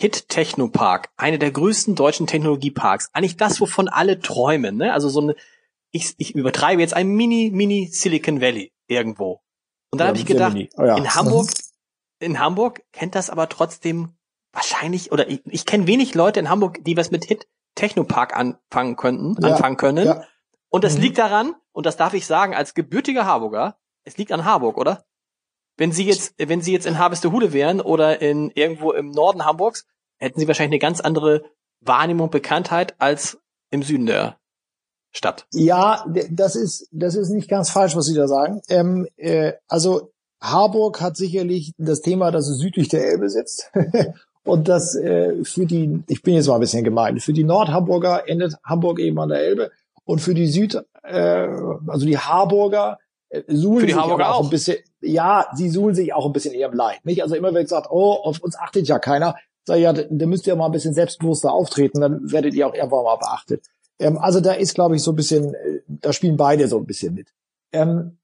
Hit 0.00 0.28
Technopark, 0.28 1.10
eine 1.16 1.40
der 1.40 1.50
größten 1.50 1.96
deutschen 1.96 2.28
Technologieparks. 2.28 3.10
Eigentlich 3.12 3.36
das, 3.36 3.60
wovon 3.60 3.88
alle 3.88 4.20
träumen. 4.20 4.76
Ne? 4.76 4.92
Also 4.92 5.08
so 5.08 5.20
eine, 5.20 5.34
ich, 5.90 6.14
ich 6.18 6.36
übertreibe 6.36 6.80
jetzt 6.80 6.94
ein 6.94 7.08
Mini, 7.08 7.50
Mini 7.52 7.88
Silicon 7.90 8.40
Valley 8.40 8.72
irgendwo. 8.86 9.40
Und 9.90 9.98
dann 9.98 10.06
ja, 10.06 10.08
habe 10.10 10.18
ich 10.18 10.26
gedacht, 10.26 10.56
oh 10.76 10.84
ja. 10.84 10.96
in 10.96 11.16
Hamburg, 11.16 11.50
in 12.20 12.38
Hamburg 12.38 12.82
kennt 12.92 13.16
das 13.16 13.28
aber 13.28 13.48
trotzdem 13.48 14.16
wahrscheinlich, 14.52 15.10
oder 15.10 15.28
ich, 15.28 15.40
ich 15.46 15.66
kenne 15.66 15.88
wenig 15.88 16.14
Leute 16.14 16.38
in 16.38 16.48
Hamburg, 16.48 16.84
die 16.84 16.96
was 16.96 17.10
mit 17.10 17.24
Hit 17.24 17.48
Technopark 17.74 18.36
anfangen 18.36 18.94
könnten, 18.94 19.36
ja, 19.42 19.52
anfangen 19.52 19.76
können. 19.76 20.22
Und 20.68 20.84
das 20.84 20.94
mhm. 20.94 21.02
liegt 21.02 21.18
daran, 21.18 21.56
und 21.72 21.86
das 21.86 21.96
darf 21.96 22.14
ich 22.14 22.24
sagen, 22.24 22.54
als 22.54 22.74
gebürtiger 22.74 23.26
Harburger, 23.26 23.78
es 24.04 24.16
liegt 24.16 24.30
an 24.30 24.44
Harburg, 24.44 24.76
oder? 24.76 25.07
Wenn 25.78 25.92
Sie 25.92 26.04
jetzt, 26.04 26.34
wenn 26.38 26.60
Sie 26.60 26.72
jetzt 26.72 26.86
in 26.86 26.98
Harvestehude 26.98 27.52
wären 27.52 27.80
oder 27.80 28.20
in 28.20 28.50
irgendwo 28.50 28.92
im 28.92 29.10
Norden 29.10 29.46
Hamburgs, 29.46 29.86
hätten 30.18 30.38
Sie 30.38 30.48
wahrscheinlich 30.48 30.82
eine 30.82 30.90
ganz 30.90 31.00
andere 31.00 31.44
Wahrnehmung, 31.80 32.30
Bekanntheit 32.30 32.96
als 32.98 33.38
im 33.70 33.82
Süden 33.82 34.06
der 34.06 34.38
Stadt. 35.12 35.46
Ja, 35.52 36.04
das 36.30 36.56
ist, 36.56 36.88
das 36.90 37.14
ist 37.14 37.30
nicht 37.30 37.48
ganz 37.48 37.70
falsch, 37.70 37.96
was 37.96 38.06
Sie 38.06 38.14
da 38.14 38.26
sagen. 38.26 38.60
Ähm, 38.68 39.06
äh, 39.16 39.52
also 39.68 40.10
Harburg 40.40 41.00
hat 41.00 41.16
sicherlich 41.16 41.72
das 41.78 42.02
Thema, 42.02 42.30
dass 42.32 42.48
es 42.48 42.58
südlich 42.58 42.88
der 42.88 43.06
Elbe 43.06 43.30
sitzt. 43.30 43.70
Und 44.44 44.68
das 44.68 44.96
äh, 44.96 45.44
für 45.44 45.66
die, 45.66 46.02
ich 46.08 46.22
bin 46.22 46.34
jetzt 46.34 46.48
mal 46.48 46.54
ein 46.54 46.60
bisschen 46.60 46.84
gemein, 46.84 47.20
für 47.20 47.32
die 47.32 47.44
Nordhamburger 47.44 48.28
endet 48.28 48.56
Hamburg 48.64 48.98
eben 48.98 49.18
an 49.18 49.28
der 49.28 49.40
Elbe. 49.40 49.70
Und 50.04 50.20
für 50.20 50.34
die 50.34 50.46
Süd, 50.46 50.82
äh, 51.02 51.48
also 51.86 52.06
die 52.06 52.18
Harburger, 52.18 52.98
äh, 53.30 53.42
suhlen 53.46 53.86
sich 53.86 53.96
Harburger 53.96 54.30
auch, 54.30 54.40
auch 54.40 54.44
ein 54.44 54.50
bisschen, 54.50 54.78
ja, 55.00 55.46
sie 55.54 55.68
suhlen 55.68 55.94
sich 55.94 56.12
auch 56.14 56.26
ein 56.26 56.32
bisschen 56.32 56.54
ihrem 56.54 56.74
Leid. 56.74 57.04
Nicht? 57.04 57.22
Also 57.22 57.34
immer 57.34 57.52
wenn 57.54 57.62
ich 57.62 57.68
sagt, 57.68 57.88
oh, 57.90 58.12
auf 58.12 58.40
uns 58.40 58.56
achtet 58.56 58.88
ja 58.88 58.98
keiner, 58.98 59.36
sag 59.64 59.76
ich, 59.76 59.82
ja, 59.82 59.92
da 59.92 60.26
müsst 60.26 60.46
ihr 60.46 60.56
mal 60.56 60.66
ein 60.66 60.72
bisschen 60.72 60.94
selbstbewusster 60.94 61.52
auftreten, 61.52 62.00
dann 62.00 62.32
werdet 62.32 62.54
ihr 62.54 62.66
auch 62.66 62.74
irgendwann 62.74 63.04
mal 63.04 63.16
beachtet. 63.16 63.66
Ähm, 63.98 64.18
also 64.18 64.40
da 64.40 64.52
ist, 64.52 64.74
glaube 64.74 64.96
ich, 64.96 65.02
so 65.02 65.12
ein 65.12 65.16
bisschen, 65.16 65.54
äh, 65.54 65.80
da 65.86 66.12
spielen 66.12 66.36
beide 66.36 66.68
so 66.68 66.78
ein 66.78 66.86
bisschen 66.86 67.14
mit. 67.14 67.28
Ähm, 67.72 68.18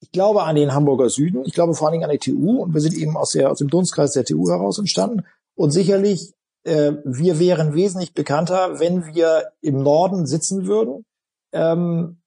ich 0.00 0.12
glaube 0.12 0.44
an 0.44 0.56
den 0.56 0.72
Hamburger 0.72 1.10
Süden, 1.10 1.44
ich 1.44 1.52
glaube 1.52 1.74
vor 1.74 1.86
allen 1.86 1.92
Dingen 2.00 2.04
an 2.04 2.10
die 2.10 2.18
TU 2.18 2.62
und 2.62 2.72
wir 2.74 2.80
sind 2.80 2.94
eben 2.94 3.16
aus, 3.16 3.32
der, 3.32 3.50
aus 3.50 3.58
dem 3.58 3.68
Dunstkreis 3.68 4.12
der 4.12 4.24
TU 4.24 4.48
heraus 4.48 4.78
entstanden. 4.78 5.24
Und 5.54 5.70
sicherlich, 5.70 6.32
äh, 6.64 6.92
wir 7.04 7.38
wären 7.38 7.74
wesentlich 7.74 8.14
bekannter, 8.14 8.80
wenn 8.80 9.04
wir 9.14 9.52
im 9.60 9.82
Norden 9.82 10.26
sitzen 10.26 10.66
würden. 10.66 11.04
Ähm, 11.52 12.19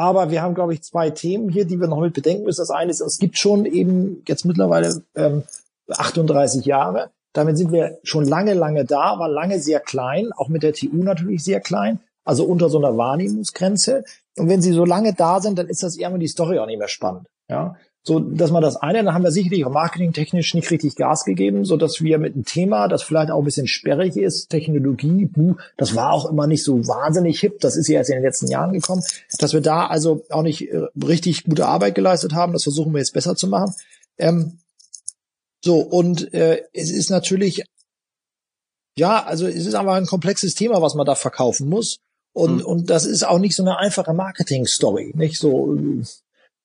aber 0.00 0.30
wir 0.30 0.40
haben, 0.40 0.54
glaube 0.54 0.72
ich, 0.72 0.82
zwei 0.82 1.10
Themen 1.10 1.50
hier, 1.50 1.66
die 1.66 1.78
wir 1.78 1.86
noch 1.86 2.00
mit 2.00 2.14
bedenken 2.14 2.44
müssen. 2.44 2.62
Das 2.62 2.70
eine 2.70 2.90
ist, 2.90 3.00
es 3.00 3.18
gibt 3.18 3.36
schon 3.36 3.66
eben 3.66 4.22
jetzt 4.26 4.44
mittlerweile 4.44 5.02
ähm, 5.14 5.42
38 5.90 6.64
Jahre. 6.64 7.10
Damit 7.34 7.58
sind 7.58 7.70
wir 7.70 7.98
schon 8.02 8.24
lange, 8.24 8.54
lange 8.54 8.84
da, 8.84 9.18
war 9.18 9.28
lange 9.28 9.60
sehr 9.60 9.78
klein, 9.78 10.32
auch 10.32 10.48
mit 10.48 10.62
der 10.62 10.72
TU 10.72 11.02
natürlich 11.02 11.44
sehr 11.44 11.60
klein, 11.60 12.00
also 12.24 12.44
unter 12.44 12.70
so 12.70 12.78
einer 12.78 12.96
Wahrnehmungsgrenze. 12.96 14.04
Und 14.36 14.48
wenn 14.48 14.62
sie 14.62 14.72
so 14.72 14.84
lange 14.84 15.12
da 15.14 15.40
sind, 15.40 15.58
dann 15.58 15.68
ist 15.68 15.82
das 15.82 15.96
irgendwann 15.96 16.20
die 16.20 16.28
Story 16.28 16.58
auch 16.58 16.66
nicht 16.66 16.78
mehr 16.78 16.88
spannend. 16.88 17.28
Ja, 17.48 17.76
so, 18.02 18.18
dass 18.18 18.50
man 18.50 18.62
das 18.62 18.76
eine, 18.76 19.04
dann 19.04 19.12
haben 19.12 19.24
wir 19.24 19.30
sicherlich 19.30 19.64
auch 19.66 19.72
marketingtechnisch 19.72 20.54
nicht 20.54 20.70
richtig 20.70 20.96
Gas 20.96 21.24
gegeben, 21.24 21.66
so 21.66 21.76
dass 21.76 22.00
wir 22.00 22.18
mit 22.18 22.34
einem 22.34 22.46
Thema, 22.46 22.88
das 22.88 23.02
vielleicht 23.02 23.30
auch 23.30 23.38
ein 23.38 23.44
bisschen 23.44 23.66
sperrig 23.66 24.16
ist, 24.16 24.48
Technologie, 24.48 25.26
buh, 25.26 25.56
das 25.76 25.94
war 25.94 26.12
auch 26.12 26.30
immer 26.30 26.46
nicht 26.46 26.64
so 26.64 26.86
wahnsinnig 26.88 27.40
hip, 27.40 27.60
das 27.60 27.76
ist 27.76 27.88
ja 27.88 27.98
erst 27.98 28.10
in 28.10 28.16
den 28.16 28.24
letzten 28.24 28.48
Jahren 28.48 28.72
gekommen, 28.72 29.02
dass 29.38 29.52
wir 29.52 29.60
da 29.60 29.86
also 29.86 30.24
auch 30.30 30.42
nicht 30.42 30.70
äh, 30.70 30.86
richtig 31.04 31.44
gute 31.44 31.66
Arbeit 31.66 31.94
geleistet 31.94 32.32
haben, 32.32 32.54
das 32.54 32.62
versuchen 32.62 32.92
wir 32.92 33.00
jetzt 33.00 33.12
besser 33.12 33.36
zu 33.36 33.48
machen. 33.48 33.74
Ähm, 34.16 34.58
so, 35.62 35.80
und 35.80 36.32
äh, 36.32 36.62
es 36.72 36.90
ist 36.90 37.10
natürlich, 37.10 37.64
ja, 38.96 39.22
also 39.24 39.46
es 39.46 39.66
ist 39.66 39.74
einfach 39.74 39.94
ein 39.94 40.06
komplexes 40.06 40.54
Thema, 40.54 40.80
was 40.80 40.94
man 40.94 41.04
da 41.04 41.14
verkaufen 41.14 41.68
muss. 41.68 41.98
Und, 42.32 42.58
mhm. 42.58 42.64
und 42.64 42.90
das 42.90 43.04
ist 43.04 43.24
auch 43.24 43.38
nicht 43.38 43.56
so 43.56 43.62
eine 43.62 43.78
einfache 43.78 44.14
Marketing-Story, 44.14 45.12
nicht 45.16 45.38
so, 45.38 45.76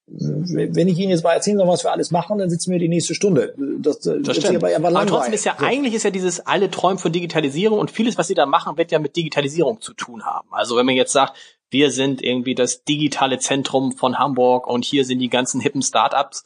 wenn 0.08 0.88
ich 0.88 1.00
Ihnen 1.00 1.10
jetzt 1.10 1.24
mal 1.24 1.34
erzählen 1.34 1.58
soll, 1.58 1.68
was 1.68 1.84
wir 1.84 1.92
alles 1.92 2.12
machen, 2.12 2.38
dann 2.38 2.50
sitzen 2.50 2.72
wir 2.72 2.78
die 2.78 2.88
nächste 2.88 3.16
Stunde. 3.16 3.56
Das, 3.80 4.00
das, 4.00 4.18
das 4.22 4.38
stimmt. 4.38 4.58
Aber, 4.58 4.76
aber, 4.76 4.88
aber 4.90 5.06
trotzdem 5.08 5.34
ist 5.34 5.46
ja, 5.46 5.56
so. 5.58 5.66
eigentlich 5.66 5.96
ist 5.96 6.04
ja 6.04 6.12
dieses 6.12 6.46
alle 6.46 6.70
träumen 6.70 7.00
von 7.00 7.12
Digitalisierung 7.12 7.80
und 7.80 7.90
vieles, 7.90 8.18
was 8.18 8.28
Sie 8.28 8.36
da 8.36 8.46
machen, 8.46 8.78
wird 8.78 8.92
ja 8.92 9.00
mit 9.00 9.16
Digitalisierung 9.16 9.82
zu 9.82 9.94
tun 9.94 10.26
haben. 10.26 10.48
Also 10.52 10.78
wenn 10.78 10.86
man 10.86 10.96
jetzt 10.96 11.12
sagt, 11.12 11.36
wir 11.72 11.92
sind 11.92 12.22
irgendwie 12.22 12.54
das 12.54 12.84
digitale 12.84 13.40
Zentrum 13.40 13.94
von 13.94 14.20
Hamburg 14.20 14.68
und 14.68 14.86
hier 14.86 15.06
sind 15.06 15.20
die 15.20 15.30
ganzen 15.30 15.60
hippen 15.60 15.82
Startups, 15.82 16.46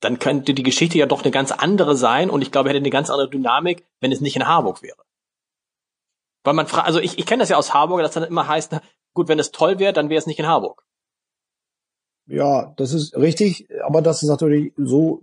dann 0.00 0.18
könnte 0.18 0.52
die 0.52 0.62
Geschichte 0.62 0.98
ja 0.98 1.06
doch 1.06 1.22
eine 1.22 1.30
ganz 1.30 1.52
andere 1.52 1.96
sein 1.96 2.28
und 2.28 2.42
ich 2.42 2.52
glaube, 2.52 2.68
hätte 2.68 2.78
eine 2.78 2.90
ganz 2.90 3.08
andere 3.08 3.30
Dynamik, 3.30 3.84
wenn 4.00 4.12
es 4.12 4.20
nicht 4.20 4.36
in 4.36 4.46
Harburg 4.46 4.82
wäre. 4.82 5.02
Weil 6.44 6.54
man 6.54 6.66
fragt, 6.66 6.86
also 6.86 7.00
ich, 7.00 7.18
ich 7.18 7.26
kenne 7.26 7.42
das 7.42 7.48
ja 7.48 7.56
aus 7.56 7.72
Harburg, 7.72 8.02
dass 8.02 8.12
dann 8.12 8.24
immer 8.24 8.46
heißt, 8.46 8.78
gut, 9.14 9.28
wenn 9.28 9.38
es 9.38 9.52
toll 9.52 9.78
wäre, 9.78 9.92
dann 9.92 10.10
wäre 10.10 10.18
es 10.18 10.26
nicht 10.26 10.38
in 10.38 10.46
Harburg. 10.46 10.84
Ja, 12.30 12.72
das 12.76 12.92
ist 12.92 13.16
richtig, 13.16 13.68
aber 13.84 14.02
das 14.02 14.22
ist 14.22 14.28
natürlich 14.28 14.72
so 14.76 15.22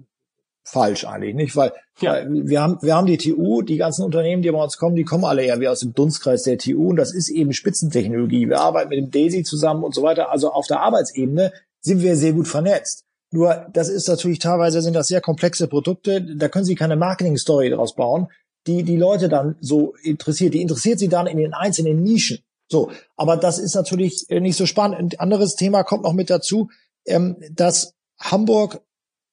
falsch 0.63 1.05
eigentlich, 1.05 1.35
nicht? 1.35 1.55
Weil 1.55 1.71
ja. 2.01 2.25
wir 2.27 2.61
haben 2.61 2.77
wir 2.81 2.95
haben 2.95 3.07
die 3.07 3.17
TU, 3.17 3.61
die 3.61 3.77
ganzen 3.77 4.03
Unternehmen, 4.03 4.41
die 4.41 4.51
bei 4.51 4.61
uns 4.61 4.77
kommen, 4.77 4.95
die 4.95 5.05
kommen 5.05 5.23
alle 5.23 5.43
eher 5.43 5.59
wie 5.59 5.67
aus 5.67 5.79
dem 5.79 5.93
Dunstkreis 5.93 6.43
der 6.43 6.57
TU 6.57 6.89
und 6.89 6.97
das 6.97 7.13
ist 7.13 7.29
eben 7.29 7.53
Spitzentechnologie. 7.53 8.49
Wir 8.49 8.59
arbeiten 8.59 8.89
mit 8.89 8.99
dem 8.99 9.11
Daisy 9.11 9.43
zusammen 9.43 9.83
und 9.83 9.95
so 9.95 10.03
weiter. 10.03 10.29
Also 10.31 10.51
auf 10.51 10.67
der 10.67 10.81
Arbeitsebene 10.81 11.53
sind 11.79 12.01
wir 12.01 12.17
sehr 12.17 12.33
gut 12.33 12.47
vernetzt. 12.47 13.05
Nur 13.31 13.67
das 13.71 13.89
ist 13.89 14.07
natürlich 14.07 14.39
teilweise 14.39 14.81
sind 14.81 14.93
das 14.93 15.07
sehr 15.07 15.21
komplexe 15.21 15.67
Produkte, 15.67 16.21
da 16.21 16.49
können 16.49 16.65
Sie 16.65 16.75
keine 16.75 16.95
Marketing-Story 16.95 17.69
draus 17.69 17.95
bauen 17.95 18.27
die 18.67 18.83
die 18.83 18.97
Leute 18.97 19.29
dann 19.29 19.55
so 19.61 19.95
interessiert. 20.03 20.53
Die 20.53 20.61
interessiert 20.61 20.99
sie 20.99 21.07
dann 21.07 21.25
in 21.25 21.37
den 21.37 21.53
einzelnen 21.53 22.03
Nischen. 22.03 22.39
So, 22.69 22.91
aber 23.15 23.37
das 23.37 23.59
ist 23.59 23.75
natürlich 23.75 24.27
nicht 24.29 24.57
so 24.57 24.65
spannend. 24.65 24.99
Ein 24.99 25.19
anderes 25.19 25.55
Thema 25.55 25.83
kommt 25.83 26.03
noch 26.03 26.13
mit 26.13 26.29
dazu, 26.29 26.69
ähm, 27.07 27.37
dass 27.51 27.93
Hamburg, 28.19 28.81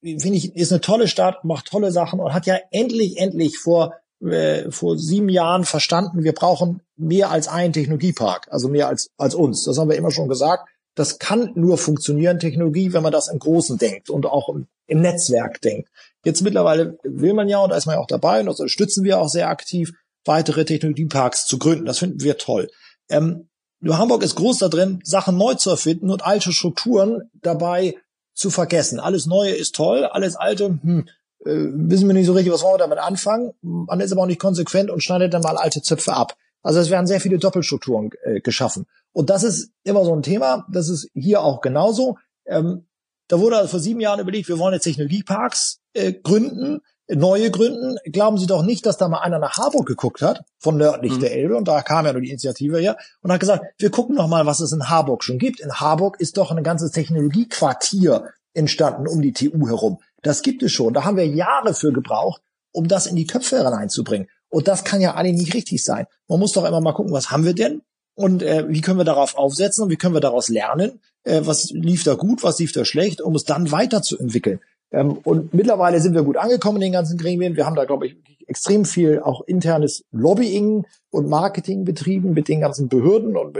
finde 0.02 0.36
ich, 0.36 0.54
ist 0.54 0.72
eine 0.72 0.80
tolle 0.80 1.08
Stadt, 1.08 1.44
macht 1.44 1.66
tolle 1.66 1.92
Sachen 1.92 2.20
und 2.20 2.32
hat 2.32 2.46
ja 2.46 2.58
endlich, 2.70 3.18
endlich 3.18 3.58
vor 3.58 3.94
äh, 4.24 4.70
vor 4.70 4.96
sieben 4.96 5.28
Jahren 5.28 5.64
verstanden, 5.64 6.24
wir 6.24 6.32
brauchen 6.32 6.80
mehr 6.96 7.30
als 7.30 7.48
einen 7.48 7.72
Technologiepark, 7.72 8.48
also 8.50 8.68
mehr 8.68 8.88
als 8.88 9.10
als 9.16 9.34
uns. 9.34 9.64
Das 9.64 9.78
haben 9.78 9.90
wir 9.90 9.96
immer 9.96 10.10
schon 10.10 10.28
gesagt. 10.28 10.68
Das 10.94 11.18
kann 11.18 11.50
nur 11.56 11.76
funktionieren, 11.76 12.38
Technologie, 12.38 12.92
wenn 12.92 13.02
man 13.02 13.12
das 13.12 13.28
im 13.28 13.40
Großen 13.40 13.78
denkt 13.78 14.10
und 14.10 14.26
auch 14.26 14.48
im, 14.48 14.68
im 14.86 15.00
Netzwerk 15.00 15.60
denkt. 15.60 15.90
Jetzt 16.24 16.42
mittlerweile 16.42 16.98
will 17.02 17.34
man 17.34 17.48
ja, 17.48 17.58
und 17.58 17.70
da 17.70 17.76
ist 17.76 17.86
man 17.86 17.96
ja 17.96 18.00
auch 18.00 18.06
dabei, 18.06 18.40
und 18.40 18.46
das 18.46 18.60
unterstützen 18.60 19.04
wir 19.04 19.18
auch 19.18 19.28
sehr 19.28 19.48
aktiv, 19.48 19.92
weitere 20.24 20.64
Technologieparks 20.64 21.46
zu 21.46 21.58
gründen. 21.58 21.84
Das 21.84 21.98
finden 21.98 22.22
wir 22.22 22.38
toll. 22.38 22.70
Ähm, 23.10 23.48
nur 23.84 23.98
Hamburg 23.98 24.22
ist 24.22 24.34
groß 24.36 24.58
da 24.58 24.68
drin, 24.68 25.00
Sachen 25.04 25.36
neu 25.36 25.54
zu 25.54 25.70
erfinden 25.70 26.10
und 26.10 26.24
alte 26.24 26.52
Strukturen 26.52 27.30
dabei 27.34 27.96
zu 28.32 28.50
vergessen. 28.50 28.98
Alles 28.98 29.26
Neue 29.26 29.52
ist 29.52 29.74
toll, 29.74 30.04
alles 30.04 30.36
Alte, 30.36 30.78
hm, 30.82 31.06
äh, 31.40 31.50
wissen 31.50 32.08
wir 32.08 32.14
nicht 32.14 32.26
so 32.26 32.32
richtig, 32.32 32.52
was 32.52 32.62
wollen 32.62 32.74
wir 32.74 32.78
damit 32.78 32.98
anfangen. 32.98 33.52
Man 33.60 34.00
ist 34.00 34.10
aber 34.10 34.22
auch 34.22 34.26
nicht 34.26 34.40
konsequent 34.40 34.90
und 34.90 35.02
schneidet 35.02 35.34
dann 35.34 35.42
mal 35.42 35.58
alte 35.58 35.82
Zöpfe 35.82 36.14
ab. 36.14 36.34
Also 36.62 36.80
es 36.80 36.88
werden 36.88 37.06
sehr 37.06 37.20
viele 37.20 37.38
Doppelstrukturen 37.38 38.10
äh, 38.24 38.40
geschaffen. 38.40 38.86
Und 39.12 39.28
das 39.28 39.42
ist 39.42 39.70
immer 39.84 40.04
so 40.06 40.14
ein 40.16 40.22
Thema. 40.22 40.66
Das 40.72 40.88
ist 40.88 41.10
hier 41.12 41.42
auch 41.42 41.60
genauso. 41.60 42.16
Ähm, 42.46 42.86
da 43.28 43.38
wurde 43.38 43.58
also 43.58 43.68
vor 43.68 43.80
sieben 43.80 44.00
Jahren 44.00 44.20
überlegt, 44.20 44.48
wir 44.48 44.58
wollen 44.58 44.72
jetzt 44.72 44.84
Technologieparks 44.84 45.80
äh, 45.92 46.14
gründen, 46.14 46.80
neue 47.08 47.50
gründen. 47.50 47.96
Glauben 48.04 48.38
Sie 48.38 48.46
doch 48.46 48.62
nicht, 48.62 48.86
dass 48.86 48.96
da 48.96 49.08
mal 49.08 49.20
einer 49.20 49.38
nach 49.38 49.58
Harburg 49.58 49.86
geguckt 49.86 50.22
hat, 50.22 50.44
von 50.58 50.76
nördlich 50.76 51.12
mhm. 51.14 51.20
der 51.20 51.32
Elbe, 51.32 51.56
und 51.56 51.68
da 51.68 51.82
kam 51.82 52.06
ja 52.06 52.12
nur 52.12 52.22
die 52.22 52.30
Initiative 52.30 52.78
her, 52.78 52.96
und 53.20 53.32
hat 53.32 53.40
gesagt, 53.40 53.64
wir 53.78 53.90
gucken 53.90 54.16
noch 54.16 54.28
mal, 54.28 54.46
was 54.46 54.60
es 54.60 54.72
in 54.72 54.88
Harburg 54.88 55.24
schon 55.24 55.38
gibt. 55.38 55.60
In 55.60 55.72
Harburg 55.72 56.20
ist 56.20 56.36
doch 56.36 56.50
ein 56.50 56.62
ganzes 56.62 56.92
Technologiequartier 56.92 58.24
entstanden 58.54 59.08
um 59.08 59.20
die 59.20 59.32
TU 59.32 59.66
herum. 59.66 59.98
Das 60.22 60.42
gibt 60.42 60.62
es 60.62 60.72
schon. 60.72 60.94
Da 60.94 61.04
haben 61.04 61.16
wir 61.16 61.26
Jahre 61.26 61.74
für 61.74 61.92
gebraucht, 61.92 62.40
um 62.72 62.88
das 62.88 63.06
in 63.06 63.16
die 63.16 63.26
Köpfe 63.26 63.58
hereinzubringen. 63.58 64.28
Und 64.48 64.68
das 64.68 64.84
kann 64.84 65.00
ja 65.00 65.14
alle 65.14 65.32
nicht 65.32 65.54
richtig 65.54 65.82
sein. 65.82 66.06
Man 66.28 66.38
muss 66.38 66.52
doch 66.52 66.64
immer 66.64 66.80
mal 66.80 66.92
gucken, 66.92 67.12
was 67.12 67.30
haben 67.30 67.44
wir 67.44 67.54
denn? 67.54 67.82
und 68.14 68.42
äh, 68.42 68.64
wie 68.68 68.80
können 68.80 68.98
wir 68.98 69.04
darauf 69.04 69.36
aufsetzen 69.36 69.84
und 69.84 69.90
wie 69.90 69.96
können 69.96 70.14
wir 70.14 70.20
daraus 70.20 70.48
lernen, 70.48 71.00
äh, 71.24 71.42
was 71.44 71.70
lief 71.70 72.04
da 72.04 72.14
gut, 72.14 72.42
was 72.42 72.58
lief 72.58 72.72
da 72.72 72.84
schlecht, 72.84 73.20
um 73.20 73.34
es 73.34 73.44
dann 73.44 73.70
weiterzuentwickeln. 73.70 74.60
Ähm, 74.94 75.18
und 75.24 75.52
mittlerweile 75.52 76.00
sind 76.00 76.14
wir 76.14 76.22
gut 76.22 76.36
angekommen 76.36 76.76
in 76.76 76.82
den 76.82 76.92
ganzen 76.92 77.18
Gremien. 77.18 77.56
Wir 77.56 77.66
haben 77.66 77.74
da, 77.74 77.84
glaube 77.84 78.06
ich, 78.06 78.16
extrem 78.46 78.84
viel 78.84 79.20
auch 79.20 79.40
internes 79.42 80.04
Lobbying 80.12 80.86
und 81.10 81.28
Marketing 81.28 81.84
betrieben 81.84 82.32
mit 82.32 82.48
den 82.48 82.60
ganzen 82.60 82.88
Behörden 82.88 83.36
und 83.36 83.56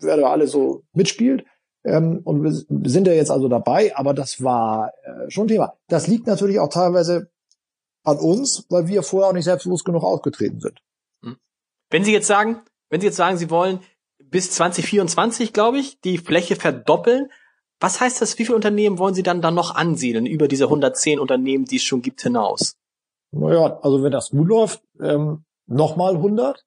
wer 0.00 0.16
da 0.16 0.28
alle 0.28 0.48
so 0.48 0.82
mitspielt. 0.92 1.44
Ähm, 1.84 2.20
und 2.24 2.42
wir 2.42 2.90
sind 2.90 3.06
da 3.06 3.12
jetzt 3.12 3.30
also 3.30 3.48
dabei, 3.48 3.96
aber 3.96 4.12
das 4.12 4.42
war 4.42 4.90
äh, 5.04 5.30
schon 5.30 5.46
Thema. 5.46 5.74
Das 5.86 6.08
liegt 6.08 6.26
natürlich 6.26 6.58
auch 6.58 6.68
teilweise 6.68 7.30
an 8.02 8.18
uns, 8.18 8.66
weil 8.68 8.88
wir 8.88 9.04
vorher 9.04 9.30
auch 9.30 9.34
nicht 9.34 9.44
selbstbewusst 9.44 9.84
genug 9.84 10.02
aufgetreten 10.02 10.58
sind. 10.60 10.80
Hm. 11.22 11.36
Wenn 11.90 12.02
Sie 12.02 12.12
jetzt 12.12 12.26
sagen, 12.26 12.60
wenn 12.90 13.00
Sie 13.00 13.06
jetzt 13.06 13.16
sagen, 13.16 13.36
Sie 13.36 13.50
wollen 13.50 13.80
bis 14.18 14.50
2024, 14.50 15.52
glaube 15.52 15.78
ich, 15.78 16.00
die 16.00 16.18
Fläche 16.18 16.56
verdoppeln, 16.56 17.28
was 17.80 18.00
heißt 18.00 18.22
das? 18.22 18.38
Wie 18.38 18.44
viele 18.44 18.56
Unternehmen 18.56 18.98
wollen 18.98 19.14
Sie 19.14 19.22
dann 19.22 19.42
da 19.42 19.50
noch 19.50 19.74
ansiedeln 19.74 20.26
über 20.26 20.48
diese 20.48 20.64
110 20.64 21.18
Unternehmen, 21.18 21.64
die 21.64 21.76
es 21.76 21.82
schon 21.82 22.02
gibt, 22.02 22.22
hinaus? 22.22 22.76
Naja, 23.32 23.78
also 23.82 24.02
wenn 24.02 24.12
das 24.12 24.30
gut 24.30 24.48
läuft, 24.48 24.82
ähm, 25.00 25.44
nochmal 25.66 26.14
100. 26.14 26.64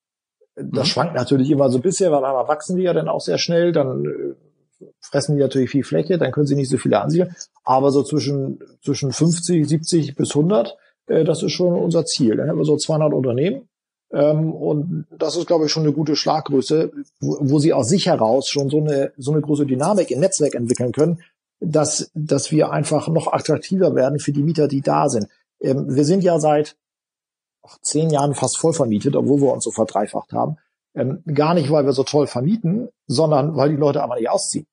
Das 0.56 0.88
mhm. 0.88 0.90
schwankt 0.90 1.16
natürlich 1.16 1.50
immer 1.50 1.70
so 1.70 1.78
ein 1.78 1.82
bisschen, 1.82 2.12
weil 2.12 2.24
einmal 2.24 2.48
wachsen 2.48 2.76
die 2.76 2.84
ja 2.84 2.94
dann 2.94 3.08
auch 3.08 3.22
sehr 3.22 3.38
schnell, 3.38 3.72
dann 3.72 4.06
äh, 4.06 4.86
fressen 5.00 5.36
die 5.36 5.42
natürlich 5.42 5.70
viel 5.70 5.84
Fläche, 5.84 6.18
dann 6.18 6.32
können 6.32 6.48
sie 6.48 6.56
nicht 6.56 6.70
so 6.70 6.78
viele 6.78 7.00
ansiedeln. 7.02 7.34
Aber 7.64 7.92
so 7.92 8.04
zwischen, 8.04 8.60
zwischen 8.84 9.12
50, 9.12 9.68
70 9.68 10.16
bis 10.16 10.32
100, 10.32 10.78
äh, 11.08 11.24
das 11.24 11.44
ist 11.44 11.54
schon 11.54 11.74
unser 11.74 12.06
Ziel. 12.06 12.36
Dann 12.36 12.50
haben 12.50 12.58
wir 12.58 12.66
so 12.66 12.78
200 12.78 13.14
Unternehmen 13.14 13.69
ähm, 14.12 14.52
und 14.54 15.06
das 15.12 15.36
ist, 15.36 15.48
glaube 15.48 15.66
ich, 15.66 15.72
schon 15.72 15.84
eine 15.84 15.94
gute 15.94 16.16
Schlaggröße, 16.16 16.92
wo, 17.20 17.38
wo 17.42 17.60
sie 17.60 17.74
aus 17.74 17.90
sich 17.90 18.08
heraus 18.08 18.48
schon 18.48 18.70
so 18.70 18.80
eine, 18.80 19.14
so 19.18 19.32
eine 19.32 19.42
große 19.42 19.66
Dynamik 19.66 20.12
im 20.12 20.20
Netzwerk 20.20 20.56
entwickeln 20.56 20.92
können, 20.92 21.22
dass, 21.60 22.10
dass 22.14 22.52
wir 22.52 22.72
einfach 22.72 23.08
noch 23.08 23.32
attraktiver 23.32 23.96
werden 23.96 24.20
für 24.20 24.32
die 24.32 24.44
Mieter, 24.44 24.68
die 24.68 24.82
da 24.82 25.10
sind. 25.10 25.28
Ähm, 25.62 25.96
wir 25.96 26.06
sind 26.06 26.24
ja 26.24 26.40
seit 26.40 26.76
ach, 27.62 27.78
zehn 27.82 28.10
Jahren 28.10 28.34
fast 28.34 28.58
voll 28.58 28.74
vermietet, 28.74 29.16
obwohl 29.16 29.42
wir 29.42 29.54
uns 29.54 29.64
so 29.64 29.72
verdreifacht 29.72 30.32
haben. 30.34 30.58
Ähm, 30.96 31.22
gar 31.34 31.54
nicht, 31.54 31.70
weil 31.70 31.86
wir 31.86 31.94
so 31.94 32.04
toll 32.04 32.26
vermieten, 32.26 32.90
sondern 33.06 33.56
weil 33.56 33.70
die 33.70 33.76
Leute 33.76 34.02
einfach 34.02 34.16
nicht 34.18 34.30
ausziehen. 34.30 34.66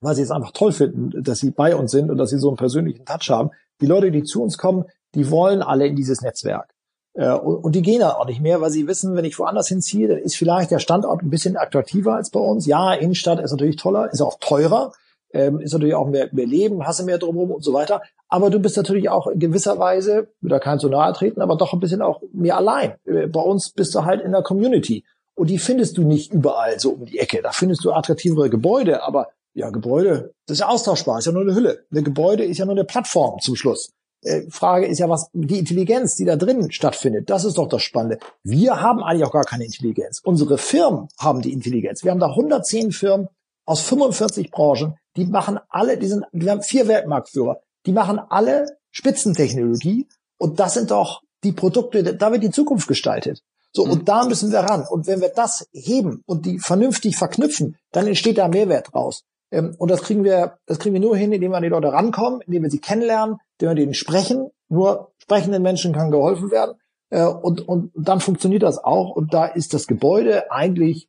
Weil 0.00 0.14
sie 0.14 0.22
es 0.22 0.30
einfach 0.30 0.52
toll 0.52 0.70
finden, 0.70 1.24
dass 1.24 1.40
sie 1.40 1.50
bei 1.50 1.74
uns 1.74 1.90
sind 1.90 2.08
und 2.08 2.18
dass 2.18 2.30
sie 2.30 2.38
so 2.38 2.48
einen 2.48 2.56
persönlichen 2.56 3.04
Touch 3.04 3.30
haben. 3.30 3.50
Die 3.80 3.86
Leute, 3.86 4.12
die 4.12 4.22
zu 4.22 4.42
uns 4.42 4.58
kommen, 4.58 4.84
die 5.16 5.28
wollen 5.28 5.60
alle 5.60 5.86
in 5.88 5.96
dieses 5.96 6.20
Netzwerk. 6.20 6.72
Äh, 7.18 7.32
und 7.32 7.74
die 7.74 7.82
gehen 7.82 8.00
dann 8.00 8.12
auch 8.12 8.26
nicht 8.26 8.40
mehr, 8.40 8.60
weil 8.60 8.70
sie 8.70 8.86
wissen, 8.86 9.16
wenn 9.16 9.24
ich 9.24 9.38
woanders 9.38 9.68
hinziehe, 9.68 10.06
dann 10.06 10.18
ist 10.18 10.36
vielleicht 10.36 10.70
der 10.70 10.78
Standort 10.78 11.22
ein 11.22 11.30
bisschen 11.30 11.56
attraktiver 11.56 12.14
als 12.14 12.30
bei 12.30 12.40
uns. 12.40 12.64
Ja, 12.64 12.94
Innenstadt 12.94 13.40
ist 13.40 13.50
natürlich 13.50 13.76
toller, 13.76 14.10
ist 14.12 14.22
auch 14.22 14.38
teurer, 14.40 14.92
ähm, 15.32 15.60
ist 15.60 15.72
natürlich 15.72 15.96
auch 15.96 16.06
mehr, 16.06 16.28
mehr 16.30 16.46
Leben, 16.46 16.86
hast 16.86 17.00
du 17.00 17.04
mehr 17.04 17.18
drumherum 17.18 17.50
und 17.50 17.64
so 17.64 17.72
weiter. 17.72 18.02
Aber 18.28 18.50
du 18.50 18.60
bist 18.60 18.76
natürlich 18.76 19.08
auch 19.08 19.26
in 19.26 19.40
gewisser 19.40 19.78
Weise, 19.80 20.28
wieder 20.40 20.60
kein 20.60 20.78
zu 20.78 20.88
nahe 20.88 21.12
treten, 21.12 21.42
aber 21.42 21.56
doch 21.56 21.72
ein 21.72 21.80
bisschen 21.80 22.02
auch 22.02 22.22
mehr 22.32 22.56
allein. 22.56 22.94
Äh, 23.04 23.26
bei 23.26 23.40
uns 23.40 23.70
bist 23.70 23.94
du 23.96 24.04
halt 24.04 24.20
in 24.20 24.30
der 24.30 24.42
Community. 24.42 25.04
Und 25.34 25.50
die 25.50 25.58
findest 25.58 25.98
du 25.98 26.02
nicht 26.02 26.32
überall 26.32 26.78
so 26.78 26.90
um 26.90 27.04
die 27.04 27.18
Ecke. 27.18 27.42
Da 27.42 27.50
findest 27.50 27.84
du 27.84 27.92
attraktivere 27.92 28.48
Gebäude, 28.48 29.02
aber 29.02 29.28
ja, 29.54 29.70
Gebäude, 29.70 30.34
das 30.46 30.56
ist 30.56 30.60
ja 30.60 30.68
austauschbar, 30.68 31.18
ist 31.18 31.26
ja 31.26 31.32
nur 31.32 31.42
eine 31.42 31.54
Hülle. 31.54 31.84
Eine 31.90 32.04
Gebäude 32.04 32.44
ist 32.44 32.58
ja 32.58 32.64
nur 32.64 32.74
eine 32.74 32.84
Plattform 32.84 33.40
zum 33.40 33.56
Schluss. 33.56 33.92
Äh, 34.22 34.42
Frage 34.50 34.86
ist 34.86 34.98
ja, 34.98 35.08
was 35.08 35.30
die 35.32 35.58
Intelligenz, 35.58 36.16
die 36.16 36.24
da 36.24 36.36
drin 36.36 36.70
stattfindet, 36.70 37.30
das 37.30 37.44
ist 37.44 37.58
doch 37.58 37.68
das 37.68 37.82
Spannende. 37.82 38.18
Wir 38.42 38.80
haben 38.80 39.02
eigentlich 39.02 39.24
auch 39.24 39.32
gar 39.32 39.44
keine 39.44 39.64
Intelligenz. 39.64 40.20
Unsere 40.22 40.58
Firmen 40.58 41.08
haben 41.18 41.42
die 41.42 41.52
Intelligenz. 41.52 42.04
Wir 42.04 42.10
haben 42.10 42.20
da 42.20 42.28
110 42.28 42.92
Firmen 42.92 43.28
aus 43.64 43.82
45 43.82 44.50
Branchen, 44.50 44.96
die 45.16 45.26
machen 45.26 45.58
alle, 45.68 45.98
die 45.98 46.06
sind, 46.06 46.24
wir 46.32 46.50
haben 46.50 46.62
vier 46.62 46.88
Weltmarktführer, 46.88 47.60
die 47.86 47.92
machen 47.92 48.18
alle 48.18 48.78
Spitzentechnologie 48.90 50.08
und 50.38 50.58
das 50.58 50.74
sind 50.74 50.90
doch 50.90 51.22
die 51.44 51.52
Produkte, 51.52 52.02
da 52.16 52.32
wird 52.32 52.42
die 52.42 52.50
Zukunft 52.50 52.88
gestaltet. 52.88 53.42
So, 53.72 53.84
mhm. 53.84 53.92
und 53.92 54.08
da 54.08 54.24
müssen 54.24 54.50
wir 54.50 54.60
ran. 54.60 54.86
Und 54.88 55.06
wenn 55.06 55.20
wir 55.20 55.28
das 55.28 55.68
heben 55.72 56.22
und 56.26 56.46
die 56.46 56.58
vernünftig 56.58 57.16
verknüpfen, 57.16 57.76
dann 57.92 58.06
entsteht 58.06 58.38
da 58.38 58.48
Mehrwert 58.48 58.92
draus. 58.92 59.24
Ähm, 59.50 59.74
und 59.78 59.90
das 59.90 60.02
kriegen 60.02 60.24
wir, 60.24 60.58
das 60.66 60.78
kriegen 60.78 60.94
wir 60.94 61.00
nur 61.00 61.16
hin, 61.16 61.32
indem 61.32 61.52
wir 61.52 61.56
an 61.56 61.62
die 61.62 61.68
Leute 61.68 61.92
rankommen, 61.92 62.40
indem 62.42 62.62
wir 62.64 62.70
sie 62.70 62.80
kennenlernen, 62.80 63.36
indem 63.58 63.70
wir 63.70 63.82
denen 63.82 63.94
sprechen. 63.94 64.50
Nur 64.68 65.12
sprechenden 65.18 65.62
Menschen 65.62 65.92
kann 65.92 66.10
geholfen 66.10 66.50
werden. 66.50 66.76
Äh, 67.10 67.24
und, 67.24 67.66
und 67.66 67.92
dann 67.94 68.20
funktioniert 68.20 68.62
das 68.62 68.82
auch. 68.82 69.14
Und 69.14 69.32
da 69.34 69.46
ist 69.46 69.74
das 69.74 69.86
Gebäude 69.86 70.50
eigentlich, 70.50 71.08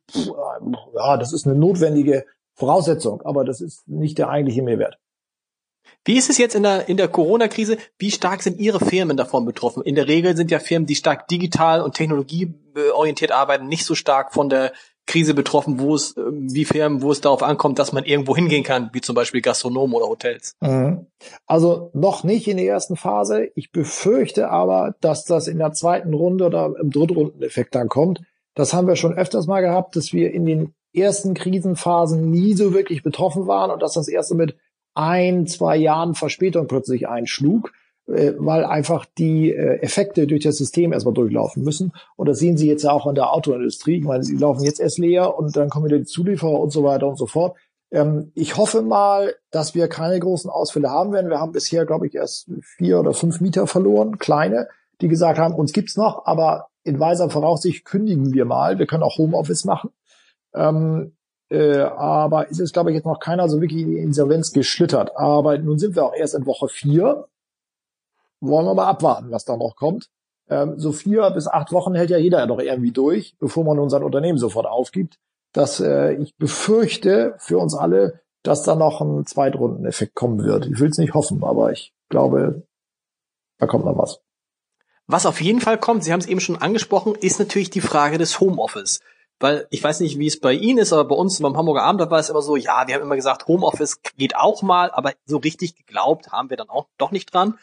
ja, 0.94 1.16
das 1.16 1.32
ist 1.32 1.46
eine 1.46 1.56
notwendige 1.56 2.24
Voraussetzung, 2.54 3.22
aber 3.22 3.44
das 3.44 3.60
ist 3.60 3.88
nicht 3.88 4.18
der 4.18 4.28
eigentliche 4.28 4.62
Mehrwert. 4.62 4.98
Wie 6.04 6.16
ist 6.16 6.30
es 6.30 6.38
jetzt 6.38 6.54
in 6.54 6.62
der, 6.62 6.88
in 6.88 6.96
der 6.96 7.08
Corona-Krise? 7.08 7.76
Wie 7.98 8.10
stark 8.10 8.42
sind 8.42 8.58
Ihre 8.58 8.80
Firmen 8.80 9.16
davon 9.16 9.44
betroffen? 9.44 9.82
In 9.82 9.94
der 9.94 10.08
Regel 10.08 10.36
sind 10.36 10.50
ja 10.50 10.58
Firmen, 10.58 10.86
die 10.86 10.94
stark 10.94 11.28
digital 11.28 11.82
und 11.82 11.94
technologieorientiert 11.94 13.32
arbeiten, 13.32 13.66
nicht 13.66 13.84
so 13.84 13.94
stark 13.94 14.32
von 14.32 14.48
der 14.48 14.72
Krise 15.10 15.34
betroffen, 15.34 15.80
wo 15.80 15.96
es, 15.96 16.14
wie 16.16 16.64
Firmen, 16.64 17.02
wo 17.02 17.10
es 17.10 17.20
darauf 17.20 17.42
ankommt, 17.42 17.80
dass 17.80 17.92
man 17.92 18.04
irgendwo 18.04 18.36
hingehen 18.36 18.62
kann, 18.62 18.90
wie 18.92 19.00
zum 19.00 19.16
Beispiel 19.16 19.40
Gastronomen 19.40 19.96
oder 19.96 20.06
Hotels? 20.06 20.54
Mhm. 20.60 21.06
Also 21.46 21.90
noch 21.94 22.22
nicht 22.22 22.46
in 22.46 22.58
der 22.58 22.66
ersten 22.66 22.96
Phase. 22.96 23.48
Ich 23.56 23.72
befürchte 23.72 24.50
aber, 24.50 24.94
dass 25.00 25.24
das 25.24 25.48
in 25.48 25.58
der 25.58 25.72
zweiten 25.72 26.14
Runde 26.14 26.46
oder 26.46 26.72
im 26.80 26.90
Drittrundeneffekt 26.90 27.74
dann 27.74 27.88
kommt. 27.88 28.22
Das 28.54 28.72
haben 28.72 28.86
wir 28.86 28.94
schon 28.94 29.14
öfters 29.14 29.48
mal 29.48 29.62
gehabt, 29.62 29.96
dass 29.96 30.12
wir 30.12 30.32
in 30.32 30.46
den 30.46 30.74
ersten 30.92 31.34
Krisenphasen 31.34 32.30
nie 32.30 32.54
so 32.54 32.72
wirklich 32.72 33.02
betroffen 33.02 33.48
waren 33.48 33.72
und 33.72 33.82
dass 33.82 33.94
das 33.94 34.06
erste 34.06 34.36
mit 34.36 34.56
ein, 34.94 35.48
zwei 35.48 35.76
Jahren 35.76 36.14
Verspätung 36.14 36.68
plötzlich 36.68 37.08
einschlug. 37.08 37.72
Äh, 38.10 38.34
weil 38.38 38.64
einfach 38.64 39.06
die 39.18 39.52
äh, 39.52 39.80
Effekte 39.82 40.26
durch 40.26 40.42
das 40.42 40.56
System 40.56 40.92
erstmal 40.92 41.14
durchlaufen 41.14 41.62
müssen. 41.62 41.92
Und 42.16 42.28
das 42.28 42.38
sehen 42.38 42.56
Sie 42.56 42.68
jetzt 42.68 42.82
ja 42.82 42.90
auch 42.90 43.06
in 43.06 43.14
der 43.14 43.32
Autoindustrie. 43.32 43.98
Ich 43.98 44.04
meine, 44.04 44.24
sie 44.24 44.36
laufen 44.36 44.64
jetzt 44.64 44.80
erst 44.80 44.98
leer 44.98 45.36
und 45.36 45.56
dann 45.56 45.70
kommen 45.70 45.86
wieder 45.86 45.98
die 45.98 46.06
Zulieferer 46.06 46.58
und 46.58 46.70
so 46.70 46.82
weiter 46.82 47.06
und 47.06 47.16
so 47.16 47.26
fort. 47.26 47.56
Ähm, 47.92 48.32
ich 48.34 48.56
hoffe 48.56 48.82
mal, 48.82 49.34
dass 49.50 49.74
wir 49.74 49.86
keine 49.88 50.18
großen 50.18 50.50
Ausfälle 50.50 50.90
haben 50.90 51.12
werden. 51.12 51.30
Wir 51.30 51.38
haben 51.38 51.52
bisher, 51.52 51.86
glaube 51.86 52.06
ich, 52.06 52.14
erst 52.14 52.50
vier 52.62 52.98
oder 52.98 53.12
fünf 53.12 53.40
Mieter 53.40 53.66
verloren, 53.66 54.18
kleine, 54.18 54.68
die 55.00 55.08
gesagt 55.08 55.38
haben, 55.38 55.54
uns 55.54 55.72
gibt's 55.72 55.96
noch, 55.96 56.26
aber 56.26 56.68
in 56.82 56.98
weiser 56.98 57.30
Voraussicht 57.30 57.84
kündigen 57.84 58.32
wir 58.32 58.44
mal. 58.44 58.78
Wir 58.78 58.86
können 58.86 59.02
auch 59.02 59.18
Homeoffice 59.18 59.64
machen. 59.64 59.90
Ähm, 60.54 61.12
äh, 61.48 61.78
aber 61.78 62.50
es 62.50 62.58
ist, 62.58 62.72
glaube 62.72 62.90
ich, 62.90 62.96
jetzt 62.96 63.06
noch 63.06 63.20
keiner 63.20 63.48
so 63.48 63.60
wirklich 63.60 63.82
in 63.82 63.90
die 63.90 63.98
Insolvenz 63.98 64.52
geschlittert. 64.52 65.16
Aber 65.16 65.58
nun 65.58 65.78
sind 65.78 65.94
wir 65.94 66.04
auch 66.04 66.14
erst 66.14 66.34
in 66.34 66.46
Woche 66.46 66.68
vier 66.68 67.26
wollen 68.40 68.66
wir 68.66 68.74
mal 68.74 68.86
abwarten, 68.86 69.30
was 69.30 69.44
da 69.44 69.56
noch 69.56 69.76
kommt. 69.76 70.08
Ähm, 70.48 70.78
so 70.78 70.92
vier 70.92 71.30
bis 71.30 71.46
acht 71.46 71.72
Wochen 71.72 71.94
hält 71.94 72.10
ja 72.10 72.18
jeder 72.18 72.46
doch 72.46 72.58
irgendwie 72.58 72.90
durch, 72.90 73.36
bevor 73.38 73.64
man 73.64 73.78
unser 73.78 74.02
Unternehmen 74.04 74.38
sofort 74.38 74.66
aufgibt. 74.66 75.18
Dass 75.52 75.80
äh, 75.80 76.14
ich 76.14 76.36
befürchte 76.36 77.34
für 77.38 77.58
uns 77.58 77.74
alle, 77.74 78.20
dass 78.42 78.62
da 78.62 78.74
noch 78.74 79.00
ein 79.00 79.26
Zweitrundeneffekt 79.26 80.14
kommen 80.14 80.44
wird. 80.44 80.66
Ich 80.66 80.78
will 80.80 80.90
es 80.90 80.98
nicht 80.98 81.14
hoffen, 81.14 81.44
aber 81.44 81.72
ich 81.72 81.92
glaube, 82.08 82.62
da 83.58 83.66
kommt 83.66 83.84
noch 83.84 83.98
was. 83.98 84.20
Was 85.06 85.26
auf 85.26 85.40
jeden 85.40 85.60
Fall 85.60 85.78
kommt, 85.78 86.04
Sie 86.04 86.12
haben 86.12 86.20
es 86.20 86.26
eben 86.26 86.40
schon 86.40 86.60
angesprochen, 86.62 87.14
ist 87.16 87.38
natürlich 87.38 87.70
die 87.70 87.80
Frage 87.80 88.16
des 88.16 88.40
Homeoffice. 88.40 89.00
Weil 89.40 89.66
ich 89.70 89.82
weiß 89.82 90.00
nicht, 90.00 90.18
wie 90.18 90.26
es 90.26 90.38
bei 90.38 90.52
Ihnen 90.52 90.78
ist, 90.78 90.92
aber 90.92 91.04
bei 91.06 91.14
uns 91.14 91.40
beim 91.40 91.56
Hamburger 91.56 91.82
Abend, 91.82 92.10
war 92.10 92.18
es 92.18 92.28
immer 92.28 92.42
so, 92.42 92.56
ja, 92.56 92.86
wir 92.86 92.94
haben 92.94 93.02
immer 93.02 93.16
gesagt, 93.16 93.48
Homeoffice 93.48 94.02
geht 94.16 94.36
auch 94.36 94.62
mal, 94.62 94.90
aber 94.90 95.12
so 95.24 95.38
richtig 95.38 95.76
geglaubt 95.76 96.30
haben 96.30 96.50
wir 96.50 96.56
dann 96.56 96.68
auch 96.68 96.86
doch 96.98 97.10
nicht 97.10 97.32
dran 97.32 97.58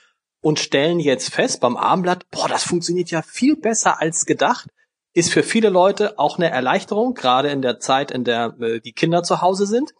und 0.47 0.59
stellen 0.59 1.01
jetzt 1.01 1.33
fest 1.33 1.59
beim 1.59 1.75
Armblatt, 1.75 2.31
boah, 2.31 2.47
das 2.47 2.63
funktioniert 2.63 3.11
ja 3.11 3.21
viel 3.21 3.57
besser 3.57 3.99
als 3.99 4.25
gedacht. 4.25 4.69
Ist 5.13 5.29
für 5.29 5.43
viele 5.43 5.67
Leute 5.67 6.17
auch 6.17 6.37
eine 6.37 6.49
Erleichterung, 6.49 7.15
gerade 7.15 7.49
in 7.49 7.61
der 7.61 7.81
Zeit, 7.81 8.11
in 8.11 8.23
der 8.23 8.55
äh, 8.61 8.79
die 8.79 8.93
Kinder 8.93 9.23
zu 9.23 9.41
Hause 9.41 9.65
sind. 9.65 9.93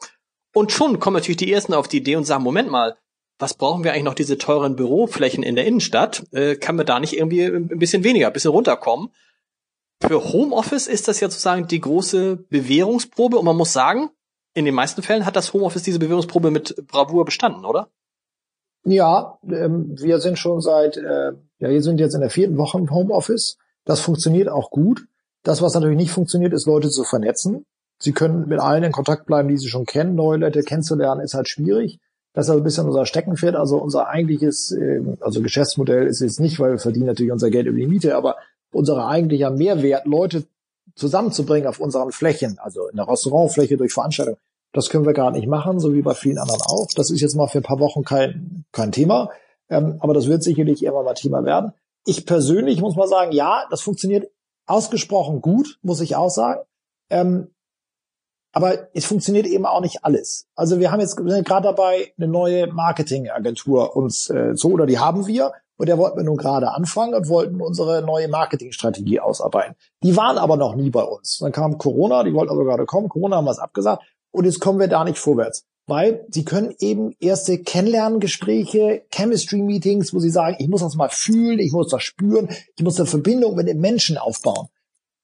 Und 0.53 0.71
schon 0.71 1.01
kommen 1.01 1.15
natürlich 1.15 1.35
die 1.35 1.51
Ersten 1.51 1.73
auf 1.73 1.89
die 1.89 1.97
Idee 1.97 2.15
und 2.15 2.23
sagen, 2.23 2.45
Moment 2.45 2.71
mal, 2.71 2.95
was 3.39 3.55
brauchen 3.55 3.83
wir 3.83 3.91
eigentlich 3.91 4.05
noch 4.05 4.13
diese 4.13 4.37
teuren 4.37 4.77
Büroflächen 4.77 5.43
in 5.43 5.57
der 5.57 5.65
Innenstadt? 5.65 6.23
Äh, 6.31 6.55
kann 6.55 6.77
man 6.77 6.85
da 6.85 7.01
nicht 7.01 7.17
irgendwie 7.17 7.43
ein 7.43 7.67
bisschen 7.67 8.05
weniger, 8.05 8.27
ein 8.27 8.33
bisschen 8.33 8.51
runterkommen? 8.51 9.09
Für 10.01 10.31
Homeoffice 10.31 10.87
ist 10.87 11.09
das 11.09 11.19
ja 11.19 11.29
sozusagen 11.29 11.67
die 11.67 11.81
große 11.81 12.37
Bewährungsprobe 12.37 13.37
und 13.37 13.43
man 13.43 13.57
muss 13.57 13.73
sagen, 13.73 14.11
in 14.53 14.63
den 14.63 14.75
meisten 14.75 15.03
Fällen 15.03 15.25
hat 15.25 15.35
das 15.35 15.51
Homeoffice 15.51 15.83
diese 15.83 15.99
Bewährungsprobe 15.99 16.51
mit 16.51 16.87
Bravour 16.87 17.25
bestanden, 17.25 17.65
oder? 17.65 17.91
Ja, 18.89 19.37
ähm, 19.43 19.95
wir 19.99 20.19
sind 20.19 20.39
schon 20.39 20.61
seit, 20.61 20.95
äh, 20.95 21.33
ja, 21.59 21.69
wir 21.69 21.83
sind 21.83 21.99
jetzt 21.99 22.13
in 22.13 22.21
der 22.21 22.29
vierten 22.29 22.57
Woche 22.57 22.77
im 22.77 22.89
Homeoffice. 22.89 23.57
Das 23.83 23.99
funktioniert 23.99 24.47
auch 24.47 24.71
gut. 24.71 25.05
Das, 25.43 25.61
was 25.61 25.73
natürlich 25.73 25.97
nicht 25.97 26.11
funktioniert, 26.11 26.53
ist 26.53 26.67
Leute 26.67 26.89
zu 26.89 27.03
vernetzen. 27.03 27.65
Sie 27.99 28.13
können 28.13 28.47
mit 28.47 28.59
allen 28.59 28.83
in 28.83 28.93
Kontakt 28.93 29.25
bleiben, 29.25 29.49
die 29.49 29.57
sie 29.57 29.67
schon 29.67 29.85
kennen. 29.85 30.15
Neue 30.15 30.37
Leute 30.37 30.63
kennenzulernen 30.63 31.19
ist 31.19 31.33
halt 31.33 31.49
schwierig. 31.49 31.99
Das 32.31 32.45
ist 32.45 32.49
also 32.49 32.61
ein 32.61 32.63
bisschen 32.63 32.85
unser 32.85 33.05
Steckenpferd. 33.05 33.55
Also 33.55 33.77
unser 33.77 34.07
eigentliches, 34.07 34.71
äh, 34.71 35.01
also 35.19 35.41
Geschäftsmodell 35.41 36.07
ist 36.07 36.21
jetzt 36.21 36.39
nicht, 36.39 36.57
weil 36.57 36.71
wir 36.71 36.79
verdienen 36.79 37.07
natürlich 37.07 37.33
unser 37.33 37.49
Geld 37.49 37.67
über 37.67 37.77
die 37.77 37.87
Miete, 37.87 38.15
aber 38.15 38.37
unser 38.71 39.05
eigentlicher 39.05 39.49
Mehrwert, 39.51 40.05
Leute 40.05 40.45
zusammenzubringen 40.95 41.67
auf 41.67 41.81
unseren 41.81 42.13
Flächen, 42.13 42.57
also 42.59 42.87
in 42.87 42.95
der 42.95 43.07
Restaurantfläche 43.07 43.75
durch 43.75 43.91
Veranstaltungen, 43.91 44.37
das 44.77 44.89
können 44.89 45.07
wir 45.07 45.13
gar 45.13 45.31
nicht 45.31 45.47
machen, 45.47 45.79
so 45.79 45.95
wie 45.95 46.03
bei 46.03 46.13
vielen 46.13 46.37
anderen 46.37 46.61
auch. 46.61 46.87
Das 46.95 47.09
ist 47.09 47.19
jetzt 47.19 47.35
mal 47.35 47.47
für 47.47 47.57
ein 47.57 47.63
paar 47.63 47.79
Wochen 47.79 48.03
kein, 48.03 48.63
kein 48.71 48.91
Thema. 48.91 49.31
Ähm, 49.69 49.97
aber 50.01 50.13
das 50.13 50.27
wird 50.27 50.43
sicherlich 50.43 50.83
irgendwann 50.83 51.05
mal 51.05 51.15
Thema 51.15 51.43
werden. 51.43 51.73
Ich 52.05 52.27
persönlich 52.27 52.79
muss 52.79 52.95
mal 52.95 53.07
sagen, 53.07 53.31
ja, 53.31 53.65
das 53.71 53.81
funktioniert 53.81 54.29
ausgesprochen 54.67 55.41
gut, 55.41 55.79
muss 55.81 55.99
ich 55.99 56.15
auch 56.15 56.29
sagen. 56.29 56.61
Ähm, 57.09 57.49
aber 58.53 58.95
es 58.95 59.05
funktioniert 59.05 59.47
eben 59.47 59.65
auch 59.65 59.81
nicht 59.81 60.05
alles. 60.05 60.47
Also 60.55 60.79
wir 60.79 60.91
haben 60.91 60.99
jetzt 60.99 61.17
gerade 61.17 61.63
dabei, 61.63 62.13
eine 62.17 62.27
neue 62.27 62.67
Marketingagentur 62.67 63.95
uns 63.95 64.29
äh, 64.29 64.51
so 64.53 64.69
oder 64.69 64.85
die 64.85 64.99
haben 64.99 65.25
wir 65.25 65.53
und 65.77 65.89
der 65.89 65.97
wollten 65.97 66.17
wir 66.17 66.23
nun 66.23 66.37
gerade 66.37 66.71
anfangen 66.71 67.15
und 67.15 67.29
wollten 67.29 67.61
unsere 67.61 68.03
neue 68.03 68.27
Marketingstrategie 68.27 69.19
ausarbeiten. 69.19 69.75
Die 70.03 70.15
waren 70.15 70.37
aber 70.37 70.55
noch 70.55 70.75
nie 70.75 70.91
bei 70.91 71.03
uns. 71.03 71.39
Dann 71.39 71.51
kam 71.51 71.79
Corona, 71.79 72.23
die 72.23 72.33
wollten 72.33 72.51
aber 72.51 72.63
gerade 72.63 72.85
kommen. 72.85 73.09
Corona 73.09 73.37
haben 73.37 73.45
wir 73.45 73.51
es 73.51 73.59
abgesagt 73.59 74.03
und 74.37 74.45
jetzt 74.45 74.59
kommen 74.59 74.79
wir 74.79 74.87
da 74.87 75.03
nicht 75.03 75.17
vorwärts. 75.17 75.65
Weil 75.87 76.25
sie 76.29 76.43
können 76.43 76.75
eben 76.79 77.15
erste 77.19 77.57
Kennenlerngespräche, 77.59 79.03
Chemistry-Meetings, 79.11 80.13
wo 80.13 80.19
sie 80.19 80.29
sagen, 80.29 80.57
ich 80.59 80.67
muss 80.67 80.81
das 80.81 80.95
mal 80.95 81.09
fühlen, 81.09 81.59
ich 81.59 81.71
muss 81.71 81.87
das 81.87 82.03
spüren, 82.03 82.49
ich 82.75 82.83
muss 82.83 82.99
eine 82.99 83.07
Verbindung 83.07 83.55
mit 83.55 83.67
den 83.67 83.79
Menschen 83.79 84.17
aufbauen. 84.17 84.67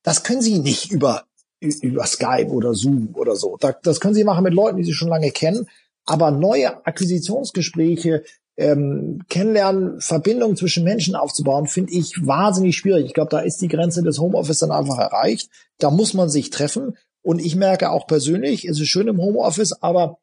Das 0.04 0.24
können 0.24 0.42
sie 0.42 0.60
nicht 0.60 0.90
über, 0.92 1.26
über 1.60 2.06
Skype 2.06 2.50
oder 2.50 2.74
Zoom 2.74 3.10
oder 3.14 3.36
so. 3.36 3.58
Das 3.84 4.00
können 4.00 4.16
sie 4.16 4.24
machen 4.24 4.44
mit 4.44 4.54
Leuten, 4.54 4.78
die 4.78 4.84
sie 4.86 4.94
schon 4.94 5.10
lange 5.10 5.32
kennen. 5.32 5.68
Aber 6.06 6.32
neue 6.32 6.86
Akquisitionsgespräche, 6.86 8.24
ähm, 8.56 9.22
Kennenlernen, 9.30 10.00
Verbindungen 10.00 10.56
zwischen 10.56 10.84
Menschen 10.84 11.16
aufzubauen, 11.16 11.68
finde 11.68 11.94
ich 11.94 12.26
wahnsinnig 12.26 12.78
schwierig. 12.78 13.06
Ich 13.06 13.14
glaube, 13.14 13.32
da 13.32 13.40
ist 13.40 13.62
die 13.62 13.68
Grenze 13.68 14.02
des 14.02 14.20
Homeoffice 14.20 14.60
dann 14.60 14.72
einfach 14.72 14.98
erreicht. 14.98 15.50
Da 15.78 15.92
muss 15.92 16.14
man 16.14 16.30
sich 16.30 16.50
treffen. 16.50 16.98
Und 17.24 17.40
ich 17.40 17.56
merke 17.56 17.90
auch 17.90 18.06
persönlich, 18.06 18.66
es 18.66 18.80
ist 18.80 18.90
schön 18.90 19.08
im 19.08 19.22
Homeoffice, 19.22 19.82
aber 19.82 20.20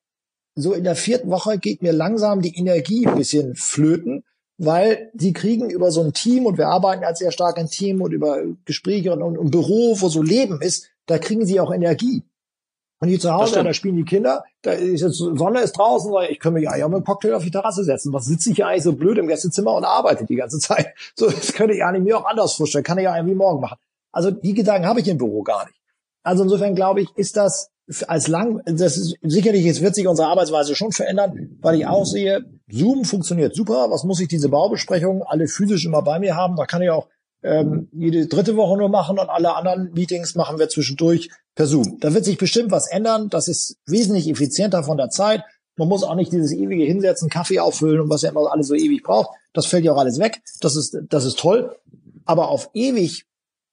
so 0.55 0.73
in 0.75 0.85
der 0.85 0.97
vierten 0.97 1.31
Woche 1.31 1.59
geht 1.59 1.83
mir 1.83 1.93
langsam 1.93 2.43
die 2.43 2.57
Energie 2.57 3.07
ein 3.07 3.17
bisschen 3.17 3.57
flöten, 3.57 4.23
weil 4.59 5.11
die 5.15 5.33
kriegen 5.33 5.71
über 5.71 5.91
so 5.91 6.03
ein 6.03 6.13
Team 6.13 6.45
und 6.45 6.59
wir 6.59 6.69
arbeiten 6.69 7.03
als 7.03 7.19
sehr 7.19 7.33
stark 7.33 7.59
ein 7.59 7.69
Team 7.69 8.03
und 8.03 8.13
über 8.13 8.43
Gespräche 8.67 9.13
und, 9.13 9.23
und, 9.23 9.39
und 9.39 9.51
Büro, 9.51 9.97
wo 9.99 10.09
so 10.09 10.23
Leben 10.23 10.61
ist, 10.61 10.91
da 11.07 11.19
kriegen 11.19 11.47
sie 11.47 11.59
auch 11.59 11.73
Energie. 11.73 12.23
Und 13.03 13.09
hier 13.09 13.19
zu 13.19 13.33
Hause, 13.33 13.65
da 13.65 13.73
spielen 13.73 13.97
die 13.97 14.05
Kinder, 14.05 14.45
da 14.61 14.73
ist 14.73 15.01
jetzt 15.01 15.17
Sonne 15.17 15.63
ist 15.63 15.73
draußen, 15.73 16.13
ich 16.29 16.39
kann 16.39 16.53
mich 16.53 16.69
auch 16.69 16.89
mit 16.89 16.99
dem 16.99 17.05
Cocktail 17.05 17.33
auf 17.33 17.45
die 17.45 17.51
Terrasse 17.51 17.83
setzen. 17.83 18.13
Was 18.13 18.27
sitze 18.27 18.51
ich 18.51 18.57
hier 18.57 18.67
eigentlich 18.67 18.83
so 18.83 18.93
blöd 18.93 19.17
im 19.17 19.27
Gästezimmer 19.27 19.73
und 19.73 19.85
arbeite 19.85 20.27
die 20.27 20.37
ganze 20.37 20.59
Zeit? 20.61 20.89
So, 21.17 21.31
das 21.31 21.55
könnte 21.55 21.75
ich 21.75 21.83
eigentlich 21.83 22.05
mir 22.05 22.19
auch 22.19 22.27
anders 22.27 22.53
vorstellen, 22.53 22.85
kann 22.85 22.99
ich 22.99 23.05
ja 23.05 23.17
irgendwie 23.17 23.35
morgen 23.35 23.63
machen. 23.63 23.79
Also 24.13 24.31
die 24.31 24.53
Gedanken 24.53 24.87
habe 24.87 25.01
ich 25.01 25.09
im 25.09 25.17
Büro 25.17 25.43
gar 25.43 25.65
nicht. 25.65 25.80
Also 26.23 26.43
insofern 26.43 26.75
glaube 26.75 27.03
ich, 27.03 27.09
ist 27.17 27.37
das 27.37 27.71
als 28.07 28.29
lang, 28.29 28.63
das 28.67 28.97
ist 28.97 29.17
sicherlich, 29.23 29.67
es 29.67 29.81
wird 29.81 29.95
sich 29.95 30.07
unsere 30.07 30.29
Arbeitsweise 30.29 30.75
schon 30.75 30.93
verändern, 30.93 31.59
weil 31.61 31.77
ich 31.77 31.87
auch 31.87 32.07
sehe, 32.07 32.45
Zoom 32.71 33.05
funktioniert 33.05 33.55
super. 33.55 33.91
Was 33.91 34.05
muss 34.05 34.21
ich 34.21 34.29
diese 34.29 34.49
Baubesprechungen 34.49 35.23
alle 35.25 35.49
physisch 35.49 35.85
immer 35.85 36.03
bei 36.03 36.21
mir 36.21 36.37
haben? 36.37 36.57
Da 36.57 36.67
kann 36.67 36.83
ich 36.83 36.91
auch 36.91 37.09
ähm, 37.43 37.89
jede 37.93 38.27
dritte 38.27 38.57
Woche 38.57 38.77
nur 38.77 38.89
machen 38.89 39.19
und 39.19 39.29
alle 39.29 39.55
anderen 39.55 39.93
Meetings 39.93 40.35
machen 40.35 40.59
wir 40.59 40.69
zwischendurch 40.69 41.31
per 41.55 41.67
Zoom. 41.67 41.99
Da 42.01 42.15
wird 42.15 42.25
sich 42.25 42.39
bestimmt 42.39 42.71
was 42.71 42.89
ändern. 42.89 43.29
Das 43.29 43.49
ist 43.49 43.77
wesentlich 43.87 44.29
effizienter 44.29 44.85
von 44.85 44.97
der 44.97 45.09
Zeit. 45.09 45.43
Man 45.77 45.89
muss 45.89 46.05
auch 46.05 46.15
nicht 46.15 46.33
dieses 46.33 46.53
ewige 46.53 46.85
hinsetzen, 46.85 47.31
Kaffee 47.31 47.61
auffüllen 47.61 48.01
und 48.01 48.11
was 48.11 48.23
ja 48.23 48.31
immer 48.31 48.53
alles 48.53 48.69
so 48.69 48.75
ewig 48.75 49.03
braucht. 49.03 49.31
Das 49.53 49.67
fällt 49.67 49.85
ja 49.85 49.93
auch 49.93 49.99
alles 49.99 50.19
weg. 50.19 50.43
Das 50.61 50.77
ist, 50.77 50.97
das 51.09 51.25
ist 51.25 51.39
toll. 51.39 51.75
Aber 52.25 52.49
auf 52.49 52.71
ewig 52.75 53.25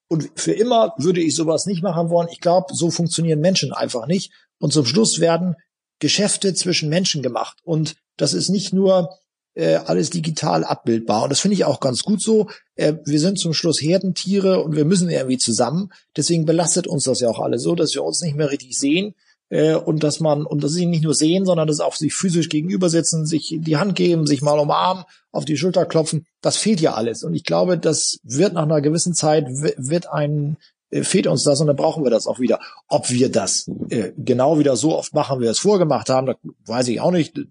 und 0.08 0.30
für 0.36 0.54
immer 0.54 0.94
würde 0.98 1.22
ich 1.22 1.36
sowas 1.36 1.66
nicht 1.66 1.84
machen 1.84 2.10
wollen. 2.10 2.30
Ich 2.32 2.40
glaube, 2.40 2.74
so 2.74 2.92
funktionieren 2.92 3.40
Menschen 3.40 3.74
einfach 3.74 4.08
nicht. 4.08 4.32
Und 4.60 4.74
zum 4.74 4.86
Schluss 4.86 5.20
werden 5.20 5.56
Geschäfte 6.00 6.54
zwischen 6.54 6.90
Menschen 6.90 7.22
gemacht. 7.22 7.58
Und 7.64 7.96
das 8.16 8.34
ist 8.34 8.50
nicht 8.50 8.74
nur 8.74 9.10
äh, 9.54 9.76
alles 9.76 10.10
digital 10.10 10.64
abbildbar. 10.64 11.24
Und 11.24 11.30
das 11.30 11.40
finde 11.40 11.56
ich 11.56 11.66
auch 11.66 11.80
ganz 11.80 12.04
gut 12.04 12.22
so. 12.22 12.48
Äh, 12.76 12.94
wir 13.06 13.20
sind 13.20 13.40
zum 13.40 13.54
Schluss 13.54 13.82
Herdentiere 13.82 14.64
und 14.64 14.76
wir 14.76 14.86
müssen 14.86 15.10
irgendwie 15.10 15.38
zusammen. 15.38 15.90
Deswegen 16.16 16.46
belastet 16.46 16.88
uns 16.88 17.04
das 17.04 17.20
ja 17.20 17.30
auch 17.30 17.40
alle 17.40 17.60
so, 17.60 17.76
dass 17.76 17.94
wir 17.94 18.04
uns 18.04 18.22
nicht 18.22 18.36
mehr 18.36 18.50
richtig 18.50 18.78
sehen 18.78 19.16
äh, 19.50 19.76
und 19.76 20.04
dass 20.04 20.20
man 20.20 20.46
und 20.46 20.64
dass 20.64 20.74
sie 20.74 20.86
nicht 20.86 21.04
nur 21.04 21.14
sehen, 21.14 21.46
sondern 21.46 21.68
dass 21.68 21.80
auch 21.80 21.96
sich 21.96 22.14
physisch 22.14 22.50
gegenüber 22.50 22.90
sitzen, 22.90 23.26
sich 23.26 23.56
die 23.60 23.78
Hand 23.78 23.96
geben, 23.96 24.28
sich 24.28 24.42
mal 24.42 24.60
umarmen, 24.60 25.04
auf 25.32 25.46
die 25.46 25.58
Schulter 25.58 25.86
klopfen. 25.86 26.26
Das 26.42 26.58
fehlt 26.58 26.82
ja 26.82 26.94
alles. 26.94 27.24
Und 27.24 27.34
ich 27.34 27.44
glaube, 27.44 27.78
das 27.78 28.20
wird 28.24 28.54
nach 28.54 28.64
einer 28.64 28.82
gewissen 28.82 29.14
Zeit 29.14 29.46
wird 29.50 30.10
ein 30.10 30.58
äh, 30.90 31.04
fehlt 31.04 31.28
uns 31.28 31.44
das 31.44 31.62
und 31.62 31.68
dann 31.68 31.76
brauchen 31.76 32.04
wir 32.04 32.12
das 32.12 32.28
auch 32.28 32.40
wieder. 32.40 32.60
Ob 32.88 33.10
wir 33.10 33.32
das 33.32 33.70
äh, 33.90 34.12
genau 34.18 34.60
wieder 34.60 34.76
so 34.76 34.98
oft 34.98 35.14
machen, 35.14 35.40
wie 35.40 35.44
wir 35.44 35.52
es 35.52 35.60
vorgemacht 35.60 36.10
haben, 36.10 36.34
weiß 36.66 36.88
ich 36.90 37.02
auch 37.02 37.12
nicht. 37.12 37.38
Ich 37.38 37.48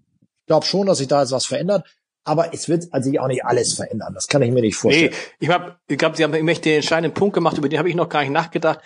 glaube 0.47 0.65
schon, 0.65 0.87
dass 0.87 0.99
sich 0.99 1.07
da 1.07 1.21
jetzt 1.21 1.31
was 1.31 1.45
verändert. 1.45 1.85
Aber 2.23 2.53
es 2.53 2.67
wird 2.67 2.87
also 2.91 3.09
auch 3.19 3.27
nicht 3.27 3.45
alles 3.45 3.73
verändern. 3.73 4.13
Das 4.13 4.27
kann 4.27 4.41
ich 4.41 4.51
mir 4.51 4.59
nicht 4.59 4.75
vorstellen. 4.75 5.11
Nee, 5.11 5.45
ich, 5.45 5.49
hab, 5.49 5.79
ich 5.87 5.97
glaube, 5.97 6.17
Sie 6.17 6.25
haben 6.25 6.33
den 6.33 6.45
entscheidenden 6.45 7.13
Punkt 7.13 7.33
gemacht, 7.33 7.57
über 7.57 7.69
den 7.69 7.79
habe 7.79 7.87
ich 7.87 7.95
noch 7.95 8.09
gar 8.09 8.19
nicht 8.19 8.31
nachgedacht 8.31 8.81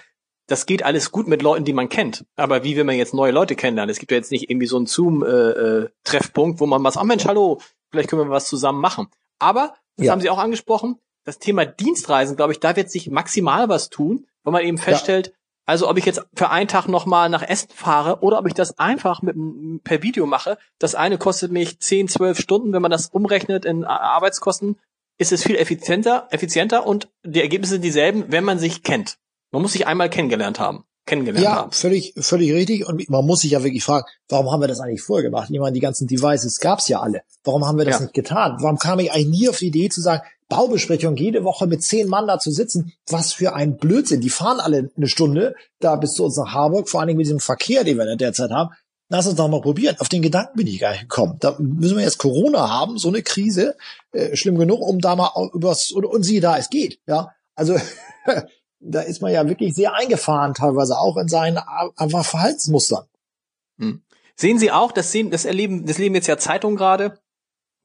das 0.52 0.66
geht 0.66 0.84
alles 0.84 1.12
gut 1.12 1.28
mit 1.28 1.42
Leuten, 1.42 1.64
die 1.64 1.72
man 1.72 1.88
kennt. 1.88 2.26
Aber 2.36 2.66
wie 2.66 2.76
will 2.76 2.84
man 2.84 2.98
jetzt 2.98 3.14
neue 3.14 3.32
Leute 3.32 3.56
kennenlernen? 3.56 3.90
Es 3.90 4.00
gibt 4.00 4.12
ja 4.12 4.18
jetzt 4.18 4.32
nicht 4.32 4.50
irgendwie 4.50 4.68
so 4.68 4.76
einen 4.76 4.86
Zoom-Treffpunkt, 4.86 6.56
äh, 6.56 6.58
äh, 6.58 6.60
wo 6.60 6.66
man 6.66 6.84
was, 6.84 6.98
ah 6.98 7.06
Mensch, 7.06 7.26
hallo, 7.26 7.62
vielleicht 7.90 8.10
können 8.10 8.24
wir 8.24 8.30
was 8.30 8.48
zusammen 8.48 8.82
machen. 8.82 9.08
Aber, 9.40 9.76
das 9.96 10.08
ja. 10.08 10.12
haben 10.12 10.20
Sie 10.20 10.30
auch 10.30 10.38
angesprochen, 10.38 11.00
das 11.24 11.40
Thema 11.40 11.66
Dienstreisen, 11.66 12.36
glaube 12.36 12.52
ich, 12.52 12.60
da 12.60 12.76
wird 12.76 12.92
sich 12.92 13.10
maximal 13.10 13.70
was 13.70 13.90
tun, 13.90 14.28
weil 14.44 14.52
man 14.52 14.64
eben 14.64 14.78
feststellt, 14.78 15.28
ja. 15.28 15.34
also 15.68 15.90
ob 15.90 15.98
ich 15.98 16.06
jetzt 16.06 16.26
für 16.36 16.50
einen 16.50 16.68
Tag 16.68 16.88
nochmal 16.88 17.30
nach 17.30 17.44
Essen 17.48 17.70
fahre 17.74 18.20
oder 18.22 18.38
ob 18.38 18.46
ich 18.46 18.54
das 18.54 18.78
einfach 18.78 19.22
mit, 19.22 19.36
per 19.86 20.04
Video 20.04 20.26
mache. 20.26 20.58
Das 20.80 20.96
eine 20.96 21.18
kostet 21.18 21.54
mich 21.54 21.80
10, 21.80 22.10
12 22.10 22.40
Stunden, 22.40 22.74
wenn 22.74 22.82
man 22.82 22.92
das 22.92 23.08
umrechnet 23.08 23.64
in 23.64 23.86
Arbeitskosten, 23.86 24.78
ist 25.18 25.32
es 25.32 25.44
viel 25.44 25.56
effizienter, 25.56 26.28
effizienter 26.32 26.86
und 26.86 27.08
die 27.24 27.42
Ergebnisse 27.42 27.74
sind 27.74 27.84
dieselben, 27.84 28.26
wenn 28.30 28.44
man 28.44 28.60
sich 28.60 28.84
kennt. 28.84 29.18
Man 29.52 29.62
muss 29.62 29.74
sich 29.74 29.88
einmal 29.88 30.10
kennengelernt 30.10 30.60
haben. 30.60 30.86
Kennengelernt 31.06 31.44
ja, 31.44 31.56
haben. 31.56 31.72
völlig, 31.72 32.14
völlig 32.18 32.54
richtig. 32.54 32.88
Und 32.88 33.10
man 33.10 33.26
muss 33.26 33.42
sich 33.42 33.52
ja 33.52 33.64
wirklich 33.64 33.84
fragen, 33.84 34.06
warum 34.30 34.52
haben 34.52 34.62
wir 34.62 34.68
das 34.68 34.80
eigentlich 34.80 35.02
vorher 35.02 35.24
gemacht? 35.24 35.50
Ich 35.52 35.60
meine, 35.60 35.74
die 35.74 35.80
ganzen 35.80 36.08
Devices 36.08 36.60
gab's 36.60 36.88
ja 36.88 37.02
alle. 37.02 37.24
Warum 37.44 37.66
haben 37.66 37.78
wir 37.78 37.86
das 37.86 37.96
ja. 37.96 38.02
nicht 38.02 38.14
getan? 38.14 38.58
Warum 38.60 38.78
kam 38.78 39.00
ich 39.00 39.12
eigentlich 39.12 39.40
nie 39.40 39.50
auf 39.50 39.58
die 39.58 39.68
Idee 39.68 39.90
zu 39.90 40.00
sagen, 40.00 40.22
Baubesprechung 40.48 41.16
jede 41.16 41.44
Woche 41.44 41.66
mit 41.66 41.84
zehn 41.84 42.08
Mann 42.08 42.28
da 42.28 42.38
zu 42.38 42.52
sitzen? 42.52 42.94
Was 43.10 43.34
für 43.34 43.54
ein 43.54 43.78
Blödsinn. 43.78 44.22
Die 44.22 44.30
fahren 44.30 44.60
alle 44.60 44.92
eine 44.96 45.08
Stunde 45.08 45.56
da 45.80 45.96
bis 45.96 46.14
zu 46.14 46.24
uns 46.24 46.38
nach 46.38 46.54
Harburg, 46.54 46.88
vor 46.88 47.00
allen 47.00 47.08
Dingen 47.08 47.18
mit 47.18 47.26
diesem 47.26 47.40
Verkehr, 47.40 47.84
den 47.84 47.98
wir 47.98 48.06
da 48.06 48.16
derzeit 48.16 48.52
haben. 48.52 48.70
Lass 49.10 49.28
uns 49.28 49.36
doch 49.36 49.50
mal 49.50 49.60
probieren. 49.60 49.98
Auf 50.00 50.08
den 50.08 50.22
Gedanken 50.22 50.56
bin 50.56 50.68
ich 50.68 50.80
gar 50.80 50.92
nicht 50.92 51.02
gekommen. 51.02 51.36
Da 51.42 51.58
müssen 51.60 51.98
wir 51.98 52.04
jetzt 52.04 52.20
Corona 52.20 52.70
haben, 52.70 52.98
so 52.98 53.10
eine 53.10 53.22
Krise, 53.22 53.76
äh, 54.14 54.38
schlimm 54.38 54.58
genug, 54.58 54.80
um 54.80 55.00
da 55.00 55.18
mal 55.18 55.32
übers, 55.54 55.92
und, 55.92 56.06
und 56.06 56.24
siehe 56.24 56.40
da, 56.40 56.58
es 56.58 56.70
geht, 56.70 57.00
ja. 57.08 57.34
Also, 57.54 57.76
da 58.82 59.02
ist 59.02 59.22
man 59.22 59.32
ja 59.32 59.48
wirklich 59.48 59.76
sehr 59.76 59.94
eingefahren, 59.94 60.54
teilweise 60.54 60.98
auch 60.98 61.18
in 61.18 61.28
seinen 61.28 61.60
einfach 61.96 62.26
Verhaltensmustern. 62.26 63.06
Hm. 63.78 64.02
Sehen 64.36 64.60
Sie 64.60 64.72
auch, 64.72 64.92
das 64.92 65.12
sehen, 65.12 65.30
das 65.30 65.46
erleben, 65.46 65.86
das 65.86 65.98
leben 65.98 66.16
jetzt 66.16 66.28
ja 66.28 66.38
Zeitungen 66.38 66.76
gerade, 66.76 67.20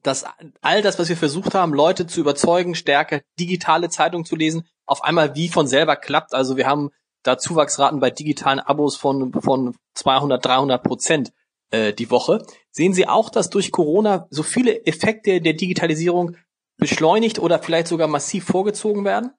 dass 0.03 0.25
all 0.61 0.81
das, 0.81 0.97
was 0.99 1.09
wir 1.09 1.17
versucht 1.17 1.53
haben, 1.53 1.73
Leute 1.73 2.07
zu 2.07 2.19
überzeugen, 2.19 2.75
stärker 2.75 3.21
digitale 3.39 3.89
Zeitung 3.89 4.25
zu 4.25 4.35
lesen, 4.35 4.67
auf 4.85 5.03
einmal 5.03 5.35
wie 5.35 5.49
von 5.49 5.67
selber 5.67 5.95
klappt. 5.95 6.33
Also 6.33 6.57
wir 6.57 6.65
haben 6.65 6.89
da 7.23 7.37
Zuwachsraten 7.37 7.99
bei 7.99 8.09
digitalen 8.09 8.59
Abos 8.59 8.95
von, 8.95 9.33
von 9.33 9.75
200, 9.95 10.43
300 10.43 10.83
Prozent 10.83 11.33
äh, 11.71 11.93
die 11.93 12.09
Woche. 12.09 12.45
Sehen 12.71 12.93
Sie 12.93 13.07
auch, 13.07 13.29
dass 13.29 13.49
durch 13.49 13.71
Corona 13.71 14.27
so 14.29 14.43
viele 14.43 14.85
Effekte 14.85 15.41
der 15.41 15.53
Digitalisierung 15.53 16.37
beschleunigt 16.77 17.39
oder 17.39 17.59
vielleicht 17.59 17.87
sogar 17.87 18.07
massiv 18.07 18.45
vorgezogen 18.45 19.03
werden? 19.03 19.31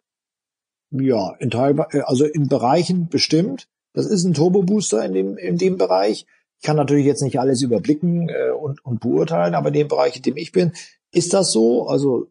Ja, 0.90 1.34
in 1.38 1.50
Teil, 1.50 1.78
äh, 1.90 2.00
also 2.00 2.24
in 2.24 2.48
Bereichen 2.48 3.08
bestimmt. 3.08 3.68
Das 3.92 4.06
ist 4.06 4.24
ein 4.24 4.34
Turbo-Booster 4.34 5.04
in 5.04 5.12
dem, 5.12 5.36
in 5.36 5.58
dem 5.58 5.76
Bereich. 5.76 6.26
Ich 6.60 6.66
kann 6.66 6.76
natürlich 6.76 7.06
jetzt 7.06 7.22
nicht 7.22 7.38
alles 7.38 7.62
überblicken 7.62 8.28
äh, 8.28 8.50
und, 8.50 8.84
und 8.84 9.00
beurteilen, 9.00 9.54
aber 9.54 9.68
in 9.68 9.74
dem 9.74 9.88
Bereich, 9.88 10.16
in 10.16 10.22
dem 10.22 10.36
ich 10.36 10.52
bin, 10.52 10.72
ist 11.12 11.32
das 11.32 11.52
so. 11.52 11.86
Also 11.86 12.28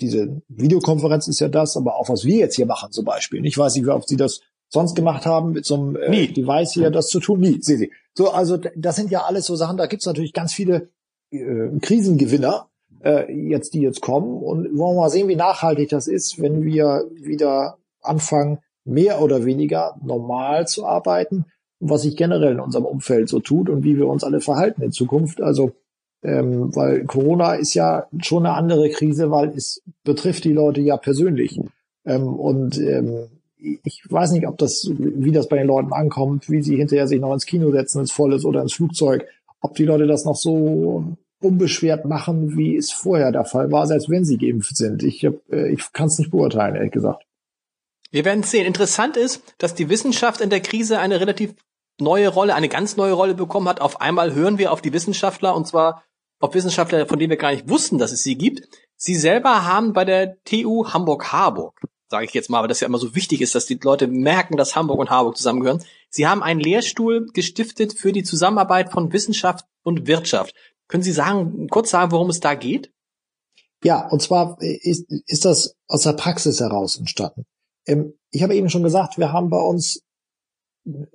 diese 0.00 0.42
Videokonferenz 0.48 1.28
ist 1.28 1.40
ja 1.40 1.48
das, 1.48 1.76
aber 1.76 1.96
auch 1.96 2.08
was 2.08 2.24
wir 2.24 2.36
jetzt 2.36 2.56
hier 2.56 2.66
machen 2.66 2.90
zum 2.90 3.04
Beispiel. 3.04 3.44
Ich 3.46 3.56
weiß 3.56 3.74
nicht, 3.74 3.86
wie 3.86 3.90
oft 3.90 4.08
Sie 4.08 4.16
das 4.16 4.40
sonst 4.68 4.94
gemacht 4.94 5.26
haben, 5.26 5.52
mit 5.52 5.66
so 5.66 5.74
einem 5.74 5.96
äh, 5.96 6.26
Device 6.28 6.72
hier 6.72 6.90
das 6.90 7.08
zu 7.08 7.20
tun. 7.20 7.40
Nie, 7.40 7.60
sehen 7.60 7.78
Sie. 7.78 7.92
So, 8.14 8.30
also 8.30 8.58
das 8.74 8.96
sind 8.96 9.10
ja 9.10 9.22
alles 9.22 9.46
so 9.46 9.54
Sachen, 9.54 9.76
da 9.76 9.86
gibt's 9.86 10.06
natürlich 10.06 10.32
ganz 10.32 10.52
viele 10.52 10.88
äh, 11.30 11.68
Krisengewinner, 11.80 12.68
äh, 13.04 13.32
jetzt 13.32 13.74
die 13.74 13.80
jetzt 13.80 14.00
kommen 14.00 14.42
und 14.42 14.76
wollen 14.76 14.96
wir 14.96 15.02
mal 15.02 15.10
sehen, 15.10 15.28
wie 15.28 15.36
nachhaltig 15.36 15.88
das 15.88 16.06
ist, 16.06 16.40
wenn 16.40 16.64
wir 16.64 17.04
wieder 17.14 17.78
anfangen, 18.00 18.58
mehr 18.84 19.22
oder 19.22 19.44
weniger 19.44 19.96
normal 20.02 20.66
zu 20.66 20.86
arbeiten 20.86 21.44
was 21.84 22.02
sich 22.02 22.16
generell 22.16 22.52
in 22.52 22.60
unserem 22.60 22.84
Umfeld 22.84 23.28
so 23.28 23.40
tut 23.40 23.68
und 23.68 23.82
wie 23.82 23.96
wir 23.96 24.06
uns 24.06 24.22
alle 24.22 24.40
verhalten 24.40 24.82
in 24.82 24.92
Zukunft. 24.92 25.42
Also 25.42 25.72
ähm, 26.22 26.74
weil 26.74 27.04
Corona 27.04 27.54
ist 27.54 27.74
ja 27.74 28.06
schon 28.20 28.46
eine 28.46 28.54
andere 28.54 28.88
Krise, 28.90 29.32
weil 29.32 29.48
es 29.48 29.82
betrifft 30.04 30.44
die 30.44 30.52
Leute 30.52 30.80
ja 30.80 30.96
persönlich. 30.96 31.60
Ähm, 32.04 32.28
und 32.28 32.78
ähm, 32.78 33.26
ich 33.56 34.04
weiß 34.08 34.30
nicht, 34.30 34.46
ob 34.46 34.58
das, 34.58 34.88
wie 34.96 35.32
das 35.32 35.48
bei 35.48 35.56
den 35.56 35.66
Leuten 35.66 35.92
ankommt, 35.92 36.48
wie 36.48 36.62
sie 36.62 36.76
hinterher 36.76 37.08
sich 37.08 37.20
noch 37.20 37.32
ins 37.32 37.46
Kino 37.46 37.72
setzen, 37.72 38.00
ins 38.00 38.12
Volles 38.12 38.44
oder 38.44 38.62
ins 38.62 38.74
Flugzeug, 38.74 39.26
ob 39.60 39.74
die 39.74 39.84
Leute 39.84 40.06
das 40.06 40.24
noch 40.24 40.36
so 40.36 41.16
unbeschwert 41.42 42.04
machen, 42.04 42.56
wie 42.56 42.76
es 42.76 42.92
vorher 42.92 43.32
der 43.32 43.44
Fall 43.44 43.70
war, 43.70 43.86
selbst 43.86 44.10
wenn 44.10 44.24
sie 44.24 44.38
geimpft 44.38 44.76
sind. 44.76 45.02
Ich, 45.02 45.24
äh, 45.24 45.72
ich 45.72 45.92
kann 45.92 46.06
es 46.06 46.18
nicht 46.18 46.30
beurteilen, 46.30 46.76
ehrlich 46.76 46.92
gesagt. 46.92 47.24
Wir 48.10 48.24
werden 48.24 48.42
sehen. 48.42 48.66
Interessant 48.66 49.16
ist, 49.16 49.42
dass 49.58 49.74
die 49.74 49.88
Wissenschaft 49.88 50.40
in 50.40 50.50
der 50.50 50.60
Krise 50.60 50.98
eine 50.98 51.18
relativ 51.18 51.54
neue 51.98 52.28
Rolle, 52.28 52.54
eine 52.54 52.68
ganz 52.68 52.96
neue 52.96 53.12
Rolle 53.12 53.34
bekommen 53.34 53.68
hat. 53.68 53.80
Auf 53.80 54.00
einmal 54.00 54.34
hören 54.34 54.58
wir 54.58 54.72
auf 54.72 54.82
die 54.82 54.92
Wissenschaftler 54.92 55.54
und 55.54 55.66
zwar 55.66 56.04
auf 56.38 56.54
Wissenschaftler, 56.54 57.06
von 57.06 57.18
denen 57.18 57.30
wir 57.30 57.36
gar 57.36 57.52
nicht 57.52 57.68
wussten, 57.68 57.98
dass 57.98 58.12
es 58.12 58.22
sie 58.22 58.36
gibt. 58.36 58.68
Sie 58.96 59.14
selber 59.14 59.64
haben 59.64 59.92
bei 59.92 60.04
der 60.04 60.42
TU 60.44 60.86
Hamburg-Harburg, 60.92 61.80
sage 62.08 62.24
ich 62.24 62.34
jetzt 62.34 62.50
mal, 62.50 62.60
weil 62.60 62.68
das 62.68 62.80
ja 62.80 62.86
immer 62.86 62.98
so 62.98 63.14
wichtig 63.14 63.40
ist, 63.40 63.54
dass 63.54 63.66
die 63.66 63.78
Leute 63.82 64.08
merken, 64.08 64.56
dass 64.56 64.76
Hamburg 64.76 64.98
und 64.98 65.10
Harburg 65.10 65.36
zusammengehören. 65.36 65.82
Sie 66.08 66.26
haben 66.26 66.42
einen 66.42 66.60
Lehrstuhl 66.60 67.26
gestiftet 67.32 67.94
für 67.94 68.12
die 68.12 68.24
Zusammenarbeit 68.24 68.92
von 68.92 69.12
Wissenschaft 69.12 69.64
und 69.82 70.06
Wirtschaft. 70.06 70.54
Können 70.92 71.02
Sie 71.02 71.12
sagen, 71.12 71.68
kurz 71.70 71.88
sagen, 71.88 72.12
worum 72.12 72.28
es 72.28 72.40
da 72.40 72.52
geht? 72.52 72.92
Ja, 73.82 74.06
und 74.10 74.20
zwar 74.20 74.60
ist, 74.60 75.10
ist 75.10 75.46
das 75.46 75.74
aus 75.88 76.02
der 76.02 76.12
Praxis 76.12 76.60
heraus 76.60 76.98
entstanden. 76.98 77.46
Ähm, 77.86 78.12
ich 78.30 78.42
habe 78.42 78.54
eben 78.54 78.68
schon 78.68 78.82
gesagt, 78.82 79.16
wir 79.16 79.32
haben 79.32 79.48
bei 79.48 79.58
uns 79.58 80.02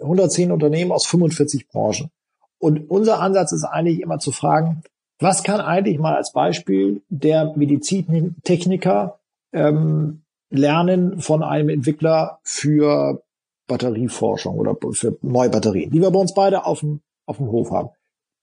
110 0.02 0.52
Unternehmen 0.52 0.92
aus 0.92 1.06
45 1.06 1.68
Branchen. 1.68 2.10
Und 2.58 2.90
unser 2.90 3.20
Ansatz 3.20 3.52
ist 3.52 3.66
eigentlich 3.66 4.02
immer 4.02 4.18
zu 4.18 4.32
fragen, 4.32 4.82
was 5.20 5.44
kann 5.44 5.62
eigentlich 5.62 6.00
mal 6.00 6.16
als 6.16 6.32
Beispiel 6.32 7.04
der 7.10 7.56
Medizintechniker 7.56 9.20
ähm, 9.54 10.24
lernen 10.50 11.22
von 11.22 11.44
einem 11.44 11.70
Entwickler 11.70 12.40
für 12.42 13.22
Batterieforschung 13.68 14.58
oder 14.58 14.76
für 14.94 15.20
neue 15.22 15.52
Batterien, 15.52 15.92
die 15.92 16.02
wir 16.02 16.10
bei 16.10 16.20
uns 16.20 16.34
beide 16.34 16.66
auf 16.66 16.80
dem, 16.80 17.02
auf 17.28 17.38
dem 17.38 17.52
Hof 17.52 17.70
haben. 17.70 17.90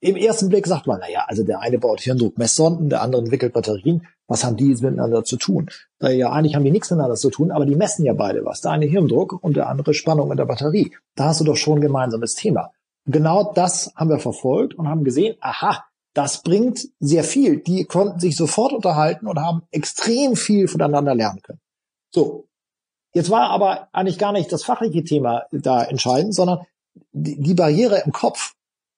Im 0.04 0.16
ersten 0.16 0.50
Blick 0.50 0.66
sagt 0.66 0.86
man, 0.86 1.00
naja, 1.00 1.24
also 1.28 1.44
der 1.44 1.60
eine 1.60 1.78
baut 1.78 2.02
Hirndruckmesssonden, 2.02 2.90
der 2.90 3.00
andere 3.00 3.22
entwickelt 3.22 3.54
Batterien. 3.54 4.06
Was 4.28 4.44
haben 4.44 4.58
die 4.58 4.68
jetzt 4.68 4.82
miteinander 4.82 5.24
zu 5.24 5.38
tun? 5.38 5.70
Ja, 6.02 6.30
eigentlich 6.30 6.54
haben 6.54 6.64
die 6.64 6.70
nichts 6.70 6.90
miteinander 6.90 7.16
zu 7.16 7.30
tun, 7.30 7.50
aber 7.50 7.64
die 7.64 7.74
messen 7.74 8.04
ja 8.04 8.12
beide 8.12 8.44
was. 8.44 8.60
Der 8.60 8.72
eine 8.72 8.84
Hirndruck 8.84 9.42
und 9.42 9.56
der 9.56 9.66
andere 9.66 9.94
Spannung 9.94 10.30
in 10.30 10.36
der 10.36 10.44
Batterie. 10.44 10.94
Da 11.14 11.24
hast 11.24 11.40
du 11.40 11.44
doch 11.44 11.56
schon 11.56 11.78
ein 11.78 11.80
gemeinsames 11.80 12.34
Thema. 12.34 12.70
genau 13.06 13.50
das 13.54 13.94
haben 13.96 14.10
wir 14.10 14.18
verfolgt 14.18 14.74
und 14.74 14.88
haben 14.88 15.04
gesehen, 15.04 15.36
aha, 15.40 15.82
das 16.12 16.42
bringt 16.42 16.86
sehr 17.00 17.24
viel. 17.24 17.60
Die 17.60 17.86
konnten 17.86 18.20
sich 18.20 18.36
sofort 18.36 18.74
unterhalten 18.74 19.26
und 19.26 19.40
haben 19.40 19.62
extrem 19.70 20.36
viel 20.36 20.68
voneinander 20.68 21.14
lernen 21.14 21.40
können. 21.40 21.60
So. 22.10 22.44
Jetzt 23.14 23.30
war 23.30 23.48
aber 23.48 23.88
eigentlich 23.92 24.18
gar 24.18 24.32
nicht 24.32 24.52
das 24.52 24.64
fachliche 24.64 25.02
Thema 25.02 25.44
da 25.50 25.82
entscheidend, 25.82 26.34
sondern 26.34 26.58
die 27.12 27.54
Barriere 27.54 28.02
im 28.04 28.12
Kopf 28.12 28.52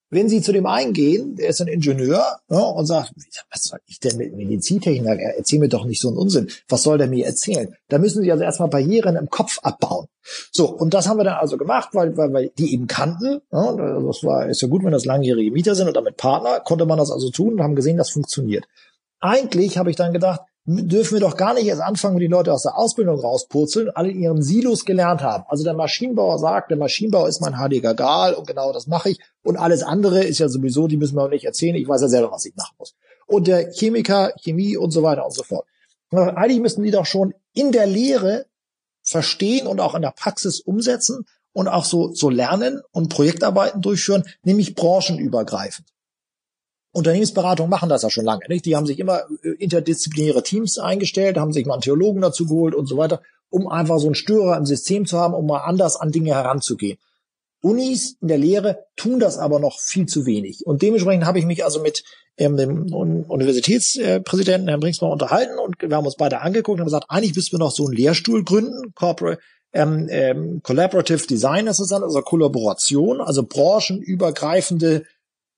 wenn 0.08 0.28
Sie 0.28 0.40
zu 0.40 0.52
dem 0.52 0.66
einen 0.66 0.92
gehen, 0.92 1.34
der 1.36 1.48
ist 1.48 1.60
ein 1.60 1.68
Ingenieur 1.68 2.38
ja, 2.48 2.58
und 2.58 2.86
sagt, 2.86 3.12
was 3.50 3.64
soll 3.64 3.80
ich 3.86 3.98
denn 3.98 4.16
mit 4.16 4.34
Medizintechniker? 4.34 5.18
Erzähl 5.18 5.58
mir 5.58 5.68
doch 5.68 5.84
nicht 5.84 6.00
so 6.00 6.08
einen 6.08 6.16
Unsinn. 6.16 6.48
Was 6.68 6.84
soll 6.84 6.98
der 6.98 7.08
mir 7.08 7.26
erzählen? 7.26 7.74
Da 7.88 7.98
müssen 7.98 8.22
Sie 8.22 8.30
also 8.30 8.44
erstmal 8.44 8.68
Barrieren 8.68 9.16
im 9.16 9.28
Kopf 9.30 9.58
abbauen. 9.62 10.06
So, 10.52 10.68
und 10.68 10.94
das 10.94 11.08
haben 11.08 11.18
wir 11.18 11.24
dann 11.24 11.38
also 11.38 11.56
gemacht, 11.56 11.90
weil, 11.92 12.16
weil, 12.16 12.32
weil 12.32 12.52
die 12.58 12.72
eben 12.72 12.86
kannten. 12.86 13.40
Ja, 13.52 13.72
das 13.72 14.22
war, 14.22 14.48
ist 14.48 14.62
ja 14.62 14.68
gut, 14.68 14.84
wenn 14.84 14.92
das 14.92 15.04
langjährige 15.04 15.50
Mieter 15.50 15.74
sind 15.74 15.88
und 15.88 15.96
damit 15.96 16.16
Partner, 16.16 16.60
konnte 16.60 16.86
man 16.86 16.98
das 16.98 17.10
also 17.10 17.30
tun 17.30 17.54
und 17.54 17.62
haben 17.62 17.76
gesehen, 17.76 17.96
das 17.96 18.10
funktioniert. 18.10 18.64
Eigentlich 19.20 19.78
habe 19.78 19.90
ich 19.90 19.96
dann 19.96 20.12
gedacht, 20.12 20.40
dürfen 20.66 21.14
wir 21.14 21.20
doch 21.20 21.36
gar 21.36 21.54
nicht 21.54 21.66
erst 21.66 21.80
anfangen, 21.80 22.16
wenn 22.16 22.20
die 22.20 22.26
Leute 22.26 22.52
aus 22.52 22.62
der 22.64 22.76
Ausbildung 22.76 23.20
rauspurzeln, 23.20 23.88
alle 23.90 24.10
in 24.10 24.20
ihren 24.20 24.42
Silos 24.42 24.84
gelernt 24.84 25.22
haben. 25.22 25.44
Also 25.48 25.62
der 25.62 25.74
Maschinenbauer 25.74 26.38
sagt, 26.38 26.70
der 26.70 26.76
Maschinenbau 26.76 27.26
ist 27.26 27.40
mein 27.40 27.58
heiliger 27.58 27.94
Gal 27.94 28.34
und 28.34 28.48
genau 28.48 28.72
das 28.72 28.88
mache 28.88 29.10
ich. 29.10 29.20
Und 29.44 29.56
alles 29.56 29.84
andere 29.84 30.24
ist 30.24 30.38
ja 30.38 30.48
sowieso, 30.48 30.88
die 30.88 30.96
müssen 30.96 31.16
wir 31.16 31.22
auch 31.22 31.30
nicht 31.30 31.44
erzählen. 31.44 31.76
Ich 31.76 31.86
weiß 31.86 32.00
ja 32.02 32.08
selber, 32.08 32.32
was 32.32 32.44
ich 32.44 32.56
machen 32.56 32.74
muss. 32.78 32.96
Und 33.26 33.46
der 33.46 33.72
Chemiker, 33.72 34.32
Chemie 34.42 34.76
und 34.76 34.90
so 34.90 35.02
weiter 35.04 35.24
und 35.24 35.34
so 35.34 35.44
fort. 35.44 35.66
Eigentlich 36.10 36.60
müssen 36.60 36.82
die 36.82 36.90
doch 36.90 37.06
schon 37.06 37.32
in 37.52 37.70
der 37.70 37.86
Lehre 37.86 38.46
verstehen 39.02 39.68
und 39.68 39.80
auch 39.80 39.94
in 39.94 40.02
der 40.02 40.12
Praxis 40.16 40.60
umsetzen 40.60 41.26
und 41.52 41.68
auch 41.68 41.84
so, 41.84 42.12
so 42.12 42.28
lernen 42.28 42.82
und 42.90 43.08
Projektarbeiten 43.08 43.82
durchführen, 43.82 44.24
nämlich 44.42 44.74
branchenübergreifend. 44.74 45.88
Unternehmensberatungen 46.96 47.70
machen 47.70 47.88
das 47.88 48.02
ja 48.02 48.10
schon 48.10 48.24
lange. 48.24 48.46
Nicht? 48.48 48.64
Die 48.64 48.74
haben 48.74 48.86
sich 48.86 48.98
immer 48.98 49.22
äh, 49.42 49.50
interdisziplinäre 49.58 50.42
Teams 50.42 50.78
eingestellt, 50.78 51.36
haben 51.36 51.52
sich 51.52 51.66
mal 51.66 51.74
einen 51.74 51.82
Theologen 51.82 52.22
dazu 52.22 52.46
geholt 52.46 52.74
und 52.74 52.86
so 52.86 52.96
weiter, 52.96 53.20
um 53.50 53.68
einfach 53.68 53.98
so 53.98 54.06
einen 54.06 54.14
Störer 54.14 54.56
im 54.56 54.66
System 54.66 55.06
zu 55.06 55.18
haben, 55.18 55.34
um 55.34 55.46
mal 55.46 55.60
anders 55.60 55.96
an 55.96 56.10
Dinge 56.10 56.30
heranzugehen. 56.30 56.98
Unis 57.62 58.16
in 58.20 58.28
der 58.28 58.38
Lehre 58.38 58.84
tun 58.96 59.18
das 59.18 59.38
aber 59.38 59.58
noch 59.58 59.78
viel 59.78 60.06
zu 60.06 60.24
wenig. 60.26 60.66
Und 60.66 60.82
dementsprechend 60.82 61.26
habe 61.26 61.38
ich 61.38 61.46
mich 61.46 61.64
also 61.64 61.80
mit 61.80 62.02
ähm, 62.38 62.56
dem 62.56 62.92
Universitätspräsidenten 62.92 64.68
Herrn 64.68 64.80
Brinksmann 64.80 65.10
unterhalten 65.10 65.58
und 65.58 65.76
wir 65.80 65.96
haben 65.96 66.06
uns 66.06 66.16
beide 66.16 66.40
angeguckt 66.40 66.76
und 66.76 66.80
haben 66.80 66.86
gesagt, 66.86 67.06
eigentlich 67.08 67.34
müssten 67.34 67.56
wir 67.56 67.64
noch 67.64 67.72
so 67.72 67.86
einen 67.86 67.94
Lehrstuhl 67.94 68.44
gründen, 68.44 68.94
Corporate 68.94 69.40
ähm, 69.76 70.06
ähm, 70.10 70.60
Collaborative 70.62 71.26
Design 71.26 71.66
ist 71.66 71.80
es 71.80 71.88
dann, 71.88 72.02
also 72.02 72.22
Kollaboration, 72.22 73.20
also 73.20 73.42
branchenübergreifende 73.42 75.04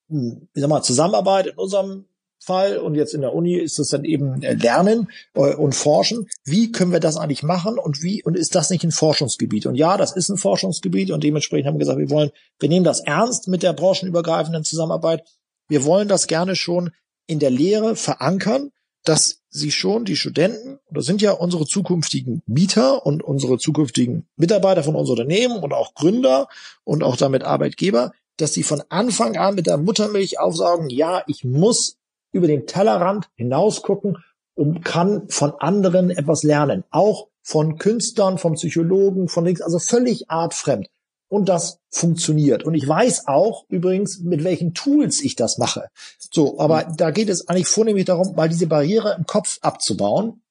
wie 0.09 0.61
sag 0.61 0.69
mal, 0.69 0.83
Zusammenarbeit 0.83 1.49
in 1.49 1.59
unserem 1.59 2.05
Fall 2.41 2.79
und 2.79 2.95
jetzt 2.95 3.15
in 3.15 3.21
der 3.21 3.35
Uni 3.35 3.57
ist 3.57 3.79
es 3.79 3.89
dann 3.89 4.05
eben 4.05 4.43
äh, 4.43 4.55
Lernen 4.55 5.09
äh, 5.35 5.55
und 5.55 5.75
Forschen. 5.75 6.29
Wie 6.45 6.71
können 6.71 6.93
wir 6.93 7.01
das 7.01 7.17
eigentlich 7.17 7.43
machen 7.43 7.79
und 7.79 8.03
wie 8.03 8.23
und 8.23 8.37
ist 8.37 8.55
das 8.55 8.71
nicht 8.71 8.85
ein 8.85 8.93
Forschungsgebiet? 8.93 9.67
Und 9.67 9.75
ja, 9.75 9.97
das 9.97 10.13
ist 10.13 10.29
ein 10.29 10.37
Forschungsgebiet 10.37 11.11
und 11.11 11.25
dementsprechend 11.25 11.67
haben 11.67 11.75
wir 11.75 11.81
gesagt, 11.81 11.99
wir 11.99 12.11
wollen, 12.11 12.31
wir 12.61 12.69
nehmen 12.69 12.85
das 12.85 13.01
ernst 13.01 13.49
mit 13.49 13.63
der 13.63 13.73
branchenübergreifenden 13.73 14.65
Zusammenarbeit. 14.65 15.25
Wir 15.69 15.85
wollen 15.85 16.09
das 16.09 16.27
gerne 16.27 16.55
schon 16.57 16.91
in 17.27 17.41
der 17.41 17.51
Lehre 17.51 17.97
verankern, 17.97 18.71
dass 19.05 19.43
sie 19.51 19.71
schon 19.71 20.05
die 20.05 20.17
Studenten, 20.17 20.79
das 20.91 21.07
sind 21.07 21.23
ja 21.23 21.33
unsere 21.33 21.67
zukünftigen 21.67 22.43
Mieter 22.47 23.05
und 23.05 23.23
unsere 23.23 23.59
zukünftigen 23.59 24.29
Mitarbeiter 24.37 24.83
von 24.83 24.95
unseren 24.95 25.19
Unternehmen 25.19 25.63
und 25.63 25.73
auch 25.73 25.95
Gründer 25.95 26.49
und 26.85 27.03
auch 27.03 27.17
damit 27.17 27.43
Arbeitgeber, 27.43 28.13
dass 28.39 28.55
sie 28.55 28.63
von 28.63 28.83
Anfang 28.89 29.37
an 29.37 29.55
mit 29.55 29.67
der 29.67 29.77
Muttermilch 29.77 30.41
aufsaugen, 30.41 30.91
ja, 30.91 31.23
ich 31.27 31.45
muss 31.45 31.97
über 32.33 32.47
den 32.47 32.67
Tellerrand 32.67 33.29
hinausgucken 33.35 34.19
und 34.55 34.85
kann 34.85 35.29
von 35.29 35.53
anderen 35.59 36.11
etwas 36.11 36.43
lernen. 36.43 36.85
Auch 36.91 37.29
von 37.43 37.79
Künstlern, 37.79 38.39
von 38.39 38.55
Psychologen, 38.55 39.29
von 39.29 39.45
links, 39.45 39.61
also 39.61 39.79
völlig 39.79 40.31
artfremd. 40.31 40.89
Und 41.29 41.49
das 41.49 41.81
funktioniert. 41.91 42.65
Und 42.65 42.75
ich 42.75 42.89
weiß 42.89 43.29
auch 43.29 43.65
übrigens, 43.69 44.21
mit 44.21 44.45
welchen 44.45 44.73
Tools 44.73 45.21
ich 45.21 45.37
das 45.37 45.59
mache. 45.59 45.89
So, 46.19 46.59
aber 46.59 46.87
mhm. 46.87 46.97
da 46.97 47.11
geht 47.11 47.29
es 47.29 47.49
eigentlich 47.49 47.69
vornehmlich 47.69 48.07
darum, 48.07 48.35
mal 48.35 48.49
diese 48.49 48.67
Barriere 48.67 49.15
im 49.17 49.27
Kopf 49.27 49.59
abzubauen. 49.61 50.43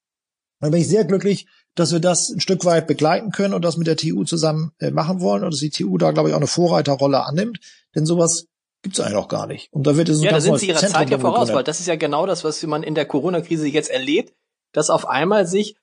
Da 0.60 0.70
bin 0.70 0.82
ich 0.82 0.88
sehr 0.88 1.06
glücklich, 1.06 1.48
dass 1.78 1.92
wir 1.92 2.00
das 2.00 2.30
ein 2.30 2.40
Stück 2.40 2.66
weit 2.66 2.88
begleiten 2.88 3.32
können 3.32 3.54
und 3.54 3.64
das 3.64 3.78
mit 3.78 3.86
der 3.88 3.98
TU 3.98 4.24
zusammen 4.24 4.72
äh, 4.80 4.90
machen 4.90 5.22
wollen 5.22 5.44
und 5.44 5.54
dass 5.54 5.60
die 5.60 5.70
TU 5.70 5.98
da, 5.98 6.12
glaube 6.12 6.30
ich, 6.30 6.34
auch 6.34 6.40
eine 6.40 6.48
Vorreiterrolle 6.48 7.24
annimmt. 7.24 7.60
Denn 7.94 8.06
sowas 8.06 8.48
gibt's 8.82 9.00
eigentlich 9.00 9.16
auch 9.16 9.28
gar 9.28 9.46
nicht. 9.46 9.72
Und 9.72 9.86
da 9.86 9.96
wird 9.96 10.10
es 10.10 10.24
Ja, 10.24 10.32
da 10.32 10.42
sind 10.42 10.58
sie 10.60 10.70
ihrer 10.70 10.80
Zentrum 10.80 11.02
Zeit 11.02 11.10
ja 11.12 11.20
voraus, 11.20 11.54
weil 11.54 11.64
das 11.64 11.80
ist 11.80 11.86
ja 11.86 11.96
genau 11.96 12.26
das, 12.26 12.44
was 12.44 12.62
man 12.64 12.82
in 12.82 12.96
der 12.96 13.06
Corona-Krise 13.06 13.68
jetzt 13.68 13.92
erlebt, 13.92 14.34
dass 14.74 14.90
auf 14.90 15.08
einmal 15.08 15.46
sich 15.46 15.76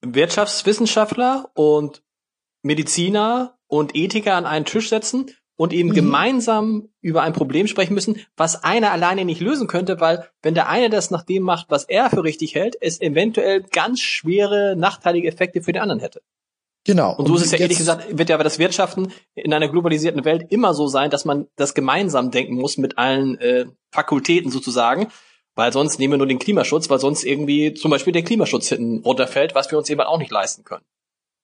Wirtschaftswissenschaftler 0.00 1.50
und 1.54 2.02
Mediziner 2.62 3.58
und 3.66 3.96
Ethiker 3.96 4.34
an 4.34 4.46
einen 4.46 4.64
Tisch 4.64 4.88
setzen 4.88 5.30
und 5.60 5.74
eben 5.74 5.90
mhm. 5.90 5.94
gemeinsam 5.94 6.88
über 7.02 7.20
ein 7.20 7.34
Problem 7.34 7.66
sprechen 7.66 7.92
müssen, 7.92 8.18
was 8.34 8.64
einer 8.64 8.92
alleine 8.92 9.26
nicht 9.26 9.42
lösen 9.42 9.66
könnte, 9.66 10.00
weil 10.00 10.26
wenn 10.40 10.54
der 10.54 10.70
eine 10.70 10.88
das 10.88 11.10
nach 11.10 11.22
dem 11.22 11.42
macht, 11.42 11.66
was 11.68 11.84
er 11.84 12.08
für 12.08 12.24
richtig 12.24 12.54
hält, 12.54 12.78
es 12.80 12.98
eventuell 12.98 13.60
ganz 13.64 14.00
schwere 14.00 14.74
nachteilige 14.74 15.28
Effekte 15.28 15.60
für 15.60 15.72
den 15.72 15.82
anderen 15.82 16.00
hätte. 16.00 16.22
Genau. 16.86 17.14
Und 17.14 17.26
so 17.26 17.34
ist 17.34 17.44
es 17.44 17.52
ja 17.52 17.58
ehrlich 17.58 17.76
gesagt, 17.76 18.16
wird 18.16 18.30
ja 18.30 18.36
aber 18.36 18.44
das 18.44 18.58
Wirtschaften 18.58 19.12
in 19.34 19.52
einer 19.52 19.68
globalisierten 19.68 20.24
Welt 20.24 20.46
immer 20.48 20.72
so 20.72 20.86
sein, 20.86 21.10
dass 21.10 21.26
man 21.26 21.46
das 21.56 21.74
gemeinsam 21.74 22.30
denken 22.30 22.54
muss 22.54 22.78
mit 22.78 22.96
allen 22.96 23.38
äh, 23.38 23.66
Fakultäten 23.90 24.50
sozusagen, 24.50 25.08
weil 25.56 25.74
sonst 25.74 25.98
nehmen 25.98 26.14
wir 26.14 26.18
nur 26.18 26.26
den 26.26 26.38
Klimaschutz, 26.38 26.88
weil 26.88 27.00
sonst 27.00 27.22
irgendwie 27.22 27.74
zum 27.74 27.90
Beispiel 27.90 28.14
der 28.14 28.22
Klimaschutz 28.22 28.70
hinten 28.70 29.00
runterfällt, 29.04 29.54
was 29.54 29.70
wir 29.70 29.76
uns 29.76 29.90
eben 29.90 30.00
auch 30.00 30.16
nicht 30.16 30.30
leisten 30.30 30.64
können. 30.64 30.86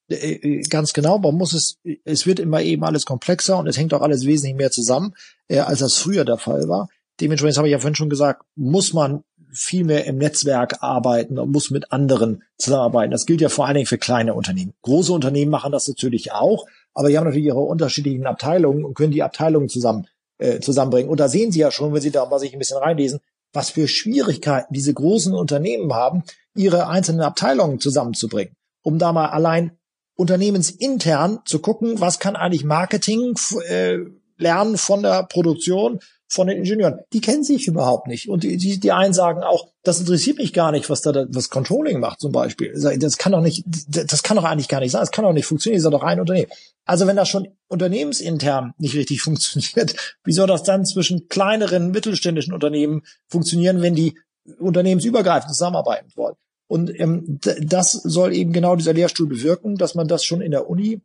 Äh, 0.09 0.15
äh, 0.15 0.61
ganz 0.63 0.93
genau, 0.93 1.17
man 1.19 1.35
muss 1.35 1.53
es, 1.53 1.79
es 2.05 2.25
wird 2.25 2.39
immer 2.39 2.61
eben 2.61 2.83
alles 2.83 3.05
komplexer 3.05 3.57
und 3.57 3.67
es 3.67 3.77
hängt 3.77 3.93
auch 3.93 4.01
alles 4.01 4.25
wesentlich 4.25 4.55
mehr 4.55 4.71
zusammen, 4.71 5.13
äh, 5.47 5.59
als 5.59 5.79
das 5.79 5.95
früher 5.95 6.25
der 6.25 6.37
Fall 6.37 6.67
war. 6.67 6.89
Dementsprechend 7.19 7.57
habe 7.57 7.67
ich 7.67 7.73
ja 7.73 7.79
vorhin 7.79 7.95
schon 7.95 8.09
gesagt, 8.09 8.43
muss 8.55 8.93
man 8.93 9.23
viel 9.51 9.85
mehr 9.85 10.05
im 10.05 10.17
Netzwerk 10.17 10.83
arbeiten 10.83 11.39
und 11.39 11.51
muss 11.51 11.71
mit 11.71 11.91
anderen 11.91 12.43
zusammenarbeiten. 12.57 13.11
Das 13.11 13.25
gilt 13.25 13.41
ja 13.41 13.49
vor 13.49 13.65
allen 13.65 13.75
Dingen 13.75 13.87
für 13.87 13.97
kleine 13.97 14.33
Unternehmen. 14.33 14.73
Große 14.83 15.11
Unternehmen 15.11 15.51
machen 15.51 15.71
das 15.71 15.87
natürlich 15.87 16.31
auch, 16.31 16.65
aber 16.93 17.09
die 17.09 17.17
haben 17.17 17.25
natürlich 17.25 17.47
ihre 17.47 17.59
unterschiedlichen 17.59 18.27
Abteilungen 18.27 18.83
und 18.83 18.93
können 18.93 19.11
die 19.11 19.23
Abteilungen 19.23 19.69
zusammen 19.69 20.07
äh, 20.37 20.59
zusammenbringen. 20.59 21.09
Und 21.09 21.19
da 21.19 21.27
sehen 21.27 21.51
Sie 21.51 21.59
ja 21.59 21.71
schon, 21.71 21.93
wenn 21.93 22.01
Sie 22.01 22.11
da 22.11 22.25
mal 22.25 22.39
sich 22.39 22.53
ein 22.53 22.59
bisschen 22.59 22.77
reinlesen, 22.77 23.19
was 23.53 23.69
für 23.69 23.87
Schwierigkeiten 23.87 24.73
diese 24.73 24.93
großen 24.93 25.33
Unternehmen 25.33 25.93
haben, 25.93 26.23
ihre 26.55 26.87
einzelnen 26.87 27.21
Abteilungen 27.21 27.79
zusammenzubringen, 27.79 28.53
um 28.83 28.99
da 28.99 29.13
mal 29.13 29.27
allein 29.27 29.76
unternehmensintern 30.17 31.39
zu 31.45 31.59
gucken, 31.59 32.01
was 32.01 32.19
kann 32.19 32.35
eigentlich 32.35 32.65
Marketing 32.65 33.35
äh, 33.69 33.99
lernen 34.37 34.77
von 34.77 35.03
der 35.03 35.23
Produktion, 35.23 35.99
von 36.29 36.47
den 36.47 36.57
Ingenieuren. 36.57 36.99
Die 37.13 37.21
kennen 37.21 37.43
sich 37.43 37.67
überhaupt 37.67 38.07
nicht. 38.07 38.27
Und 38.27 38.43
die, 38.43 38.57
die, 38.57 38.79
die 38.79 38.91
einen 38.91 39.13
sagen 39.13 39.43
auch, 39.43 39.69
das 39.83 39.99
interessiert 39.99 40.39
mich 40.39 40.51
gar 40.51 40.71
nicht, 40.71 40.89
was 40.89 41.01
da 41.01 41.11
das 41.11 41.49
Controlling 41.49 41.99
macht 41.99 42.19
zum 42.19 42.33
Beispiel. 42.33 42.73
Das 42.99 43.17
kann 43.17 43.31
doch 43.31 43.41
nicht, 43.41 43.63
das 43.87 44.23
kann 44.23 44.35
doch 44.35 44.43
eigentlich 44.43 44.67
gar 44.67 44.81
nicht 44.81 44.91
sein. 44.91 45.01
Das 45.01 45.11
kann 45.11 45.23
doch 45.23 45.31
nicht 45.31 45.45
funktionieren. 45.45 45.81
Das 45.81 45.85
ist 45.85 45.93
doch 45.93 46.03
ein 46.03 46.19
Unternehmen. 46.19 46.51
Also 46.83 47.07
wenn 47.07 47.15
das 47.15 47.29
schon 47.29 47.47
unternehmensintern 47.67 48.73
nicht 48.77 48.95
richtig 48.95 49.21
funktioniert, 49.21 49.95
wie 50.25 50.33
soll 50.33 50.47
das 50.47 50.63
dann 50.63 50.85
zwischen 50.85 51.29
kleineren, 51.29 51.91
mittelständischen 51.91 52.53
Unternehmen 52.53 53.03
funktionieren, 53.27 53.81
wenn 53.81 53.95
die 53.95 54.17
unternehmensübergreifend 54.59 55.53
zusammenarbeiten 55.53 56.11
wollen? 56.15 56.35
Und 56.67 56.99
ähm, 56.99 57.39
das 57.61 57.91
soll 57.91 58.35
eben 58.35 58.51
genau 58.51 58.75
dieser 58.75 58.93
Lehrstuhl 58.93 59.27
bewirken, 59.27 59.75
dass 59.75 59.95
man 59.95 60.07
das 60.07 60.25
schon 60.25 60.41
in 60.41 60.51
der 60.51 60.69
Uni 60.69 61.01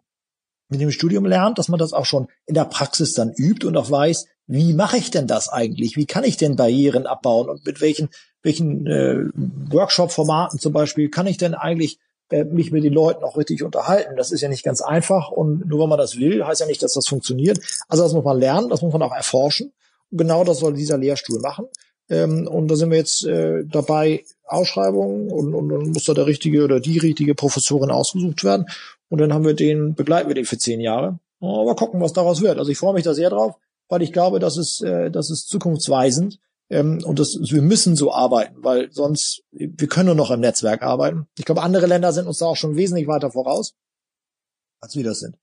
mit 0.68 0.80
dem 0.80 0.90
Studium 0.90 1.24
lernt, 1.24 1.58
dass 1.58 1.68
man 1.68 1.78
das 1.78 1.92
auch 1.92 2.06
schon 2.06 2.26
in 2.46 2.54
der 2.54 2.64
Praxis 2.64 3.12
dann 3.12 3.32
übt 3.32 3.66
und 3.66 3.76
auch 3.76 3.90
weiß, 3.90 4.26
wie 4.46 4.74
mache 4.74 4.96
ich 4.96 5.10
denn 5.10 5.26
das 5.26 5.48
eigentlich? 5.48 5.96
Wie 5.96 6.06
kann 6.06 6.24
ich 6.24 6.36
denn 6.36 6.56
Barrieren 6.56 7.06
abbauen 7.06 7.48
und 7.48 7.64
mit 7.64 7.80
welchen, 7.80 8.08
welchen 8.42 8.86
äh, 8.86 9.24
Workshop-Formaten 9.70 10.58
zum 10.58 10.72
Beispiel 10.72 11.08
kann 11.10 11.26
ich 11.26 11.36
denn 11.36 11.54
eigentlich 11.54 11.98
äh, 12.30 12.44
mich 12.44 12.72
mit 12.72 12.82
den 12.82 12.92
Leuten 12.92 13.22
auch 13.22 13.36
richtig 13.36 13.62
unterhalten? 13.62 14.16
Das 14.16 14.32
ist 14.32 14.40
ja 14.40 14.48
nicht 14.48 14.64
ganz 14.64 14.80
einfach 14.80 15.30
und 15.30 15.66
nur 15.66 15.82
wenn 15.82 15.88
man 15.88 15.98
das 15.98 16.18
will, 16.18 16.44
heißt 16.44 16.60
ja 16.60 16.66
nicht, 16.66 16.82
dass 16.82 16.94
das 16.94 17.06
funktioniert. 17.06 17.60
Also 17.88 18.02
das 18.02 18.12
muss 18.14 18.24
man 18.24 18.38
lernen, 18.38 18.68
das 18.68 18.82
muss 18.82 18.92
man 18.92 19.02
auch 19.02 19.14
erforschen. 19.14 19.72
Und 20.10 20.18
genau 20.18 20.42
das 20.42 20.58
soll 20.58 20.74
dieser 20.74 20.98
Lehrstuhl 20.98 21.40
machen. 21.40 21.66
Ähm, 22.10 22.46
und 22.48 22.68
da 22.68 22.76
sind 22.76 22.90
wir 22.90 22.98
jetzt 22.98 23.24
äh, 23.24 23.64
dabei, 23.64 24.24
Ausschreibungen 24.52 25.30
und, 25.30 25.54
und, 25.54 25.72
und 25.72 25.92
muss 25.92 26.04
da 26.04 26.14
der 26.14 26.26
richtige 26.26 26.64
oder 26.64 26.80
die 26.80 26.98
richtige 26.98 27.34
Professorin 27.34 27.90
ausgesucht 27.90 28.44
werden. 28.44 28.66
Und 29.08 29.20
dann 29.20 29.32
haben 29.32 29.44
wir 29.44 29.54
den, 29.54 29.94
begleiten 29.94 30.28
wir 30.28 30.34
den 30.34 30.44
für 30.44 30.58
zehn 30.58 30.80
Jahre. 30.80 31.18
Aber 31.40 31.74
gucken, 31.74 32.00
was 32.00 32.12
daraus 32.12 32.40
wird. 32.40 32.58
Also 32.58 32.70
ich 32.70 32.78
freue 32.78 32.94
mich 32.94 33.04
da 33.04 33.14
sehr 33.14 33.30
drauf, 33.30 33.56
weil 33.88 34.02
ich 34.02 34.12
glaube, 34.12 34.38
das 34.38 34.56
ist, 34.56 34.82
äh, 34.82 35.10
das 35.10 35.30
ist 35.30 35.48
zukunftsweisend. 35.48 36.38
Ähm, 36.70 37.02
und 37.04 37.18
das, 37.18 37.36
wir 37.40 37.62
müssen 37.62 37.96
so 37.96 38.12
arbeiten, 38.12 38.56
weil 38.62 38.92
sonst, 38.92 39.42
wir 39.50 39.88
können 39.88 40.06
nur 40.06 40.14
noch 40.14 40.30
im 40.30 40.40
Netzwerk 40.40 40.82
arbeiten. 40.82 41.26
Ich 41.36 41.44
glaube, 41.44 41.62
andere 41.62 41.86
Länder 41.86 42.12
sind 42.12 42.26
uns 42.26 42.38
da 42.38 42.46
auch 42.46 42.56
schon 42.56 42.76
wesentlich 42.76 43.06
weiter 43.06 43.30
voraus, 43.30 43.74
als 44.80 44.96
wir 44.96 45.04
das 45.04 45.20
sind. 45.20 45.36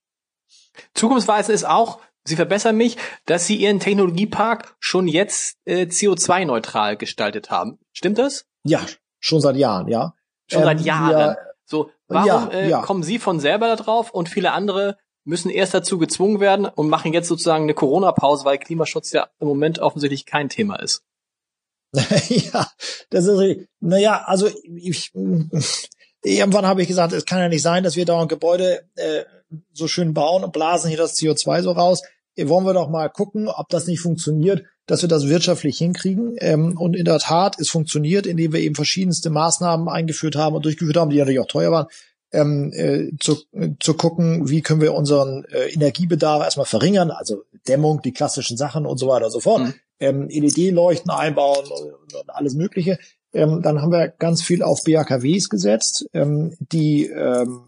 Zukunftsweisend 0.94 1.54
ist 1.54 1.64
auch, 1.64 2.00
Sie 2.24 2.36
verbessern 2.36 2.76
mich, 2.76 2.96
dass 3.26 3.46
Sie 3.46 3.56
Ihren 3.56 3.80
Technologiepark 3.80 4.76
schon 4.78 5.08
jetzt 5.08 5.56
äh, 5.64 5.84
CO2-neutral 5.84 6.96
gestaltet 6.96 7.50
haben. 7.50 7.78
Stimmt 7.92 8.18
das? 8.18 8.46
Ja, 8.64 8.84
schon 9.20 9.40
seit 9.40 9.56
Jahren, 9.56 9.88
ja. 9.88 10.14
Schon 10.46 10.62
ähm, 10.62 10.66
seit 10.66 10.80
Jahren. 10.80 11.10
Wir, 11.10 11.38
so, 11.64 11.90
warum 12.08 12.26
ja, 12.26 12.48
äh, 12.48 12.68
ja. 12.68 12.82
kommen 12.82 13.02
Sie 13.04 13.18
von 13.18 13.38
selber 13.38 13.68
da 13.68 13.76
drauf 13.76 14.10
und 14.10 14.28
viele 14.28 14.52
andere 14.52 14.96
müssen 15.24 15.50
erst 15.50 15.74
dazu 15.74 15.98
gezwungen 15.98 16.40
werden 16.40 16.66
und 16.66 16.88
machen 16.88 17.12
jetzt 17.12 17.28
sozusagen 17.28 17.64
eine 17.64 17.74
Corona-Pause, 17.74 18.44
weil 18.44 18.58
Klimaschutz 18.58 19.12
ja 19.12 19.28
im 19.38 19.46
Moment 19.46 19.78
offensichtlich 19.78 20.26
kein 20.26 20.48
Thema 20.48 20.76
ist? 20.76 21.04
ja, 22.28 22.66
das 23.10 23.26
ist, 23.26 23.68
naja, 23.80 24.22
also 24.26 24.48
ich, 24.64 25.12
irgendwann 26.22 26.66
habe 26.66 26.82
ich 26.82 26.88
gesagt, 26.88 27.12
es 27.12 27.26
kann 27.26 27.40
ja 27.40 27.48
nicht 27.48 27.62
sein, 27.62 27.84
dass 27.84 27.96
wir 27.96 28.04
dauernd 28.04 28.28
Gebäude 28.28 28.88
äh, 28.94 29.24
so 29.72 29.88
schön 29.88 30.14
bauen 30.14 30.44
und 30.44 30.52
blasen 30.52 30.88
hier 30.88 30.98
das 30.98 31.16
CO2 31.16 31.62
so 31.62 31.72
raus. 31.72 32.02
Wollen 32.36 32.64
wir 32.64 32.74
doch 32.74 32.88
mal 32.88 33.10
gucken, 33.10 33.48
ob 33.48 33.68
das 33.68 33.86
nicht 33.86 34.00
funktioniert, 34.00 34.64
dass 34.90 35.02
wir 35.02 35.08
das 35.08 35.28
wirtschaftlich 35.28 35.78
hinkriegen. 35.78 36.34
Ähm, 36.38 36.76
und 36.76 36.96
in 36.96 37.04
der 37.04 37.20
Tat, 37.20 37.60
es 37.60 37.68
funktioniert, 37.68 38.26
indem 38.26 38.52
wir 38.52 38.60
eben 38.60 38.74
verschiedenste 38.74 39.30
Maßnahmen 39.30 39.88
eingeführt 39.88 40.34
haben 40.34 40.56
und 40.56 40.64
durchgeführt 40.64 40.96
haben, 40.96 41.10
die 41.10 41.18
natürlich 41.18 41.38
auch 41.38 41.46
teuer 41.46 41.70
waren, 41.70 41.86
ähm, 42.32 42.72
äh, 42.74 43.10
zu, 43.20 43.36
äh, 43.52 43.70
zu 43.78 43.94
gucken, 43.94 44.48
wie 44.48 44.62
können 44.62 44.80
wir 44.80 44.94
unseren 44.94 45.44
äh, 45.44 45.68
Energiebedarf 45.72 46.42
erstmal 46.42 46.66
verringern, 46.66 47.12
also 47.12 47.44
Dämmung, 47.68 48.02
die 48.02 48.12
klassischen 48.12 48.56
Sachen 48.56 48.84
und 48.84 48.98
so 48.98 49.06
weiter 49.06 49.26
und 49.26 49.32
so 49.32 49.40
fort, 49.40 49.62
mhm. 49.62 49.74
ähm, 50.00 50.28
LED-Leuchten 50.28 51.10
einbauen 51.10 51.66
und, 51.66 52.14
und, 52.14 52.30
alles 52.30 52.54
Mögliche. 52.54 52.98
Ähm, 53.32 53.62
dann 53.62 53.80
haben 53.80 53.92
wir 53.92 54.08
ganz 54.08 54.42
viel 54.42 54.64
auf 54.64 54.82
BAKWs 54.82 55.50
gesetzt, 55.50 56.06
ähm, 56.14 56.56
die 56.58 57.06
ähm, 57.06 57.60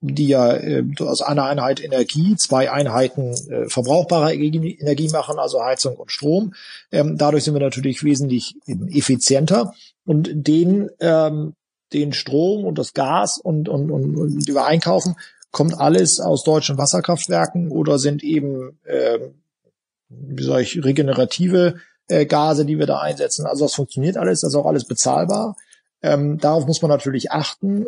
die 0.00 0.28
ja 0.28 0.54
äh, 0.54 0.84
aus 1.00 1.22
einer 1.22 1.44
Einheit 1.44 1.82
Energie 1.82 2.36
zwei 2.36 2.70
Einheiten 2.70 3.32
äh, 3.50 3.68
verbrauchbare 3.68 4.34
Energie 4.34 5.08
machen, 5.10 5.38
also 5.38 5.62
Heizung 5.62 5.96
und 5.96 6.10
Strom. 6.10 6.54
Ähm, 6.90 7.18
dadurch 7.18 7.44
sind 7.44 7.54
wir 7.54 7.60
natürlich 7.60 8.02
wesentlich 8.02 8.54
effizienter 8.66 9.74
und 10.04 10.30
den 10.32 10.90
ähm, 11.00 11.54
den 11.92 12.12
Strom 12.12 12.64
und 12.64 12.78
das 12.78 12.94
Gas 12.94 13.38
und, 13.38 13.68
und, 13.68 13.90
und, 13.90 14.16
und 14.16 14.46
wir 14.46 14.64
einkaufen, 14.64 15.16
kommt 15.50 15.78
alles 15.78 16.20
aus 16.20 16.44
deutschen 16.44 16.78
Wasserkraftwerken 16.78 17.70
oder 17.70 17.98
sind 17.98 18.22
eben, 18.22 18.78
äh, 18.84 19.18
wie 20.08 20.44
sage 20.44 20.62
ich, 20.62 20.84
regenerative 20.84 21.76
äh, 22.08 22.26
Gase, 22.26 22.64
die 22.64 22.78
wir 22.78 22.86
da 22.86 23.00
einsetzen. 23.00 23.46
Also 23.46 23.64
das 23.64 23.74
funktioniert 23.74 24.16
alles, 24.16 24.42
das 24.42 24.50
ist 24.50 24.56
auch 24.56 24.66
alles 24.66 24.84
bezahlbar. 24.84 25.56
Ähm, 26.02 26.38
darauf 26.38 26.66
muss 26.66 26.82
man 26.82 26.90
natürlich 26.90 27.30
achten. 27.32 27.86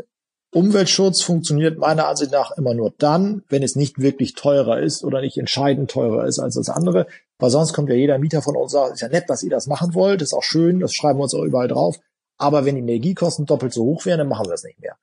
Umweltschutz 0.54 1.22
funktioniert 1.22 1.78
meiner 1.78 2.08
Ansicht 2.08 2.30
nach 2.30 2.50
immer 2.52 2.74
nur 2.74 2.92
dann, 2.98 3.42
wenn 3.48 3.62
es 3.62 3.74
nicht 3.74 4.00
wirklich 4.00 4.34
teurer 4.34 4.80
ist 4.80 5.02
oder 5.02 5.22
nicht 5.22 5.38
entscheidend 5.38 5.90
teurer 5.90 6.26
ist 6.26 6.38
als 6.38 6.56
das 6.56 6.68
andere. 6.68 7.06
Weil 7.38 7.50
sonst 7.50 7.72
kommt 7.72 7.88
ja 7.88 7.94
jeder 7.94 8.18
Mieter 8.18 8.42
von 8.42 8.56
uns 8.56 8.74
und 8.74 8.80
sagt, 8.80 8.94
ist 8.94 9.00
ja 9.00 9.08
nett, 9.08 9.30
dass 9.30 9.42
ihr 9.42 9.50
das 9.50 9.66
machen 9.66 9.94
wollt, 9.94 10.20
ist 10.20 10.34
auch 10.34 10.42
schön, 10.42 10.80
das 10.80 10.94
schreiben 10.94 11.18
wir 11.18 11.24
uns 11.24 11.34
auch 11.34 11.42
überall 11.42 11.68
drauf. 11.68 11.98
Aber 12.36 12.66
wenn 12.66 12.74
die 12.74 12.82
Energiekosten 12.82 13.46
doppelt 13.46 13.72
so 13.72 13.84
hoch 13.84 14.04
wären, 14.04 14.18
dann 14.18 14.28
machen 14.28 14.46
wir 14.46 14.52
es 14.52 14.62
nicht 14.62 14.78
mehr. 14.80 14.96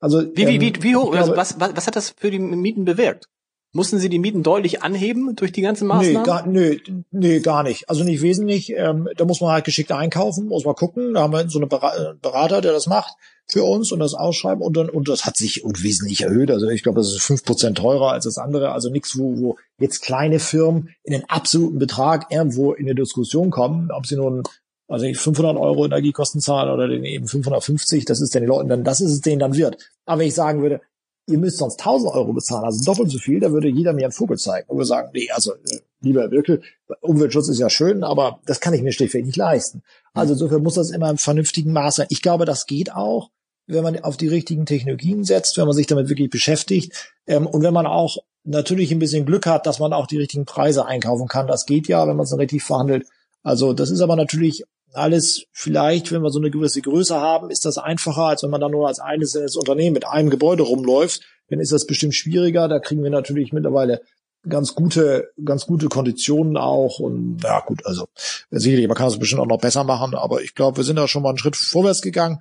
Also 0.00 0.22
wie, 0.22 0.46
wie, 0.48 0.60
wie, 0.60 0.68
ähm, 0.68 0.82
wie 0.82 0.96
hoch? 0.96 1.12
Also 1.14 1.32
glaube, 1.32 1.36
was, 1.36 1.60
was, 1.60 1.76
was 1.76 1.86
hat 1.86 1.94
das 1.94 2.10
für 2.10 2.32
die 2.32 2.40
Mieten 2.40 2.84
bewirkt? 2.84 3.28
Mussten 3.72 3.98
Sie 3.98 4.08
die 4.08 4.18
Mieten 4.18 4.42
deutlich 4.42 4.82
anheben 4.82 5.36
durch 5.36 5.52
die 5.52 5.60
ganzen 5.60 5.86
Maßnahmen? 5.86 6.22
Nee, 6.22 6.26
gar, 6.26 6.46
nee, 6.46 6.80
nee, 7.10 7.40
gar 7.40 7.62
nicht. 7.62 7.88
Also 7.88 8.02
nicht 8.02 8.22
wesentlich. 8.22 8.72
Ähm, 8.72 9.08
da 9.16 9.24
muss 9.24 9.40
man 9.40 9.52
halt 9.52 9.64
geschickt 9.64 9.92
einkaufen, 9.92 10.46
muss 10.46 10.64
man 10.64 10.74
gucken. 10.74 11.14
Da 11.14 11.22
haben 11.22 11.32
wir 11.32 11.48
so 11.48 11.60
einen 11.60 11.68
Berater, 11.68 12.60
der 12.60 12.72
das 12.72 12.86
macht 12.86 13.14
für 13.48 13.62
uns 13.62 13.92
und 13.92 14.00
das 14.00 14.14
ausschreiben 14.14 14.62
und 14.62 14.76
dann 14.76 14.88
und 14.88 15.08
das 15.08 15.24
hat 15.24 15.36
sich 15.36 15.64
unwesentlich 15.64 16.22
erhöht. 16.22 16.50
Also 16.50 16.68
ich 16.68 16.82
glaube, 16.82 16.98
das 16.98 17.12
ist 17.12 17.22
fünf 17.22 17.44
Prozent 17.44 17.78
teurer 17.78 18.12
als 18.12 18.24
das 18.24 18.38
andere. 18.38 18.72
Also 18.72 18.90
nichts, 18.90 19.18
wo, 19.18 19.38
wo 19.38 19.56
jetzt 19.78 20.02
kleine 20.02 20.40
Firmen 20.40 20.90
in 21.04 21.12
den 21.12 21.28
absoluten 21.28 21.78
Betrag 21.78 22.26
irgendwo 22.30 22.72
in 22.72 22.86
eine 22.86 22.94
Diskussion 22.94 23.50
kommen, 23.50 23.90
ob 23.92 24.06
sie 24.06 24.16
nun 24.16 24.42
also 24.88 25.06
500 25.06 25.56
Euro 25.56 25.84
Energiekosten 25.84 26.40
zahlen 26.40 26.70
oder 26.72 26.88
den 26.88 27.04
eben 27.04 27.26
550, 27.26 28.04
das 28.04 28.20
ist 28.20 28.34
den 28.34 28.44
Leuten 28.44 28.68
dann, 28.68 28.84
das 28.84 29.00
ist 29.00 29.12
es 29.12 29.20
denen 29.20 29.40
dann 29.40 29.56
wert. 29.56 29.78
Aber 30.04 30.20
wenn 30.20 30.28
ich 30.28 30.34
sagen 30.34 30.62
würde, 30.62 30.80
ihr 31.28 31.38
müsst 31.38 31.58
sonst 31.58 31.80
1000 31.80 32.14
Euro 32.14 32.32
bezahlen, 32.32 32.64
also 32.64 32.84
doppelt 32.84 33.10
so 33.10 33.18
viel, 33.18 33.40
da 33.40 33.50
würde 33.50 33.68
jeder 33.68 33.92
mir 33.92 34.04
einen 34.04 34.12
Vogel 34.12 34.38
zeigen 34.38 34.68
und 34.68 34.76
würde 34.76 34.86
sagen, 34.86 35.10
nee, 35.12 35.28
also 35.32 35.54
äh, 35.54 35.80
lieber 36.00 36.22
Herr 36.22 36.30
Wirkel, 36.30 36.62
Umweltschutz 37.00 37.48
ist 37.48 37.58
ja 37.58 37.68
schön, 37.68 38.04
aber 38.04 38.40
das 38.46 38.60
kann 38.60 38.74
ich 38.74 38.82
mir 38.82 38.92
schlichtweg 38.92 39.26
nicht 39.26 39.36
leisten. 39.36 39.82
Also 40.14 40.34
insofern 40.34 40.62
muss 40.62 40.74
das 40.74 40.90
immer 40.90 41.10
im 41.10 41.18
vernünftigen 41.18 41.72
Maß 41.72 41.96
sein. 41.96 42.06
Ich 42.10 42.22
glaube, 42.22 42.44
das 42.44 42.66
geht 42.66 42.92
auch, 42.92 43.30
wenn 43.66 43.82
man 43.82 43.98
auf 44.00 44.16
die 44.16 44.28
richtigen 44.28 44.66
Technologien 44.66 45.24
setzt, 45.24 45.56
wenn 45.58 45.66
man 45.66 45.74
sich 45.74 45.86
damit 45.86 46.08
wirklich 46.08 46.30
beschäftigt 46.30 47.12
ähm, 47.26 47.46
und 47.46 47.62
wenn 47.62 47.74
man 47.74 47.86
auch 47.86 48.18
natürlich 48.44 48.92
ein 48.92 48.98
bisschen 48.98 49.26
Glück 49.26 49.46
hat, 49.46 49.66
dass 49.66 49.78
man 49.78 49.92
auch 49.92 50.06
die 50.06 50.18
richtigen 50.18 50.44
Preise 50.44 50.86
einkaufen 50.86 51.26
kann. 51.26 51.48
Das 51.48 51.66
geht 51.66 51.88
ja, 51.88 52.06
wenn 52.06 52.16
man 52.16 52.24
es 52.24 52.38
richtig 52.38 52.62
verhandelt. 52.62 53.06
Also 53.42 53.72
das 53.72 53.90
ist 53.90 54.00
aber 54.00 54.16
natürlich 54.16 54.64
alles 54.92 55.46
vielleicht, 55.52 56.12
wenn 56.12 56.22
wir 56.22 56.30
so 56.30 56.38
eine 56.38 56.50
gewisse 56.50 56.80
Größe 56.80 57.20
haben, 57.20 57.50
ist 57.50 57.64
das 57.64 57.76
einfacher, 57.76 58.24
als 58.24 58.42
wenn 58.42 58.50
man 58.50 58.60
dann 58.60 58.70
nur 58.70 58.88
als 58.88 59.00
einzelnes 59.00 59.56
Unternehmen 59.56 59.94
mit 59.94 60.06
einem 60.06 60.30
Gebäude 60.30 60.62
rumläuft. 60.62 61.22
Dann 61.48 61.60
ist 61.60 61.72
das 61.72 61.86
bestimmt 61.86 62.14
schwieriger. 62.14 62.68
Da 62.68 62.78
kriegen 62.78 63.02
wir 63.02 63.10
natürlich 63.10 63.52
mittlerweile 63.52 64.00
ganz 64.48 64.74
gute, 64.74 65.32
ganz 65.44 65.66
gute 65.66 65.88
Konditionen 65.88 66.56
auch. 66.56 66.98
Und 66.98 67.40
ja 67.42 67.60
gut, 67.60 67.84
also 67.84 68.06
sicherlich, 68.50 68.86
man 68.88 68.96
kann 68.96 69.08
es 69.08 69.18
bestimmt 69.18 69.42
auch 69.42 69.46
noch 69.46 69.60
besser 69.60 69.84
machen, 69.84 70.14
aber 70.14 70.42
ich 70.42 70.54
glaube, 70.54 70.78
wir 70.78 70.84
sind 70.84 70.96
da 70.96 71.08
schon 71.08 71.22
mal 71.22 71.30
einen 71.30 71.38
Schritt 71.38 71.56
vorwärts 71.56 72.00
gegangen. 72.00 72.40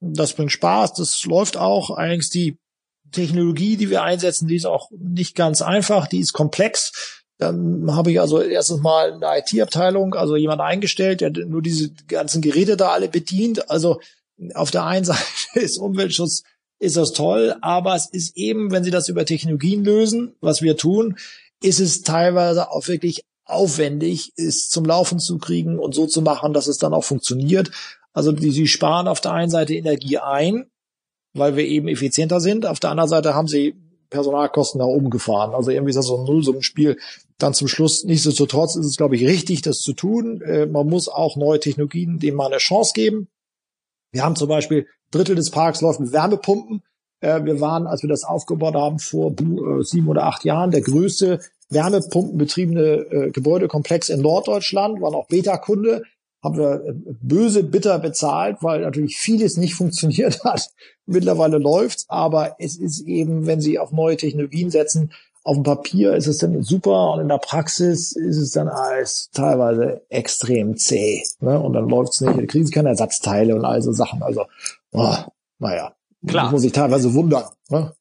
Das 0.00 0.34
bringt 0.34 0.52
Spaß, 0.52 0.94
das 0.94 1.24
läuft 1.24 1.56
auch. 1.56 1.90
Allerdings 1.90 2.30
die 2.30 2.58
Technologie, 3.12 3.76
die 3.76 3.90
wir 3.90 4.02
einsetzen, 4.02 4.48
die 4.48 4.56
ist 4.56 4.66
auch 4.66 4.90
nicht 4.90 5.34
ganz 5.34 5.62
einfach, 5.62 6.06
die 6.06 6.20
ist 6.20 6.32
komplex. 6.32 7.22
Dann 7.38 7.94
habe 7.94 8.12
ich 8.12 8.20
also 8.20 8.40
erstens 8.40 8.80
mal 8.80 9.12
eine 9.12 9.38
IT-Abteilung, 9.38 10.14
also 10.14 10.36
jemand 10.36 10.60
eingestellt, 10.60 11.20
der 11.20 11.30
nur 11.30 11.62
diese 11.62 11.90
ganzen 12.06 12.42
Geräte 12.42 12.76
da 12.76 12.90
alle 12.90 13.08
bedient. 13.08 13.70
Also 13.70 14.00
auf 14.54 14.70
der 14.70 14.84
einen 14.84 15.04
Seite 15.04 15.20
ist 15.54 15.78
Umweltschutz 15.78 16.42
ist 16.80 16.96
das 16.96 17.12
toll, 17.12 17.54
aber 17.62 17.94
es 17.94 18.06
ist 18.06 18.36
eben, 18.36 18.70
wenn 18.70 18.84
Sie 18.84 18.90
das 18.90 19.08
über 19.08 19.24
Technologien 19.24 19.84
lösen, 19.84 20.34
was 20.40 20.60
wir 20.60 20.76
tun, 20.76 21.16
ist 21.62 21.80
es 21.80 22.02
teilweise 22.02 22.70
auch 22.70 22.88
wirklich 22.88 23.24
aufwendig, 23.46 24.32
es 24.36 24.68
zum 24.68 24.84
Laufen 24.84 25.18
zu 25.18 25.38
kriegen 25.38 25.78
und 25.78 25.94
so 25.94 26.06
zu 26.06 26.20
machen, 26.20 26.52
dass 26.52 26.66
es 26.66 26.78
dann 26.78 26.94
auch 26.94 27.04
funktioniert. 27.04 27.70
Also 28.14 28.32
die, 28.32 28.50
sie 28.50 28.68
sparen 28.68 29.08
auf 29.08 29.20
der 29.20 29.32
einen 29.32 29.50
Seite 29.50 29.74
Energie 29.74 30.18
ein, 30.18 30.70
weil 31.34 31.56
wir 31.56 31.66
eben 31.66 31.88
effizienter 31.88 32.40
sind. 32.40 32.64
Auf 32.64 32.80
der 32.80 32.90
anderen 32.90 33.10
Seite 33.10 33.34
haben 33.34 33.48
sie 33.48 33.74
Personalkosten 34.08 34.78
nach 34.78 34.86
oben 34.86 35.10
gefahren. 35.10 35.54
Also 35.54 35.70
irgendwie 35.70 35.90
ist 35.90 35.96
das 35.96 36.06
so 36.06 36.18
ein 36.18 36.24
Nullsummenspiel. 36.24 36.96
Dann 37.38 37.52
zum 37.52 37.66
Schluss, 37.66 38.04
nichtsdestotrotz 38.04 38.76
ist 38.76 38.86
es, 38.86 38.96
glaube 38.96 39.16
ich, 39.16 39.26
richtig, 39.26 39.62
das 39.62 39.80
zu 39.80 39.92
tun. 39.92 40.40
Äh, 40.40 40.66
man 40.66 40.86
muss 40.86 41.08
auch 41.08 41.36
neue 41.36 41.58
Technologien 41.58 42.20
dem 42.20 42.36
mal 42.36 42.46
eine 42.46 42.58
Chance 42.58 42.92
geben. 42.94 43.28
Wir 44.12 44.24
haben 44.24 44.36
zum 44.36 44.48
Beispiel 44.48 44.86
Drittel 45.10 45.34
des 45.34 45.50
Parks 45.50 45.80
läuft 45.80 45.98
mit 45.98 46.12
Wärmepumpen. 46.12 46.82
Äh, 47.20 47.44
wir 47.44 47.60
waren, 47.60 47.88
als 47.88 48.02
wir 48.02 48.08
das 48.08 48.22
aufgebaut 48.22 48.74
haben, 48.74 49.00
vor 49.00 49.32
äh, 49.32 49.82
sieben 49.82 50.06
oder 50.06 50.24
acht 50.24 50.44
Jahren 50.44 50.70
der 50.70 50.82
größte 50.82 51.40
wärmepumpenbetriebene 51.70 52.82
äh, 52.82 53.30
Gebäudekomplex 53.32 54.10
in 54.10 54.20
Norddeutschland, 54.20 55.00
waren 55.00 55.14
auch 55.14 55.26
Beta-Kunde 55.26 56.02
haben 56.44 56.58
wir 56.58 56.84
äh, 56.84 56.92
böse, 57.22 57.64
bitter 57.64 57.98
bezahlt, 57.98 58.58
weil 58.60 58.82
natürlich 58.82 59.16
vieles 59.16 59.56
nicht 59.56 59.74
funktioniert 59.74 60.44
hat. 60.44 60.70
Mittlerweile 61.06 61.58
läuft's, 61.58 62.04
aber 62.08 62.56
es 62.58 62.76
ist 62.76 63.00
eben, 63.00 63.46
wenn 63.46 63.60
Sie 63.60 63.78
auf 63.78 63.90
neue 63.90 64.16
Technologien 64.16 64.70
setzen, 64.70 65.12
auf 65.42 65.56
dem 65.56 65.62
Papier 65.62 66.14
ist 66.14 66.26
es 66.26 66.38
dann 66.38 66.62
super 66.62 67.12
und 67.12 67.20
in 67.20 67.28
der 67.28 67.36
Praxis 67.38 68.12
ist 68.12 68.38
es 68.38 68.52
dann 68.52 68.68
alles 68.68 69.28
teilweise 69.34 70.00
extrem 70.08 70.78
zäh. 70.78 71.22
Ne? 71.40 71.60
Und 71.60 71.74
dann 71.74 71.88
läuft's 71.88 72.22
nicht, 72.22 72.38
da 72.38 72.46
kriegen 72.46 72.64
Sie 72.64 72.72
keine 72.72 72.88
Ersatzteile 72.90 73.54
und 73.54 73.64
all 73.64 73.82
so 73.82 73.92
Sachen. 73.92 74.22
Also, 74.22 74.46
oh, 74.92 75.16
naja, 75.58 75.94
Klar. 76.26 76.50
muss 76.50 76.64
ich 76.64 76.72
teilweise 76.72 77.12
wundern. 77.12 77.44
Ne? 77.68 77.92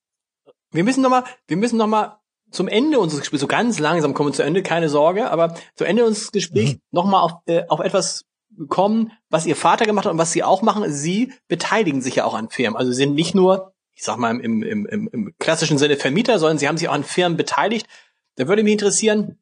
Wir 0.72 0.86
müssen 0.86 1.02
noch 1.02 1.10
mal, 1.10 1.26
wir 1.48 1.58
müssen 1.58 1.78
noch 1.78 1.88
mal 1.88 2.18
zum 2.50 2.70
Ende 2.70 3.00
unseres 3.00 3.22
Gesprächs, 3.22 3.42
so 3.42 3.48
ganz 3.48 3.80
langsam 3.80 4.14
kommen 4.14 4.30
wir 4.30 4.34
zu 4.34 4.44
Ende, 4.44 4.64
keine 4.64 4.88
Sorge, 4.88 5.30
aber 5.30 5.56
zu 5.76 5.84
Ende 5.84 6.06
unseres 6.06 6.32
Gesprächs 6.32 6.74
mhm. 6.74 6.80
noch 6.92 7.06
mal 7.06 7.22
auf, 7.22 7.34
äh, 7.48 7.64
auf 7.68 7.82
etwas 7.82 8.24
kommen, 8.68 9.12
was 9.30 9.46
ihr 9.46 9.56
Vater 9.56 9.86
gemacht 9.86 10.06
hat 10.06 10.12
und 10.12 10.18
was 10.18 10.32
sie 10.32 10.44
auch 10.44 10.62
machen. 10.62 10.92
Sie 10.92 11.34
beteiligen 11.48 12.02
sich 12.02 12.16
ja 12.16 12.26
auch 12.26 12.34
an 12.34 12.50
Firmen. 12.50 12.78
Also 12.78 12.92
sie 12.92 12.98
sind 12.98 13.16
nicht 13.16 13.36
nur, 13.36 13.74
ich 13.94 14.04
sag 14.04 14.18
mal 14.18 14.40
im, 14.40 14.64
im, 14.64 14.86
im, 14.86 15.10
im 15.12 15.34
klassischen 15.40 15.78
Sinne 15.78 15.98
Vermieter, 15.98 16.40
sondern 16.40 16.58
sie 16.58 16.68
haben 16.68 16.78
sich 16.78 16.90
auch 16.90 16.94
an 16.94 17.04
Firmen 17.04 17.38
beteiligt. 17.38 17.88
Da 18.36 18.48
würde 18.48 18.64
mich 18.64 18.74
interessieren, 18.74 19.38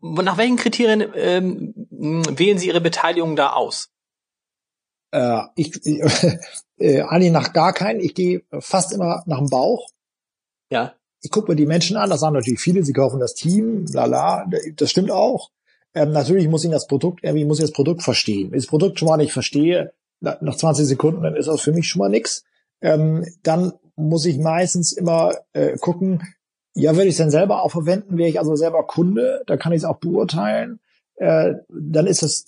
nach 0.00 0.38
welchen 0.38 0.56
Kriterien 0.56 1.12
ähm, 1.14 1.74
wählen 1.90 2.58
Sie 2.58 2.68
Ihre 2.68 2.80
Beteiligung 2.80 3.36
da 3.36 3.52
aus? 3.52 3.90
Äh, 5.12 5.42
ich, 5.54 5.84
äh, 6.78 7.02
eigentlich 7.02 7.32
nach 7.32 7.52
gar 7.52 7.72
keinen. 7.72 8.00
Ich 8.00 8.14
gehe 8.14 8.42
fast 8.58 8.92
immer 8.92 9.22
nach 9.26 9.38
dem 9.38 9.50
Bauch. 9.50 9.88
Ja. 10.70 10.94
Ich 11.22 11.30
gucke 11.30 11.50
mir 11.50 11.56
die 11.56 11.66
Menschen 11.66 11.96
an, 11.96 12.10
das 12.10 12.20
sagen 12.20 12.34
natürlich 12.34 12.60
viele, 12.60 12.84
sie 12.84 12.92
kaufen 12.92 13.18
das 13.18 13.34
Team, 13.34 13.86
lala, 13.86 14.46
das 14.74 14.90
stimmt 14.90 15.10
auch. 15.10 15.50
Ähm, 15.96 16.12
natürlich 16.12 16.46
muss 16.46 16.62
ich 16.62 16.70
das 16.70 16.86
Produkt, 16.86 17.24
irgendwie 17.24 17.46
muss 17.46 17.58
ich 17.58 17.64
das 17.64 17.72
Produkt 17.72 18.02
verstehen. 18.02 18.50
Wenn 18.50 18.58
ich 18.58 18.66
das 18.66 18.70
Produkt 18.70 18.98
schon 18.98 19.08
mal 19.08 19.16
nicht 19.16 19.32
verstehe, 19.32 19.92
nach 20.20 20.54
20 20.54 20.86
Sekunden, 20.86 21.22
dann 21.22 21.36
ist 21.36 21.48
das 21.48 21.62
für 21.62 21.72
mich 21.72 21.88
schon 21.88 22.00
mal 22.00 22.10
nix. 22.10 22.44
Ähm, 22.82 23.24
dann 23.42 23.72
muss 23.96 24.26
ich 24.26 24.38
meistens 24.38 24.92
immer 24.92 25.32
äh, 25.54 25.78
gucken, 25.78 26.22
Ja, 26.74 26.94
würde 26.94 27.06
ich 27.06 27.14
es 27.14 27.18
dann 27.18 27.30
selber 27.30 27.62
auch 27.62 27.70
verwenden, 27.70 28.18
wäre 28.18 28.28
ich 28.28 28.38
also 28.38 28.56
selber 28.56 28.86
Kunde, 28.86 29.42
da 29.46 29.56
kann 29.56 29.72
ich 29.72 29.78
es 29.78 29.84
auch 29.84 29.96
beurteilen. 29.96 30.80
Äh, 31.14 31.54
dann 31.70 32.06
ist 32.06 32.22
es, 32.22 32.44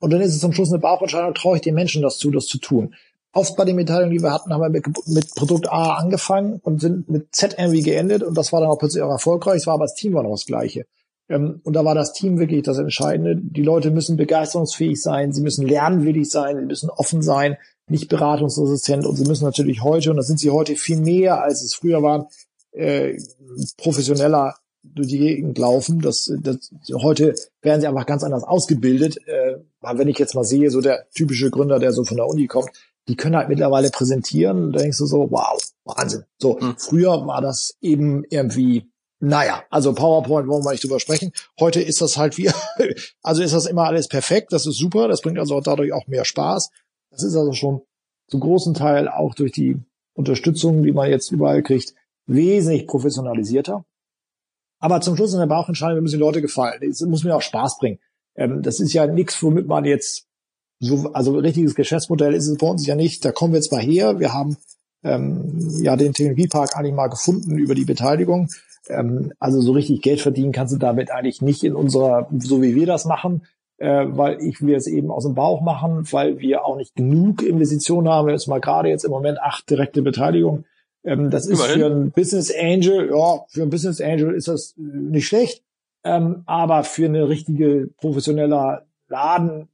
und 0.00 0.12
dann 0.12 0.20
ist 0.20 0.34
es 0.34 0.40
zum 0.40 0.52
Schluss 0.52 0.72
eine 0.72 0.80
Bauchentscheidung, 0.80 1.34
traue 1.34 1.56
ich 1.56 1.62
den 1.62 1.76
Menschen 1.76 2.02
das 2.02 2.18
zu, 2.18 2.32
das 2.32 2.46
zu 2.46 2.58
tun. 2.58 2.96
Oft 3.32 3.56
bei 3.56 3.64
den 3.64 3.76
Mitteilungen, 3.76 4.10
die 4.10 4.22
wir 4.22 4.32
hatten, 4.32 4.52
haben 4.52 4.60
wir 4.60 4.70
mit, 4.70 4.86
mit 5.06 5.32
Produkt 5.36 5.70
A 5.70 5.94
angefangen 5.94 6.58
und 6.64 6.80
sind 6.80 7.08
mit 7.08 7.32
Z 7.32 7.54
irgendwie 7.56 7.82
geendet 7.82 8.24
und 8.24 8.36
das 8.36 8.52
war 8.52 8.60
dann 8.60 8.70
auch 8.70 8.78
plötzlich 8.78 9.04
auch 9.04 9.10
erfolgreich. 9.10 9.58
Es 9.58 9.66
war 9.68 9.74
aber 9.74 9.84
das 9.84 9.94
Team 9.94 10.14
war 10.14 10.24
noch 10.24 10.32
das 10.32 10.46
Gleiche. 10.46 10.84
Ähm, 11.32 11.60
und 11.64 11.74
da 11.74 11.84
war 11.84 11.94
das 11.94 12.12
Team 12.12 12.38
wirklich 12.38 12.62
das 12.62 12.78
Entscheidende. 12.78 13.36
Die 13.36 13.62
Leute 13.62 13.90
müssen 13.90 14.16
begeisterungsfähig 14.16 15.00
sein, 15.00 15.32
sie 15.32 15.40
müssen 15.40 15.66
lernwillig 15.66 16.28
sein, 16.30 16.58
sie 16.58 16.66
müssen 16.66 16.90
offen 16.90 17.22
sein, 17.22 17.56
nicht 17.88 18.08
beratungsresistent 18.08 19.06
und 19.06 19.16
sie 19.16 19.24
müssen 19.24 19.44
natürlich 19.44 19.82
heute, 19.82 20.10
und 20.10 20.16
das 20.16 20.26
sind 20.26 20.38
sie 20.38 20.50
heute 20.50 20.76
viel 20.76 20.98
mehr, 20.98 21.42
als 21.42 21.62
es 21.62 21.74
früher 21.74 22.02
waren, 22.02 22.26
äh, 22.72 23.18
professioneller 23.78 24.56
durch 24.82 25.08
die 25.08 25.18
Gegend 25.18 25.58
laufen. 25.58 26.00
Das, 26.00 26.30
das, 26.42 26.70
heute 26.92 27.34
werden 27.62 27.80
sie 27.80 27.86
einfach 27.86 28.06
ganz 28.06 28.24
anders 28.24 28.44
ausgebildet. 28.44 29.16
Äh, 29.26 29.58
wenn 29.80 30.08
ich 30.08 30.18
jetzt 30.18 30.34
mal 30.34 30.44
sehe, 30.44 30.70
so 30.70 30.80
der 30.80 31.08
typische 31.14 31.50
Gründer, 31.50 31.78
der 31.78 31.92
so 31.92 32.04
von 32.04 32.16
der 32.16 32.26
Uni 32.26 32.46
kommt, 32.46 32.70
die 33.08 33.16
können 33.16 33.36
halt 33.36 33.48
mittlerweile 33.48 33.90
präsentieren. 33.90 34.72
Da 34.72 34.80
denkst 34.80 34.98
du 34.98 35.06
so, 35.06 35.30
wow, 35.30 35.58
Wahnsinn. 35.84 36.24
So, 36.38 36.58
mhm. 36.60 36.74
früher 36.76 37.26
war 37.26 37.40
das 37.40 37.76
eben 37.80 38.24
irgendwie, 38.28 38.91
naja, 39.24 39.62
also 39.70 39.92
PowerPoint 39.94 40.48
wollen 40.48 40.64
wir 40.64 40.72
nicht 40.72 40.82
drüber 40.82 40.98
sprechen. 40.98 41.30
Heute 41.60 41.80
ist 41.80 42.00
das 42.00 42.16
halt 42.16 42.38
wie, 42.38 42.50
also 43.22 43.40
ist 43.40 43.54
das 43.54 43.66
immer 43.66 43.84
alles 43.84 44.08
perfekt. 44.08 44.52
Das 44.52 44.66
ist 44.66 44.76
super. 44.76 45.06
Das 45.06 45.22
bringt 45.22 45.38
also 45.38 45.60
dadurch 45.60 45.92
auch 45.92 46.08
mehr 46.08 46.24
Spaß. 46.24 46.70
Das 47.10 47.22
ist 47.22 47.36
also 47.36 47.52
schon 47.52 47.82
zum 48.26 48.40
großen 48.40 48.74
Teil 48.74 49.06
auch 49.06 49.36
durch 49.36 49.52
die 49.52 49.78
Unterstützung, 50.14 50.82
die 50.82 50.90
man 50.90 51.08
jetzt 51.08 51.30
überall 51.30 51.62
kriegt, 51.62 51.94
wesentlich 52.26 52.88
professionalisierter. 52.88 53.84
Aber 54.80 55.00
zum 55.00 55.14
Schluss 55.14 55.32
in 55.32 55.38
der 55.38 55.46
Bauchentscheidung, 55.46 56.02
müssen 56.02 56.16
die 56.16 56.20
Leute 56.20 56.42
gefallen. 56.42 56.82
Es 56.82 57.00
muss 57.02 57.22
mir 57.22 57.36
auch 57.36 57.42
Spaß 57.42 57.78
bringen. 57.78 58.00
Ähm, 58.34 58.60
das 58.60 58.80
ist 58.80 58.92
ja 58.92 59.06
nichts, 59.06 59.40
womit 59.40 59.68
man 59.68 59.84
jetzt 59.84 60.26
so, 60.80 61.12
also 61.12 61.38
richtiges 61.38 61.76
Geschäftsmodell 61.76 62.34
ist 62.34 62.48
es 62.48 62.58
bei 62.58 62.66
uns 62.66 62.84
ja 62.88 62.96
nicht. 62.96 63.24
Da 63.24 63.30
kommen 63.30 63.52
wir 63.52 63.58
jetzt 63.58 63.70
mal 63.70 63.82
her. 63.82 64.18
Wir 64.18 64.32
haben 64.32 64.56
ähm, 65.04 65.80
ja 65.80 65.94
den 65.94 66.12
Technologiepark 66.12 66.76
eigentlich 66.76 66.94
mal 66.94 67.06
gefunden 67.06 67.56
über 67.56 67.76
die 67.76 67.84
Beteiligung. 67.84 68.48
Ähm, 68.88 69.32
also 69.38 69.60
so 69.60 69.72
richtig 69.72 70.02
Geld 70.02 70.20
verdienen 70.20 70.52
kannst 70.52 70.74
du 70.74 70.78
damit 70.78 71.10
eigentlich 71.10 71.42
nicht 71.42 71.64
in 71.64 71.74
unserer, 71.74 72.28
so 72.38 72.62
wie 72.62 72.74
wir 72.74 72.86
das 72.86 73.04
machen, 73.04 73.42
äh, 73.78 74.06
weil 74.08 74.40
ich 74.42 74.60
wir 74.60 74.76
es 74.76 74.86
eben 74.86 75.10
aus 75.10 75.24
dem 75.24 75.34
Bauch 75.34 75.60
machen, 75.60 76.06
weil 76.10 76.38
wir 76.38 76.64
auch 76.64 76.76
nicht 76.76 76.94
genug 76.94 77.42
Investitionen 77.42 78.08
haben. 78.08 78.28
Jetzt 78.28 78.48
mal 78.48 78.60
gerade 78.60 78.88
jetzt 78.88 79.04
im 79.04 79.10
Moment 79.10 79.40
acht 79.40 79.68
direkte 79.68 80.02
Beteiligungen. 80.02 80.64
Ähm, 81.04 81.30
das 81.30 81.46
ist 81.46 81.58
Immerhin. 81.58 81.80
für 81.80 81.86
ein 81.86 82.10
Business 82.10 82.52
Angel, 82.54 83.10
ja, 83.10 83.44
für 83.48 83.62
ein 83.62 83.70
Business 83.70 84.00
Angel 84.00 84.34
ist 84.34 84.48
das 84.48 84.74
nicht 84.76 85.26
schlecht. 85.26 85.62
Ähm, 86.04 86.42
aber 86.46 86.82
für 86.82 87.04
eine 87.04 87.28
richtige 87.28 87.88
professioneller 87.98 88.84
Laden 89.08 89.68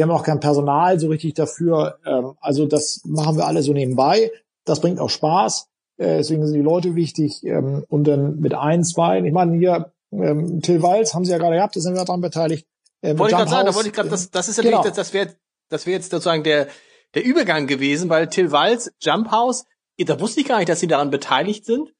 wir 0.00 0.04
haben 0.04 0.12
auch 0.12 0.22
kein 0.22 0.40
Personal 0.40 0.98
so 0.98 1.08
richtig 1.08 1.34
dafür. 1.34 1.98
Ähm, 2.06 2.32
also 2.40 2.64
das 2.64 3.02
machen 3.04 3.36
wir 3.36 3.46
alle 3.46 3.62
so 3.62 3.74
nebenbei. 3.74 4.30
Das 4.64 4.80
bringt 4.80 4.98
auch 4.98 5.10
Spaß. 5.10 5.68
Äh, 6.00 6.16
deswegen 6.16 6.46
sind 6.46 6.56
die 6.56 6.62
Leute 6.62 6.94
wichtig. 6.94 7.44
Ähm, 7.44 7.84
und 7.88 8.04
dann 8.04 8.40
mit 8.40 8.54
ein, 8.54 8.82
zwei. 8.84 9.20
Ich 9.20 9.32
meine, 9.32 9.56
hier 9.56 9.92
ähm, 10.10 10.60
Till 10.62 10.82
Walz 10.82 11.14
haben 11.14 11.24
sie 11.24 11.32
ja 11.32 11.38
gerade 11.38 11.56
gehabt, 11.56 11.76
da 11.76 11.80
sind 11.80 11.94
wir 11.94 12.04
daran 12.04 12.22
beteiligt. 12.22 12.66
Äh, 13.02 13.18
wollte 13.18 13.32
ich 13.32 13.38
gerade 13.38 13.50
sagen, 13.50 13.66
da 13.66 13.74
wollte 13.74 13.88
ich 13.88 13.94
gerade, 13.94 14.08
das, 14.08 14.30
das 14.30 14.48
ist 14.48 14.56
ja 14.56 14.62
genau. 14.62 14.82
das, 14.82 14.94
das 14.94 15.12
wäre 15.12 15.34
das 15.68 15.86
wäre 15.86 15.96
jetzt 15.96 16.10
sozusagen 16.10 16.42
der, 16.42 16.68
der 17.14 17.24
Übergang 17.24 17.66
gewesen, 17.66 18.08
weil 18.08 18.28
Till 18.28 18.50
Walz, 18.50 18.92
Jump 19.00 19.30
House, 19.30 19.66
da 19.98 20.18
wusste 20.20 20.40
ich 20.40 20.48
gar 20.48 20.58
nicht, 20.58 20.68
dass 20.68 20.80
sie 20.80 20.86
daran 20.86 21.10
beteiligt 21.10 21.64
sind. 21.66 21.92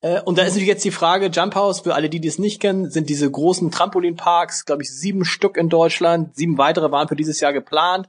Äh, 0.00 0.20
und 0.22 0.38
da 0.38 0.42
ist 0.42 0.50
natürlich 0.50 0.68
jetzt 0.68 0.84
die 0.84 0.92
Frage, 0.92 1.26
Jump 1.26 1.56
House, 1.56 1.80
für 1.80 1.94
alle, 1.94 2.08
die 2.08 2.20
das 2.20 2.38
nicht 2.38 2.60
kennen, 2.60 2.90
sind 2.90 3.08
diese 3.08 3.30
großen 3.30 3.70
Trampolinparks, 3.70 4.64
glaube 4.64 4.82
ich, 4.82 4.90
sieben 4.90 5.24
Stück 5.24 5.56
in 5.56 5.68
Deutschland, 5.68 6.36
sieben 6.36 6.58
weitere 6.58 6.90
waren 6.90 7.08
für 7.08 7.16
dieses 7.16 7.40
Jahr 7.40 7.52
geplant. 7.52 8.08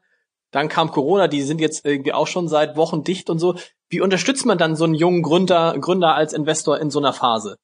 Dann 0.52 0.68
kam 0.68 0.92
Corona, 0.92 1.28
die 1.28 1.44
sind 1.44 1.62
jetzt 1.62 1.86
irgendwie 1.86 2.14
auch 2.14 2.28
schon 2.28 2.48
seit 2.48 2.76
Wochen 2.76 3.04
dicht 3.04 3.30
und 3.30 3.40
so. 3.40 3.56
Wie 3.90 4.02
unterstützt 4.02 4.46
man 4.46 4.58
dann 4.58 4.76
so 4.76 4.86
einen 4.86 4.96
jungen 4.96 5.22
Gründer, 5.22 5.76
Gründer 5.80 6.16
als 6.16 6.34
Investor 6.34 6.80
in 6.80 6.90
so 6.90 7.00
einer 7.00 7.14
Phase? 7.14 7.58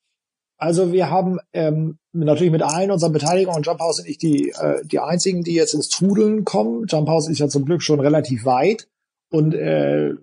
Also 0.57 0.93
wir 0.93 1.09
haben 1.09 1.39
ähm, 1.53 1.97
natürlich 2.13 2.51
mit 2.51 2.63
allen 2.63 2.91
unseren 2.91 3.11
Beteiligungen 3.11 3.57
und 3.57 3.65
Jump 3.65 3.79
House 3.81 3.97
sind 3.97 4.07
nicht 4.07 4.21
die, 4.21 4.49
äh, 4.51 4.85
die 4.85 4.99
einzigen, 4.99 5.43
die 5.43 5.53
jetzt 5.53 5.73
ins 5.73 5.89
Trudeln 5.89 6.45
kommen. 6.45 6.85
Jump 6.87 7.09
House 7.09 7.27
ist 7.27 7.39
ja 7.39 7.49
zum 7.49 7.65
Glück 7.65 7.81
schon 7.81 7.99
relativ 7.99 8.45
weit 8.45 8.87
und 9.31 9.53
äh, 9.53 10.13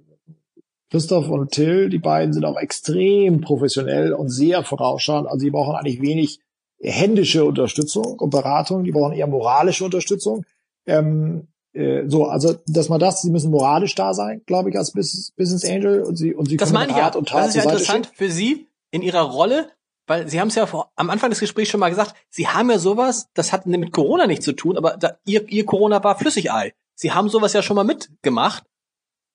Christoph 0.91 1.29
und 1.29 1.53
Till, 1.53 1.89
die 1.89 1.99
beiden 1.99 2.33
sind 2.33 2.45
auch 2.45 2.59
extrem 2.59 3.41
professionell 3.41 4.13
und 4.13 4.29
sehr 4.29 4.63
vorausschauend. 4.63 5.27
Also 5.27 5.45
die 5.45 5.51
brauchen 5.51 5.75
eigentlich 5.75 6.03
wenig 6.03 6.41
händische 6.81 7.45
Unterstützung 7.45 8.19
und 8.19 8.31
Beratung, 8.31 8.85
die 8.85 8.93
brauchen 8.93 9.15
eher 9.15 9.27
moralische 9.27 9.85
Unterstützung. 9.85 10.45
Ähm, 10.87 11.49
äh, 11.75 12.07
so, 12.07 12.27
also 12.27 12.55
dass 12.67 12.89
man 12.89 13.01
das, 13.01 13.23
sie 13.23 13.31
müssen 13.31 13.51
moralisch 13.51 13.95
da 13.95 14.15
sein, 14.15 14.43
glaube 14.47 14.71
ich, 14.71 14.77
als 14.77 14.93
Business, 14.93 15.33
Business 15.33 15.65
Angel 15.65 16.03
und 16.03 16.17
sie 16.17 16.35
und 16.35 16.49
sie 16.49 16.57
das 16.57 16.69
können 16.69 16.81
meine 16.81 16.93
ich 16.93 16.99
ja. 16.99 17.15
und 17.15 17.29
Tat 17.29 17.41
Das 17.41 17.49
ist 17.49 17.55
ja 17.57 17.63
interessant 17.63 18.07
stehen. 18.07 18.17
für 18.17 18.31
Sie 18.31 18.69
in 18.91 19.03
Ihrer 19.03 19.23
Rolle, 19.23 19.71
weil 20.07 20.29
Sie 20.29 20.41
haben 20.41 20.49
es 20.49 20.55
ja 20.55 20.67
vor, 20.67 20.93
am 20.97 21.09
Anfang 21.09 21.31
des 21.31 21.41
Gesprächs 21.41 21.71
schon 21.71 21.81
mal 21.81 21.89
gesagt, 21.89 22.15
Sie 22.29 22.49
haben 22.49 22.71
ja 22.71 22.79
sowas, 22.79 23.29
das 23.35 23.53
hat 23.53 23.67
mit 23.67 23.93
Corona 23.93 24.27
nichts 24.27 24.45
zu 24.45 24.53
tun, 24.53 24.77
aber 24.77 24.97
da, 24.99 25.17
ihr, 25.25 25.49
ihr 25.49 25.65
Corona 25.65 26.03
war 26.05 26.19
Flüssigei. 26.19 26.75
Sie 26.95 27.13
haben 27.13 27.29
sowas 27.31 27.55
ja 27.55 27.63
schon 27.63 27.77
mal 27.77 27.85
mitgemacht 27.85 28.65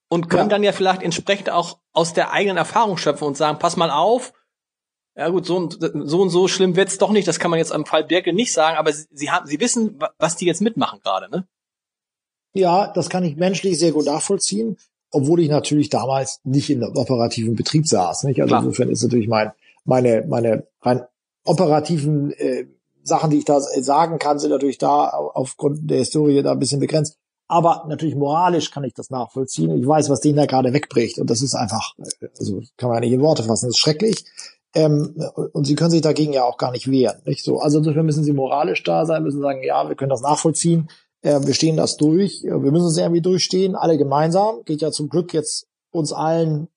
und 0.09 0.29
können 0.29 0.43
ja. 0.43 0.49
dann 0.49 0.63
ja 0.63 0.71
vielleicht 0.71 1.01
entsprechend 1.01 1.49
auch 1.49 1.79
aus 1.91 2.13
der 2.13 2.31
eigenen 2.31 2.57
Erfahrung 2.57 2.97
schöpfen 2.97 3.27
und 3.27 3.35
sagen, 3.35 3.59
pass 3.59 3.77
mal 3.77 3.89
auf, 3.89 4.33
ja 5.15 5.29
gut, 5.29 5.47
so 5.47 5.57
und 5.57 5.79
so, 5.81 6.21
und 6.21 6.29
so 6.29 6.47
schlimm 6.47 6.75
wird's 6.75 6.99
doch 6.99 7.09
nicht, 7.09 7.27
das 7.27 7.39
kann 7.39 7.49
man 7.49 7.57
jetzt 7.57 7.73
am 7.73 7.85
Fall 7.85 8.03
Birkel 8.03 8.33
nicht 8.33 8.53
sagen, 8.53 8.77
aber 8.77 8.93
sie, 8.93 9.07
sie 9.09 9.31
haben, 9.31 9.47
sie 9.47 9.59
wissen, 9.59 9.97
was 10.19 10.35
die 10.35 10.45
jetzt 10.45 10.61
mitmachen 10.61 10.99
gerade, 10.99 11.31
ne? 11.31 11.47
Ja, 12.57 12.87
das 12.87 13.09
kann 13.09 13.23
ich 13.23 13.35
menschlich 13.35 13.77
sehr 13.77 13.91
gut 13.91 14.05
nachvollziehen, 14.05 14.77
obwohl 15.11 15.41
ich 15.41 15.49
natürlich 15.49 15.89
damals 15.89 16.39
nicht 16.43 16.69
in 16.69 16.83
operativen 16.83 17.55
Betrieb 17.55 17.87
saß. 17.87 18.23
Nicht? 18.23 18.41
Also 18.41 18.49
Klar. 18.49 18.63
insofern 18.63 18.89
ist 18.89 19.03
natürlich 19.03 19.27
mein, 19.27 19.51
meine, 19.85 20.25
meine 20.27 20.65
rein 20.81 21.03
operativen 21.45 22.31
äh, 22.31 22.65
Sachen, 23.03 23.29
die 23.29 23.37
ich 23.37 23.45
da 23.45 23.61
sagen 23.61 24.19
kann, 24.19 24.39
sind 24.39 24.49
natürlich 24.49 24.79
da 24.79 25.07
aufgrund 25.07 25.89
der 25.89 25.99
Historie 25.99 26.41
da 26.41 26.51
ein 26.51 26.59
bisschen 26.59 26.79
begrenzt. 26.79 27.17
Aber 27.47 27.85
natürlich 27.87 28.15
moralisch 28.15 28.71
kann 28.71 28.83
ich 28.83 28.93
das 28.93 29.09
nachvollziehen. 29.09 29.79
Ich 29.79 29.87
weiß, 29.87 30.09
was 30.09 30.19
den 30.19 30.35
da 30.35 30.45
gerade 30.45 30.73
wegbricht. 30.73 31.19
Und 31.19 31.29
das 31.29 31.41
ist 31.41 31.55
einfach, 31.55 31.93
also 32.37 32.61
kann 32.75 32.89
man 32.89 32.95
ja 32.97 33.01
nicht 33.01 33.13
in 33.13 33.21
Worte 33.21 33.43
fassen, 33.43 33.67
das 33.67 33.75
ist 33.75 33.79
schrecklich. 33.79 34.25
Ähm, 34.75 35.15
und 35.53 35.65
sie 35.65 35.75
können 35.75 35.91
sich 35.91 36.01
dagegen 36.01 36.33
ja 36.33 36.43
auch 36.43 36.57
gar 36.57 36.71
nicht 36.71 36.91
wehren. 36.91 37.21
Nicht 37.25 37.45
so. 37.45 37.59
Also 37.59 37.77
insofern 37.77 38.05
müssen 38.05 38.25
sie 38.25 38.33
moralisch 38.33 38.83
da 38.83 39.05
sein, 39.05 39.23
müssen 39.23 39.41
sagen, 39.41 39.63
ja, 39.63 39.87
wir 39.87 39.95
können 39.95 40.09
das 40.09 40.21
nachvollziehen. 40.21 40.89
Äh, 41.21 41.39
wir 41.45 41.53
stehen 41.53 41.77
das 41.77 41.97
durch. 41.97 42.43
Wir 42.43 42.71
müssen 42.71 42.87
es 42.87 42.97
irgendwie 42.97 43.21
durchstehen, 43.21 43.75
alle 43.75 43.97
gemeinsam. 43.97 44.63
Geht 44.65 44.81
ja 44.81 44.91
zum 44.91 45.09
Glück 45.09 45.33
jetzt 45.33 45.67
uns 45.91 46.13
allen 46.13 46.67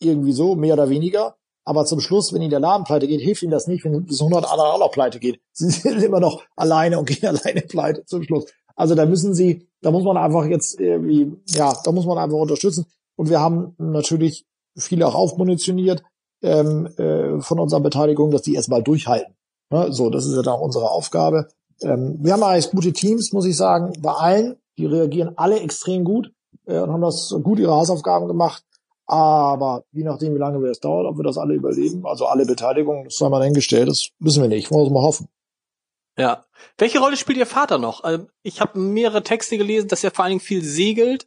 irgendwie 0.00 0.32
so, 0.32 0.54
mehr 0.54 0.74
oder 0.74 0.88
weniger. 0.88 1.36
Aber 1.64 1.84
zum 1.84 2.00
Schluss, 2.00 2.32
wenn 2.32 2.42
ihnen 2.42 2.50
der 2.50 2.60
Laden 2.60 2.84
pleite 2.84 3.06
geht, 3.06 3.20
hilft 3.20 3.42
ihnen 3.42 3.52
das 3.52 3.66
nicht, 3.66 3.84
wenn 3.84 4.04
bis 4.04 4.20
100 4.20 4.50
andere 4.50 4.72
auch 4.72 4.78
noch 4.78 4.92
pleite 4.92 5.20
geht. 5.20 5.40
Sie 5.52 5.70
sind 5.70 6.02
immer 6.02 6.20
noch 6.20 6.42
alleine 6.56 6.98
und 6.98 7.06
gehen 7.06 7.26
alleine 7.28 7.62
pleite 7.62 8.04
zum 8.06 8.22
Schluss. 8.22 8.46
Also 8.76 8.94
da 8.94 9.04
müssen 9.04 9.34
sie, 9.34 9.68
da 9.82 9.90
muss 9.90 10.04
man 10.04 10.16
einfach 10.16 10.46
jetzt 10.46 10.80
irgendwie, 10.80 11.36
ja, 11.48 11.78
da 11.84 11.92
muss 11.92 12.06
man 12.06 12.16
einfach 12.16 12.38
unterstützen. 12.38 12.86
Und 13.14 13.28
wir 13.28 13.38
haben 13.38 13.74
natürlich 13.76 14.46
viele 14.74 15.06
auch 15.06 15.14
aufmunitioniert 15.14 16.02
ähm, 16.42 16.86
äh, 16.96 17.40
von 17.42 17.58
unserer 17.60 17.80
Beteiligung, 17.80 18.30
dass 18.30 18.40
die 18.40 18.54
erstmal 18.54 18.82
durchhalten. 18.82 19.34
Ne? 19.70 19.92
So, 19.92 20.08
das 20.08 20.24
ist 20.24 20.34
ja 20.34 20.42
dann 20.42 20.60
unsere 20.60 20.90
Aufgabe. 20.90 21.48
Ähm, 21.82 22.18
wir 22.20 22.32
haben 22.32 22.42
eigentlich 22.42 22.70
gute 22.70 22.92
Teams, 22.92 23.32
muss 23.32 23.46
ich 23.46 23.56
sagen, 23.56 23.92
bei 24.00 24.12
allen. 24.12 24.56
Die 24.78 24.86
reagieren 24.86 25.32
alle 25.36 25.60
extrem 25.60 26.04
gut 26.04 26.32
äh, 26.66 26.78
und 26.78 26.92
haben 26.92 27.02
das 27.02 27.34
gut 27.42 27.58
ihre 27.58 27.72
Hausaufgaben 27.72 28.28
gemacht. 28.28 28.64
Aber 29.06 29.84
je 29.90 30.04
nachdem, 30.04 30.34
wie 30.34 30.38
lange 30.38 30.64
es 30.68 30.78
dauert, 30.78 31.06
ob 31.06 31.18
wir 31.18 31.24
das 31.24 31.36
alle 31.36 31.54
überleben, 31.54 32.06
also 32.06 32.26
alle 32.26 32.46
Beteiligungen, 32.46 33.04
das 33.04 33.16
sei 33.16 33.28
mal 33.28 33.40
dahingestellt, 33.40 33.88
das 33.88 34.10
wissen 34.20 34.42
wir 34.42 34.48
nicht. 34.48 34.70
Wollen 34.70 34.86
wir 34.86 34.92
mal 34.92 35.02
hoffen. 35.02 35.28
Ja. 36.16 36.44
Welche 36.78 37.00
Rolle 37.00 37.16
spielt 37.16 37.38
Ihr 37.38 37.46
Vater 37.46 37.78
noch? 37.78 38.04
Ähm, 38.04 38.28
ich 38.42 38.60
habe 38.60 38.78
mehrere 38.78 39.22
Texte 39.22 39.58
gelesen, 39.58 39.88
dass 39.88 40.04
er 40.04 40.10
vor 40.10 40.24
allen 40.24 40.32
Dingen 40.32 40.40
viel 40.40 40.62
segelt 40.62 41.26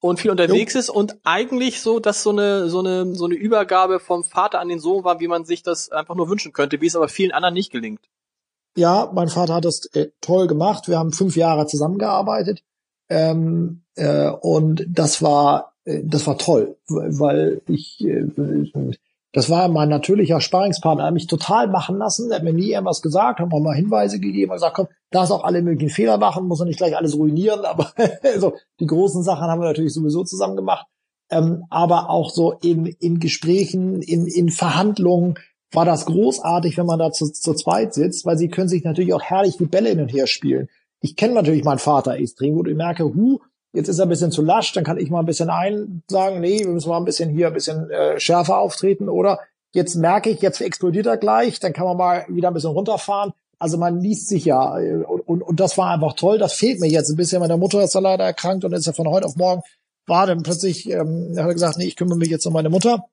und 0.00 0.20
viel 0.20 0.30
unterwegs 0.30 0.74
jo. 0.74 0.80
ist 0.80 0.90
und 0.90 1.16
eigentlich 1.24 1.80
so, 1.80 1.98
dass 1.98 2.22
so 2.22 2.30
eine 2.30 2.68
so 2.68 2.80
eine 2.80 3.14
so 3.14 3.24
eine 3.24 3.34
Übergabe 3.34 4.00
vom 4.00 4.22
Vater 4.22 4.60
an 4.60 4.68
den 4.68 4.78
Sohn 4.78 5.02
war, 5.02 5.18
wie 5.18 5.28
man 5.28 5.44
sich 5.44 5.62
das 5.62 5.90
einfach 5.90 6.14
nur 6.14 6.28
wünschen 6.28 6.52
könnte, 6.52 6.80
wie 6.80 6.86
es 6.86 6.94
aber 6.94 7.08
vielen 7.08 7.32
anderen 7.32 7.54
nicht 7.54 7.72
gelingt. 7.72 8.00
Ja, 8.76 9.10
mein 9.14 9.28
Vater 9.28 9.54
hat 9.54 9.64
das 9.64 9.86
äh, 9.94 10.08
toll 10.20 10.46
gemacht. 10.46 10.88
Wir 10.88 10.98
haben 10.98 11.12
fünf 11.12 11.36
Jahre 11.36 11.66
zusammengearbeitet 11.66 12.62
ähm, 13.08 13.82
äh, 13.94 14.28
und 14.28 14.86
das 14.88 15.22
war 15.22 15.74
äh, 15.84 16.02
das 16.04 16.26
war 16.26 16.38
toll, 16.38 16.76
weil 16.88 17.62
ich 17.68 18.04
äh, 18.04 18.26
das 19.32 19.50
war 19.50 19.68
mein 19.68 19.88
natürlicher 19.88 20.40
Sparingspartner. 20.40 21.02
Er 21.02 21.06
hat 21.08 21.14
mich 21.14 21.26
total 21.26 21.66
machen 21.66 21.98
lassen. 21.98 22.30
Er 22.30 22.36
hat 22.36 22.44
mir 22.44 22.52
nie 22.52 22.70
irgendwas 22.70 23.02
gesagt, 23.02 23.40
hat 23.40 23.50
mir 23.50 23.60
mal 23.60 23.74
Hinweise 23.74 24.20
gegeben 24.20 24.52
und 24.52 24.56
gesagt, 24.56 24.76
komm, 24.76 24.88
darfst 25.10 25.32
auch 25.32 25.42
alle 25.42 25.60
möglichen 25.60 25.92
Fehler 25.92 26.18
machen, 26.18 26.46
muss 26.46 26.60
er 26.60 26.66
nicht 26.66 26.78
gleich 26.78 26.96
alles 26.96 27.16
ruinieren, 27.16 27.64
aber 27.64 27.92
also 28.22 28.54
die 28.78 28.86
großen 28.86 29.24
Sachen 29.24 29.48
haben 29.48 29.60
wir 29.60 29.66
natürlich 29.66 29.92
sowieso 29.92 30.22
zusammen 30.22 30.56
gemacht. 30.56 30.86
Ähm, 31.30 31.64
aber 31.68 32.10
auch 32.10 32.30
so 32.30 32.52
in, 32.52 32.86
in 32.86 33.18
Gesprächen, 33.18 34.02
in, 34.02 34.26
in 34.26 34.50
Verhandlungen, 34.50 35.34
war 35.74 35.84
das 35.84 36.06
großartig, 36.06 36.76
wenn 36.78 36.86
man 36.86 36.98
da 36.98 37.12
zu, 37.12 37.30
zu 37.32 37.54
zweit 37.54 37.94
sitzt, 37.94 38.26
weil 38.26 38.38
sie 38.38 38.48
können 38.48 38.68
sich 38.68 38.84
natürlich 38.84 39.14
auch 39.14 39.22
herrlich 39.22 39.56
die 39.56 39.66
Bälle 39.66 39.90
hin 39.90 40.00
und 40.00 40.12
her 40.12 40.26
spielen. 40.26 40.68
Ich 41.00 41.16
kenne 41.16 41.34
natürlich 41.34 41.64
meinen 41.64 41.78
Vater 41.78 42.16
extrem 42.16 42.54
gut. 42.54 42.68
Ich 42.68 42.76
merke, 42.76 43.04
hu, 43.04 43.40
jetzt 43.72 43.88
ist 43.88 43.98
er 43.98 44.06
ein 44.06 44.08
bisschen 44.08 44.30
zu 44.30 44.42
lasch, 44.42 44.72
dann 44.72 44.84
kann 44.84 44.98
ich 44.98 45.10
mal 45.10 45.20
ein 45.20 45.26
bisschen 45.26 45.50
ein 45.50 46.02
sagen, 46.08 46.40
nee, 46.40 46.60
wir 46.60 46.68
müssen 46.68 46.88
mal 46.88 46.98
ein 46.98 47.04
bisschen 47.04 47.30
hier 47.30 47.48
ein 47.48 47.54
bisschen 47.54 47.90
äh, 47.90 48.18
schärfer 48.18 48.58
auftreten 48.58 49.08
oder 49.08 49.40
jetzt 49.72 49.96
merke 49.96 50.30
ich, 50.30 50.40
jetzt 50.40 50.60
explodiert 50.60 51.06
er 51.06 51.16
gleich, 51.16 51.60
dann 51.60 51.72
kann 51.72 51.86
man 51.86 51.96
mal 51.96 52.24
wieder 52.28 52.48
ein 52.48 52.54
bisschen 52.54 52.70
runterfahren. 52.70 53.32
Also 53.58 53.78
man 53.78 54.00
liest 54.00 54.28
sich 54.28 54.44
ja 54.44 54.78
äh, 54.78 55.04
und, 55.04 55.20
und, 55.20 55.42
und 55.42 55.60
das 55.60 55.76
war 55.76 55.90
einfach 55.90 56.14
toll. 56.14 56.38
Das 56.38 56.54
fehlt 56.54 56.80
mir 56.80 56.88
jetzt 56.88 57.10
ein 57.10 57.16
bisschen. 57.16 57.40
Meine 57.40 57.56
Mutter 57.56 57.82
ist 57.82 57.94
da 57.94 57.98
leider 57.98 58.24
erkrankt 58.24 58.64
und 58.64 58.72
ist 58.72 58.86
ja 58.86 58.92
von 58.92 59.08
heute 59.08 59.26
auf 59.26 59.36
morgen 59.36 59.62
war 60.06 60.26
dann 60.26 60.42
plötzlich, 60.42 60.88
ähm, 60.90 61.34
hat 61.36 61.46
er 61.46 61.52
gesagt, 61.52 61.78
nee, 61.78 61.86
ich 61.86 61.96
kümmere 61.96 62.18
mich 62.18 62.28
jetzt 62.28 62.46
um 62.46 62.52
meine 62.52 62.70
Mutter 62.70 63.04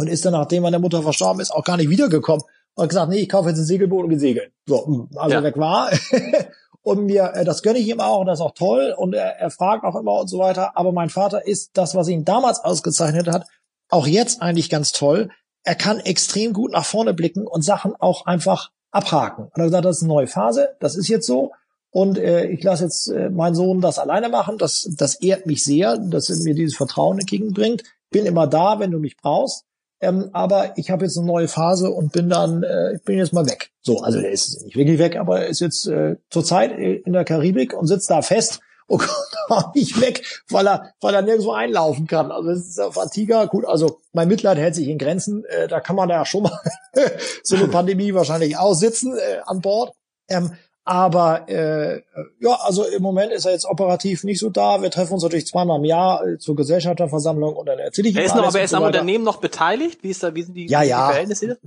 und 0.00 0.06
ist 0.06 0.24
dann, 0.24 0.32
nachdem 0.32 0.62
meine 0.62 0.78
Mutter 0.78 1.02
verstorben 1.02 1.42
ist, 1.42 1.50
auch 1.50 1.62
gar 1.62 1.76
nicht 1.76 1.90
wiedergekommen 1.90 2.42
und 2.74 2.82
hat 2.82 2.88
gesagt, 2.88 3.10
nee, 3.10 3.18
ich 3.18 3.28
kaufe 3.28 3.50
jetzt 3.50 3.58
ein 3.58 3.66
Segelboot 3.66 4.04
und 4.04 4.08
gehe 4.08 4.18
segeln. 4.18 4.50
So, 4.66 5.08
also 5.14 5.36
ja. 5.36 5.42
weg 5.42 5.58
war. 5.58 5.90
und 6.82 7.04
mir, 7.04 7.32
äh, 7.34 7.44
das 7.44 7.62
gönne 7.62 7.78
ich 7.78 7.86
ihm 7.86 8.00
auch 8.00 8.20
und 8.20 8.26
das 8.26 8.38
ist 8.38 8.44
auch 8.44 8.54
toll 8.54 8.94
und 8.96 9.14
er, 9.14 9.38
er 9.38 9.50
fragt 9.50 9.84
auch 9.84 9.94
immer 9.96 10.18
und 10.18 10.28
so 10.28 10.38
weiter. 10.38 10.78
Aber 10.78 10.92
mein 10.92 11.10
Vater 11.10 11.46
ist 11.46 11.72
das, 11.74 11.94
was 11.94 12.08
ihn 12.08 12.24
damals 12.24 12.60
ausgezeichnet 12.60 13.28
hat, 13.28 13.46
auch 13.90 14.06
jetzt 14.06 14.40
eigentlich 14.40 14.70
ganz 14.70 14.92
toll. 14.92 15.28
Er 15.64 15.74
kann 15.74 16.00
extrem 16.00 16.54
gut 16.54 16.72
nach 16.72 16.86
vorne 16.86 17.12
blicken 17.12 17.46
und 17.46 17.62
Sachen 17.62 17.94
auch 17.98 18.24
einfach 18.24 18.70
abhaken. 18.90 19.44
Und 19.44 19.56
er 19.56 19.64
hat 19.64 19.68
gesagt, 19.68 19.84
das 19.84 19.96
ist 19.98 20.02
eine 20.04 20.14
neue 20.14 20.26
Phase, 20.28 20.76
das 20.80 20.96
ist 20.96 21.08
jetzt 21.08 21.26
so. 21.26 21.52
Und 21.90 22.16
äh, 22.16 22.46
ich 22.46 22.62
lasse 22.62 22.84
jetzt 22.84 23.08
äh, 23.08 23.28
meinen 23.28 23.54
Sohn 23.54 23.82
das 23.82 23.98
alleine 23.98 24.30
machen. 24.30 24.56
Das, 24.56 24.88
das 24.96 25.16
ehrt 25.16 25.44
mich 25.44 25.62
sehr, 25.62 25.98
dass 25.98 26.30
er 26.30 26.36
mir 26.36 26.54
dieses 26.54 26.76
Vertrauen 26.76 27.18
entgegenbringt. 27.18 27.82
Bin 28.10 28.24
immer 28.24 28.46
da, 28.46 28.78
wenn 28.78 28.92
du 28.92 28.98
mich 28.98 29.18
brauchst. 29.18 29.66
Ähm, 30.00 30.30
aber 30.32 30.78
ich 30.78 30.90
habe 30.90 31.04
jetzt 31.04 31.18
eine 31.18 31.26
neue 31.26 31.48
Phase 31.48 31.90
und 31.90 32.12
bin 32.12 32.30
dann, 32.30 32.62
äh, 32.62 32.94
ich 32.94 33.02
bin 33.02 33.18
jetzt 33.18 33.32
mal 33.32 33.46
weg. 33.46 33.70
So, 33.82 34.00
also 34.00 34.18
er 34.18 34.30
ist 34.30 34.64
nicht 34.64 34.76
wirklich 34.76 34.98
weg, 34.98 35.16
aber 35.16 35.40
er 35.40 35.48
ist 35.48 35.60
jetzt 35.60 35.86
äh, 35.86 36.16
zurzeit 36.30 36.72
in 36.78 37.12
der 37.12 37.24
Karibik 37.24 37.74
und 37.74 37.86
sitzt 37.86 38.10
da 38.10 38.22
fest 38.22 38.60
und 38.86 39.06
kommt 39.46 39.74
nicht 39.76 40.00
weg, 40.00 40.42
weil 40.48 40.66
er, 40.66 40.92
weil 41.00 41.14
er 41.14 41.22
nirgendwo 41.22 41.52
einlaufen 41.52 42.06
kann. 42.06 42.32
Also 42.32 42.50
es 42.50 42.66
ist 42.66 42.80
auf 42.80 42.98
Antigua, 42.98 43.44
gut, 43.44 43.64
also 43.66 44.00
mein 44.12 44.26
Mitleid 44.26 44.58
hält 44.58 44.74
sich 44.74 44.88
in 44.88 44.98
Grenzen, 44.98 45.44
äh, 45.44 45.68
da 45.68 45.80
kann 45.80 45.96
man 45.96 46.08
ja 46.08 46.24
schon 46.24 46.44
mal 46.44 46.58
so 47.44 47.56
eine 47.56 47.68
Pandemie 47.68 48.14
wahrscheinlich 48.14 48.56
aussitzen 48.56 49.16
äh, 49.16 49.40
an 49.44 49.60
Bord. 49.60 49.94
Ähm, 50.28 50.52
aber 50.84 51.48
äh, 51.48 52.02
ja, 52.40 52.58
also 52.62 52.84
im 52.84 53.02
Moment 53.02 53.32
ist 53.32 53.44
er 53.44 53.52
jetzt 53.52 53.66
operativ 53.66 54.24
nicht 54.24 54.40
so 54.40 54.50
da. 54.50 54.82
Wir 54.82 54.90
treffen 54.90 55.12
uns 55.12 55.22
natürlich 55.22 55.46
zweimal 55.46 55.78
im 55.78 55.84
Jahr 55.84 56.26
äh, 56.26 56.38
zur 56.38 56.56
Gesellschafterversammlung 56.56 57.54
und 57.54 57.66
dann 57.66 57.78
erzähle 57.78 58.08
ich 58.08 58.14
ihm 58.14 58.18
er 58.18 58.24
ist 58.24 58.34
noch, 58.34 58.46
Aber 58.46 58.58
er 58.58 58.64
ist 58.64 58.70
so 58.70 58.78
am 58.78 58.84
Unternehmen 58.84 59.24
noch 59.24 59.36
beteiligt? 59.38 60.02
Wie 60.02 60.10
ist 60.10 60.22
da, 60.22 60.34
wie 60.34 60.42
sind 60.42 60.54
die, 60.54 60.66
ja, 60.66 60.82
ja. 60.82 61.06
die 61.06 61.12
Verhältnisse? 61.12 61.58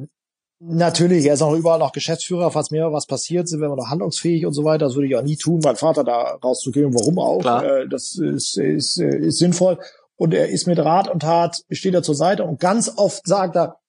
Natürlich, 0.59 1.25
er 1.25 1.33
ist 1.33 1.41
auch 1.41 1.53
überall 1.53 1.79
noch 1.79 1.91
Geschäftsführer, 1.91 2.49
falls 2.49 2.71
mir 2.71 2.91
was 2.91 3.05
passiert, 3.05 3.49
sind 3.49 3.59
wir 3.59 3.67
noch 3.67 3.89
handlungsfähig 3.89 4.45
und 4.45 4.53
so 4.53 4.63
weiter. 4.63 4.85
Das 4.85 4.95
würde 4.95 5.07
ich 5.07 5.15
auch 5.15 5.21
nie 5.23 5.35
tun, 5.35 5.59
meinen 5.63 5.75
Vater 5.75 6.03
da 6.03 6.39
rauszugehen, 6.43 6.93
warum 6.93 7.19
auch. 7.19 7.39
Klar. 7.39 7.63
Äh, 7.65 7.89
das 7.89 8.15
ist, 8.15 8.57
ist, 8.57 8.97
ist 8.97 9.37
sinnvoll. 9.37 9.77
Und 10.15 10.33
er 10.33 10.49
ist 10.49 10.67
mit 10.67 10.79
Rat 10.79 11.09
und 11.09 11.21
Tat, 11.21 11.63
steht 11.69 11.93
er 11.93 12.03
zur 12.03 12.15
Seite 12.15 12.45
und 12.45 12.59
ganz 12.59 12.93
oft 12.95 13.27
sagt 13.27 13.55
er, 13.57 13.79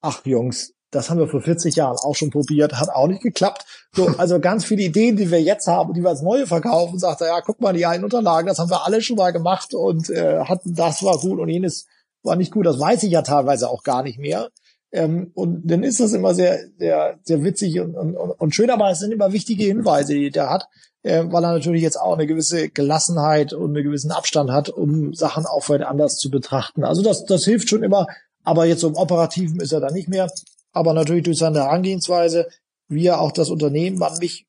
ach 0.00 0.24
Jungs, 0.24 0.72
das 0.90 1.10
haben 1.10 1.18
wir 1.18 1.28
vor 1.28 1.40
40 1.40 1.76
Jahren 1.76 1.96
auch 1.96 2.14
schon 2.14 2.30
probiert, 2.30 2.74
hat 2.74 2.88
auch 2.88 3.08
nicht 3.08 3.22
geklappt. 3.22 3.64
So, 3.92 4.06
also 4.18 4.40
ganz 4.40 4.64
viele 4.64 4.82
Ideen, 4.82 5.16
die 5.16 5.30
wir 5.30 5.42
jetzt 5.42 5.66
haben, 5.66 5.94
die 5.94 6.02
wir 6.02 6.10
als 6.10 6.22
neue 6.22 6.46
verkaufen, 6.46 6.98
sagt 6.98 7.20
er, 7.20 7.28
ja, 7.28 7.40
guck 7.40 7.60
mal, 7.60 7.72
die 7.72 7.86
alten 7.86 8.04
Unterlagen, 8.04 8.46
das 8.46 8.58
haben 8.58 8.70
wir 8.70 8.84
alle 8.84 9.02
schon 9.02 9.16
mal 9.16 9.32
gemacht 9.32 9.74
und 9.74 10.10
äh, 10.10 10.40
hatten, 10.40 10.74
das 10.74 11.02
war 11.02 11.18
gut 11.18 11.38
und 11.38 11.48
jenes 11.48 11.86
war 12.22 12.36
nicht 12.36 12.52
gut. 12.52 12.66
Das 12.66 12.78
weiß 12.78 13.02
ich 13.02 13.10
ja 13.10 13.22
teilweise 13.22 13.68
auch 13.68 13.82
gar 13.82 14.02
nicht 14.02 14.18
mehr. 14.18 14.48
Ähm, 14.92 15.32
und 15.34 15.62
dann 15.70 15.82
ist 15.82 16.00
das 16.00 16.12
immer 16.12 16.34
sehr, 16.34 16.58
sehr, 16.78 17.18
sehr 17.22 17.42
witzig 17.42 17.80
und, 17.80 17.94
und, 17.96 18.16
und 18.16 18.54
schön, 18.54 18.70
aber 18.70 18.90
es 18.90 19.00
sind 19.00 19.12
immer 19.12 19.32
wichtige 19.32 19.64
Hinweise, 19.64 20.14
die 20.14 20.30
der 20.30 20.48
hat, 20.48 20.68
äh, 21.02 21.24
weil 21.26 21.44
er 21.44 21.52
natürlich 21.52 21.82
jetzt 21.82 22.00
auch 22.00 22.14
eine 22.14 22.26
gewisse 22.26 22.68
Gelassenheit 22.68 23.52
und 23.52 23.74
einen 23.74 23.84
gewissen 23.84 24.12
Abstand 24.12 24.50
hat, 24.50 24.68
um 24.68 25.12
Sachen 25.12 25.44
auch 25.46 25.68
weit 25.68 25.82
anders 25.82 26.16
zu 26.16 26.30
betrachten. 26.30 26.84
Also 26.84 27.02
das, 27.02 27.24
das 27.24 27.44
hilft 27.44 27.68
schon 27.68 27.82
immer, 27.82 28.06
aber 28.44 28.64
jetzt 28.64 28.84
im 28.84 28.94
Operativen 28.94 29.60
ist 29.60 29.72
er 29.72 29.80
da 29.80 29.90
nicht 29.90 30.08
mehr 30.08 30.28
aber 30.76 30.92
natürlich 30.92 31.24
durch 31.24 31.38
seine 31.38 31.60
Herangehensweise, 31.60 32.48
wie 32.88 33.06
er 33.06 33.20
auch 33.20 33.32
das 33.32 33.50
Unternehmen 33.50 34.02
an 34.02 34.18
mich 34.18 34.46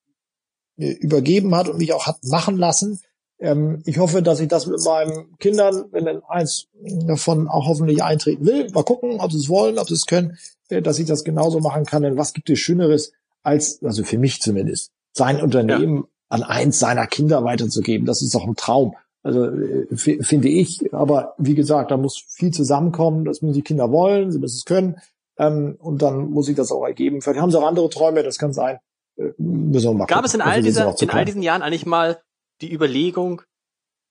äh, 0.78 0.92
übergeben 0.92 1.56
hat 1.56 1.70
und 1.70 1.78
mich 1.78 1.94
auch 1.94 2.06
hat 2.06 2.24
machen 2.24 2.58
lassen. 2.58 3.00
Ähm, 3.40 3.82
ich 3.86 3.98
hoffe, 3.98 4.22
dass 4.22 4.40
ich 4.40 4.48
das 4.48 4.68
mit 4.68 4.84
meinen 4.84 5.38
Kindern, 5.38 5.86
wenn 5.92 6.06
dann 6.06 6.22
eins 6.28 6.68
davon 7.08 7.48
auch 7.48 7.68
hoffentlich 7.68 8.04
eintreten 8.04 8.46
will, 8.46 8.70
mal 8.72 8.84
gucken, 8.84 9.20
ob 9.20 9.32
sie 9.32 9.38
es 9.38 9.50
wollen, 9.50 9.80
ob 9.80 9.88
sie 9.88 9.94
es 9.94 10.06
können, 10.06 10.38
äh, 10.70 10.82
dass 10.82 11.00
ich 11.00 11.06
das 11.06 11.24
genauso 11.24 11.60
machen 11.62 11.86
kann. 11.86 12.04
Denn 12.04 12.18
was 12.18 12.34
gibt 12.34 12.50
es 12.50 12.60
Schöneres 12.60 13.14
als, 13.44 13.82
also 13.84 14.04
für 14.04 14.18
mich 14.18 14.42
zumindest, 14.42 14.92
sein 15.14 15.42
Unternehmen 15.42 15.98
ja. 15.98 16.04
an 16.30 16.44
eins 16.44 16.80
seiner 16.80 17.08
Kinder 17.08 17.44
weiterzugeben? 17.44 18.06
Das 18.06 18.22
ist 18.22 18.36
doch 18.36 18.46
ein 18.46 18.56
Traum. 18.56 18.96
Also 19.24 19.46
äh, 19.46 19.88
finde 19.96 20.50
ich. 20.50 20.94
Aber 20.94 21.36
wie 21.38 21.56
gesagt, 21.56 21.92
da 21.92 21.98
muss 21.98 22.18
viel 22.18 22.52
zusammenkommen. 22.52 23.24
Das 23.24 23.42
müssen 23.42 23.56
die 23.56 23.62
Kinder 23.62 23.92
wollen, 23.92 24.32
sie 24.32 24.40
müssen 24.40 24.58
es 24.58 24.66
können. 24.66 24.98
Ähm, 25.38 25.78
und 25.80 26.02
dann 26.02 26.32
muss 26.32 26.50
ich 26.50 26.56
das 26.56 26.72
auch 26.72 26.86
ergeben. 26.86 27.22
Vielleicht 27.22 27.40
haben 27.40 27.52
sie 27.52 27.60
auch 27.60 27.68
andere 27.68 27.90
Träume, 27.90 28.24
das 28.24 28.38
kann 28.38 28.54
sein. 28.54 28.80
Äh, 29.18 29.30
müssen 29.38 29.92
wir 29.92 29.94
mal 29.94 30.06
Gab 30.06 30.26
es 30.26 30.34
in 30.34 30.42
all, 30.42 30.62
dieser, 30.62 30.96
in 31.00 31.10
all 31.10 31.26
diesen 31.26 31.42
Jahren 31.42 31.62
eigentlich 31.62 31.86
mal 31.86 32.22
die 32.62 32.74
Überlegung, 32.74 33.42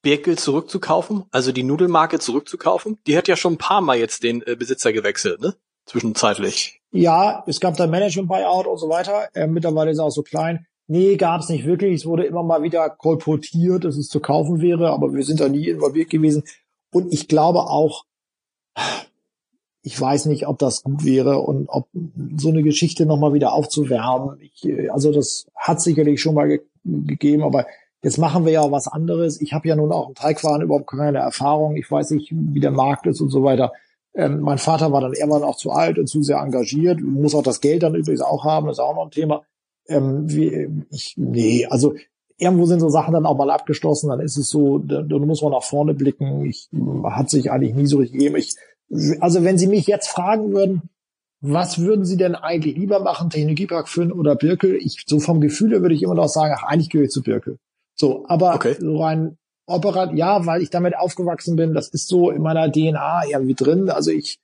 Birkel 0.03 0.39
zurückzukaufen, 0.39 1.25
also 1.33 1.51
die 1.51 1.65
Nudelmarke 1.65 2.19
zurückzukaufen? 2.19 2.99
Die 3.07 3.17
hat 3.17 3.27
ja 3.29 3.37
schon 3.37 3.55
ein 3.55 3.59
paar 3.59 3.81
Mal 3.81 3.99
jetzt 3.99 4.23
den 4.23 4.43
äh, 4.47 4.55
Besitzer 4.57 4.93
gewechselt, 4.93 5.41
ne? 5.41 5.55
Zwischenzeitlich. 5.87 6.81
Ja, 6.91 7.45
es 7.47 7.61
gab 7.61 7.77
da 7.77 7.87
Management-Buyout 7.87 8.67
und 8.67 8.79
so 8.79 8.89
weiter. 8.89 9.29
Äh, 9.35 9.47
mittlerweile 9.47 9.91
ist 9.91 9.99
er 9.99 10.05
auch 10.05 10.11
so 10.11 10.23
klein. 10.23 10.67
Nee, 10.89 11.17
gab's 11.17 11.49
nicht 11.49 11.65
wirklich. 11.67 11.95
Es 11.95 12.07
wurde 12.07 12.25
immer 12.25 12.43
mal 12.43 12.63
wieder 12.63 12.89
kolportiert, 12.91 13.85
dass 13.85 13.97
es 13.97 14.09
zu 14.09 14.21
kaufen 14.21 14.61
wäre, 14.61 14.91
aber 14.91 15.13
wir 15.13 15.25
sind 15.25 15.41
da 15.41 15.49
nie 15.49 15.69
involviert 15.69 16.11
gewesen. 16.11 16.45
Und 16.93 17.13
ich 17.13 17.29
glaube 17.29 17.61
auch, 17.61 18.05
ich 19.87 20.01
weiß 20.01 20.27
nicht, 20.27 20.49
ob 20.49 20.59
das 20.59 20.83
gut 20.83 21.05
wäre 21.05 21.39
und 21.39 21.69
ob 21.69 21.87
so 22.37 22.49
eine 22.49 22.65
Geschichte 22.65 23.07
nochmal 23.07 23.35
wieder 23.35 23.53
aufzuwärmen. 23.53 24.37
Ich, 24.41 24.69
also 24.91 25.13
das 25.13 25.47
hat 25.55 25.81
sicherlich 25.81 26.21
schon 26.21 26.35
mal 26.35 26.49
ge 26.49 26.61
gegeben, 26.85 27.45
aber 27.45 27.67
jetzt 28.03 28.19
machen 28.19 28.45
wir 28.45 28.51
ja 28.51 28.73
was 28.73 28.89
anderes. 28.89 29.41
Ich 29.41 29.53
habe 29.53 29.69
ja 29.69 29.77
nun 29.77 29.93
auch 29.93 30.09
im 30.09 30.17
Teigwaren 30.17 30.63
überhaupt 30.63 30.89
keine 30.89 31.19
Erfahrung. 31.19 31.77
Ich 31.77 31.89
weiß 31.89 32.11
nicht, 32.11 32.33
wie 32.33 32.59
der 32.59 32.73
Markt 32.73 33.07
ist 33.07 33.21
und 33.21 33.31
so 33.31 33.45
weiter. 33.45 33.73
Ähm, 34.13 34.41
mein 34.41 34.59
Vater 34.59 34.91
war 34.91 35.01
dann 35.01 35.13
irgendwann 35.13 35.45
auch 35.45 35.57
zu 35.57 35.71
alt 35.71 36.01
und 36.01 36.09
zu 36.09 36.21
sehr 36.21 36.39
engagiert, 36.39 37.01
muss 37.01 37.37
auch 37.37 37.45
das 37.45 37.61
Geld 37.61 37.85
dann 37.85 37.95
übrigens 37.95 38.23
auch 38.23 38.45
haben, 38.45 38.69
ist 38.69 38.81
auch 38.81 38.97
noch 38.97 39.05
ein 39.05 39.11
Thema. 39.13 39.43
Ähm, 39.87 40.29
wie, 40.29 40.69
ich, 40.91 41.15
nee, 41.17 41.65
also 41.67 41.95
irgendwo 42.39 42.67
sind 42.67 42.81
so 42.81 42.89
Sachen 42.89 43.15
dann 43.15 43.27
auch 43.27 43.37
mal 43.37 43.51
abgeschlossen, 43.51 44.09
dann 44.09 44.21
ist 44.21 44.37
es 44.37 44.49
so, 44.49 44.79
da, 44.79 45.03
da 45.03 45.19
muss 45.19 45.43
man 45.43 45.53
nach 45.53 45.63
vorne 45.63 45.95
blicken. 45.95 46.45
Ich 46.45 46.69
hat 47.05 47.31
sich 47.31 47.53
eigentlich 47.53 47.75
nie 47.75 47.87
so 47.87 47.99
richtig 47.99 48.19
gegeben. 48.19 48.37
Ich 48.37 48.57
also 49.21 49.45
wenn 49.45 49.59
Sie 49.59 49.67
mich 49.67 49.87
jetzt 49.87 50.09
fragen 50.09 50.53
würden, 50.53 50.91
was 51.41 51.79
würden 51.79 52.05
Sie 52.05 52.17
denn 52.17 52.35
eigentlich 52.35 52.77
lieber 52.77 53.01
machen, 53.01 53.31
Technologiepark 53.31 53.89
Fünn 53.89 54.13
oder 54.13 54.37
Birkel? 54.37 54.77
Ich, 54.77 55.05
so 55.07 55.21
vom 55.21 55.41
Gefühl 55.41 55.73
her 55.73 55.83
würde 55.83 55.95
ich 55.95 56.03
immer 56.03 56.15
noch 56.15 56.29
sagen, 56.29 56.55
ach, 56.57 56.65
eigentlich 56.65 56.91
gehöre 56.91 57.07
ich 57.07 57.11
zu 57.11 57.23
Birkel. 57.23 57.59
So, 57.95 58.25
aber 58.29 58.55
okay. 58.55 58.77
so 58.79 59.03
rein 59.03 59.39
operat, 59.67 60.15
ja, 60.15 60.47
weil 60.47 60.63
ich 60.63 60.71
damit 60.71 60.97
aufgewachsen 60.97 61.57
bin, 61.57 61.75
das 61.75 61.89
ist 61.89 62.09
so 62.09 62.31
in 62.31 62.43
meiner 62.43 62.71
DNA 62.71 63.25
irgendwie 63.29 63.55
drin. 63.55 63.91
Also 63.91 64.13
ich, 64.13 64.39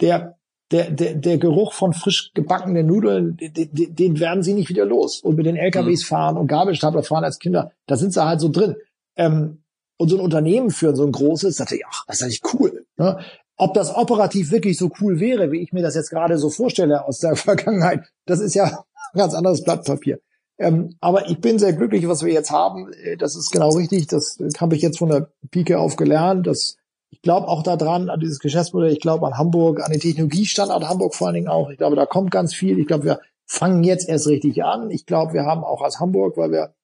der, 0.00 0.36
der, 0.70 0.90
der, 0.90 1.14
der 1.14 1.38
Geruch 1.38 1.72
von 1.72 1.92
frisch 1.92 2.32
gebackenen 2.34 2.86
Nudeln, 2.86 3.36
den, 3.38 3.94
den 3.94 4.20
werden 4.20 4.42
sie 4.42 4.54
nicht 4.54 4.68
wieder 4.68 4.84
los. 4.84 5.20
Und 5.20 5.36
mit 5.36 5.46
den 5.46 5.56
LKWs 5.56 6.02
mhm. 6.02 6.06
fahren 6.06 6.36
und 6.36 6.46
Gabelstapler 6.48 7.02
fahren 7.02 7.24
als 7.24 7.38
Kinder, 7.38 7.72
da 7.86 7.96
sind 7.96 8.12
sie 8.12 8.24
halt 8.24 8.40
so 8.40 8.50
drin. 8.50 8.76
Ähm, 9.16 9.61
und 10.02 10.08
so 10.08 10.16
ein 10.16 10.20
Unternehmen 10.20 10.70
führen, 10.70 10.96
so 10.96 11.06
ein 11.06 11.12
großes, 11.12 11.56
dachte 11.56 11.76
ich, 11.76 11.84
ach, 11.88 12.04
das 12.06 12.16
ist 12.16 12.22
eigentlich 12.24 12.42
cool. 12.54 12.84
Ne? 12.96 13.20
Ob 13.56 13.72
das 13.74 13.94
operativ 13.94 14.50
wirklich 14.50 14.76
so 14.76 14.90
cool 15.00 15.20
wäre, 15.20 15.52
wie 15.52 15.60
ich 15.60 15.72
mir 15.72 15.82
das 15.82 15.94
jetzt 15.94 16.10
gerade 16.10 16.38
so 16.38 16.50
vorstelle 16.50 17.06
aus 17.06 17.20
der 17.20 17.36
Vergangenheit, 17.36 18.04
das 18.26 18.40
ist 18.40 18.54
ja 18.54 18.64
ein 18.64 19.18
ganz 19.18 19.32
anderes 19.32 19.62
Blatt 19.62 19.84
Papier. 19.84 20.18
Ähm, 20.58 20.96
aber 21.00 21.28
ich 21.30 21.40
bin 21.40 21.60
sehr 21.60 21.72
glücklich, 21.72 22.08
was 22.08 22.24
wir 22.24 22.32
jetzt 22.32 22.50
haben. 22.50 22.92
Äh, 22.92 23.16
das 23.16 23.36
ist 23.36 23.52
genau 23.52 23.70
richtig. 23.70 24.08
Das 24.08 24.38
habe 24.58 24.74
ich 24.74 24.82
jetzt 24.82 24.98
von 24.98 25.08
der 25.08 25.28
Pike 25.52 25.78
auf 25.78 25.94
gelernt. 25.94 26.48
Das, 26.48 26.78
ich 27.10 27.22
glaube 27.22 27.46
auch 27.46 27.62
daran, 27.62 28.10
an 28.10 28.18
dieses 28.18 28.40
Geschäftsmodell. 28.40 28.92
Ich 28.92 29.00
glaube 29.00 29.24
an 29.24 29.38
Hamburg, 29.38 29.84
an 29.84 29.92
den 29.92 30.00
Technologiestandort 30.00 30.88
Hamburg 30.88 31.14
vor 31.14 31.28
allen 31.28 31.34
Dingen 31.34 31.48
auch. 31.48 31.70
Ich 31.70 31.78
glaube, 31.78 31.94
da 31.94 32.06
kommt 32.06 32.32
ganz 32.32 32.54
viel. 32.54 32.80
Ich 32.80 32.88
glaube, 32.88 33.04
wir 33.04 33.20
fangen 33.46 33.84
jetzt 33.84 34.08
erst 34.08 34.26
richtig 34.26 34.64
an. 34.64 34.90
Ich 34.90 35.06
glaube, 35.06 35.32
wir 35.32 35.44
haben 35.44 35.62
auch 35.62 35.80
als 35.80 36.00
Hamburg, 36.00 36.36
weil 36.36 36.50
wir 36.50 36.74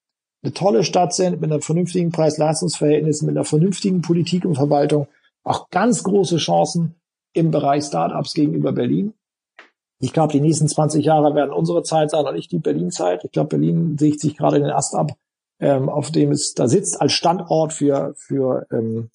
eine 0.42 0.52
tolle 0.52 0.84
Stadt 0.84 1.14
sind, 1.14 1.40
mit 1.40 1.50
einem 1.50 1.62
vernünftigen 1.62 2.10
Preis-Leistungs-Verhältnis, 2.10 3.22
mit 3.22 3.36
einer 3.36 3.44
vernünftigen 3.44 4.02
Politik 4.02 4.44
und 4.44 4.54
Verwaltung, 4.54 5.08
auch 5.44 5.70
ganz 5.70 6.02
große 6.02 6.36
Chancen 6.36 6.94
im 7.32 7.50
Bereich 7.50 7.84
Startups 7.84 8.34
gegenüber 8.34 8.72
Berlin. 8.72 9.14
Ich 10.00 10.12
glaube, 10.12 10.32
die 10.32 10.40
nächsten 10.40 10.68
20 10.68 11.04
Jahre 11.04 11.34
werden 11.34 11.52
unsere 11.52 11.82
Zeit 11.82 12.10
sein 12.10 12.24
und 12.24 12.34
nicht 12.34 12.52
die 12.52 12.58
Berlin-Zeit. 12.58 13.24
Ich 13.24 13.32
glaube, 13.32 13.48
Berlin 13.48 13.98
sägt 13.98 14.20
sich 14.20 14.36
gerade 14.36 14.60
den 14.60 14.70
Ast 14.70 14.94
ab, 14.94 15.12
ähm, 15.60 15.88
auf 15.88 16.12
dem 16.12 16.30
es 16.30 16.54
da 16.54 16.68
sitzt, 16.68 17.00
als 17.00 17.12
Standort 17.12 17.72
für, 17.72 18.14
für, 18.16 18.66
ähm, 18.70 19.10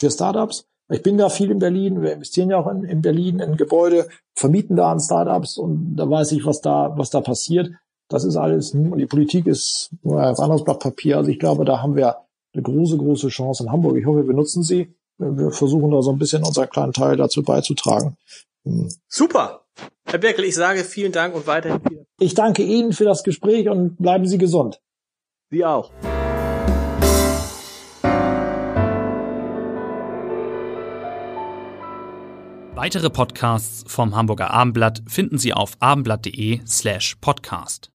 für 0.00 0.10
Startups. 0.10 0.66
Ich 0.88 1.02
bin 1.02 1.18
da 1.18 1.28
viel 1.28 1.50
in 1.50 1.58
Berlin, 1.58 2.02
wir 2.02 2.12
investieren 2.12 2.50
ja 2.50 2.58
auch 2.58 2.66
in, 2.66 2.84
in 2.84 3.02
Berlin 3.02 3.40
in 3.40 3.56
Gebäude, 3.56 4.08
vermieten 4.34 4.76
da 4.76 4.90
an 4.90 5.00
Startups 5.00 5.58
und 5.58 5.96
da 5.96 6.08
weiß 6.08 6.32
ich, 6.32 6.44
was 6.44 6.60
da, 6.60 6.96
was 6.96 7.10
da 7.10 7.20
passiert. 7.20 7.70
Das 8.12 8.24
ist 8.24 8.36
alles, 8.36 8.72
und 8.74 8.98
die 8.98 9.06
Politik 9.06 9.46
ist 9.46 9.90
nur 10.02 10.20
ein 10.20 10.36
anderes 10.36 10.64
Blatt 10.64 10.80
Papier. 10.80 11.16
Also 11.16 11.30
ich 11.30 11.38
glaube, 11.38 11.64
da 11.64 11.80
haben 11.80 11.96
wir 11.96 12.18
eine 12.52 12.62
große, 12.62 12.98
große 12.98 13.28
Chance 13.28 13.64
in 13.64 13.72
Hamburg. 13.72 13.96
Ich 13.96 14.04
hoffe, 14.04 14.26
wir 14.26 14.34
nutzen 14.34 14.62
sie. 14.62 14.94
Wir 15.16 15.50
versuchen 15.50 15.90
da 15.90 16.02
so 16.02 16.12
ein 16.12 16.18
bisschen 16.18 16.44
unseren 16.44 16.68
kleinen 16.68 16.92
Teil 16.92 17.16
dazu 17.16 17.42
beizutragen. 17.42 18.18
Hm. 18.64 18.90
Super. 19.08 19.62
Herr 20.04 20.18
Berkel, 20.18 20.44
ich 20.44 20.54
sage 20.54 20.84
vielen 20.84 21.12
Dank 21.12 21.34
und 21.34 21.46
weiterhin 21.46 21.80
viel. 21.80 22.04
Ich 22.20 22.34
danke 22.34 22.62
Ihnen 22.62 22.92
für 22.92 23.04
das 23.04 23.24
Gespräch 23.24 23.70
und 23.70 23.96
bleiben 23.96 24.26
Sie 24.26 24.36
gesund. 24.36 24.82
Sie 25.50 25.64
auch. 25.64 25.90
Weitere 32.74 33.08
Podcasts 33.08 33.84
vom 33.86 34.14
Hamburger 34.14 34.50
Abendblatt 34.50 35.02
finden 35.06 35.38
Sie 35.38 35.54
auf 35.54 35.76
abendblatt.de 35.80 36.60
slash 36.66 37.16
podcast. 37.22 37.90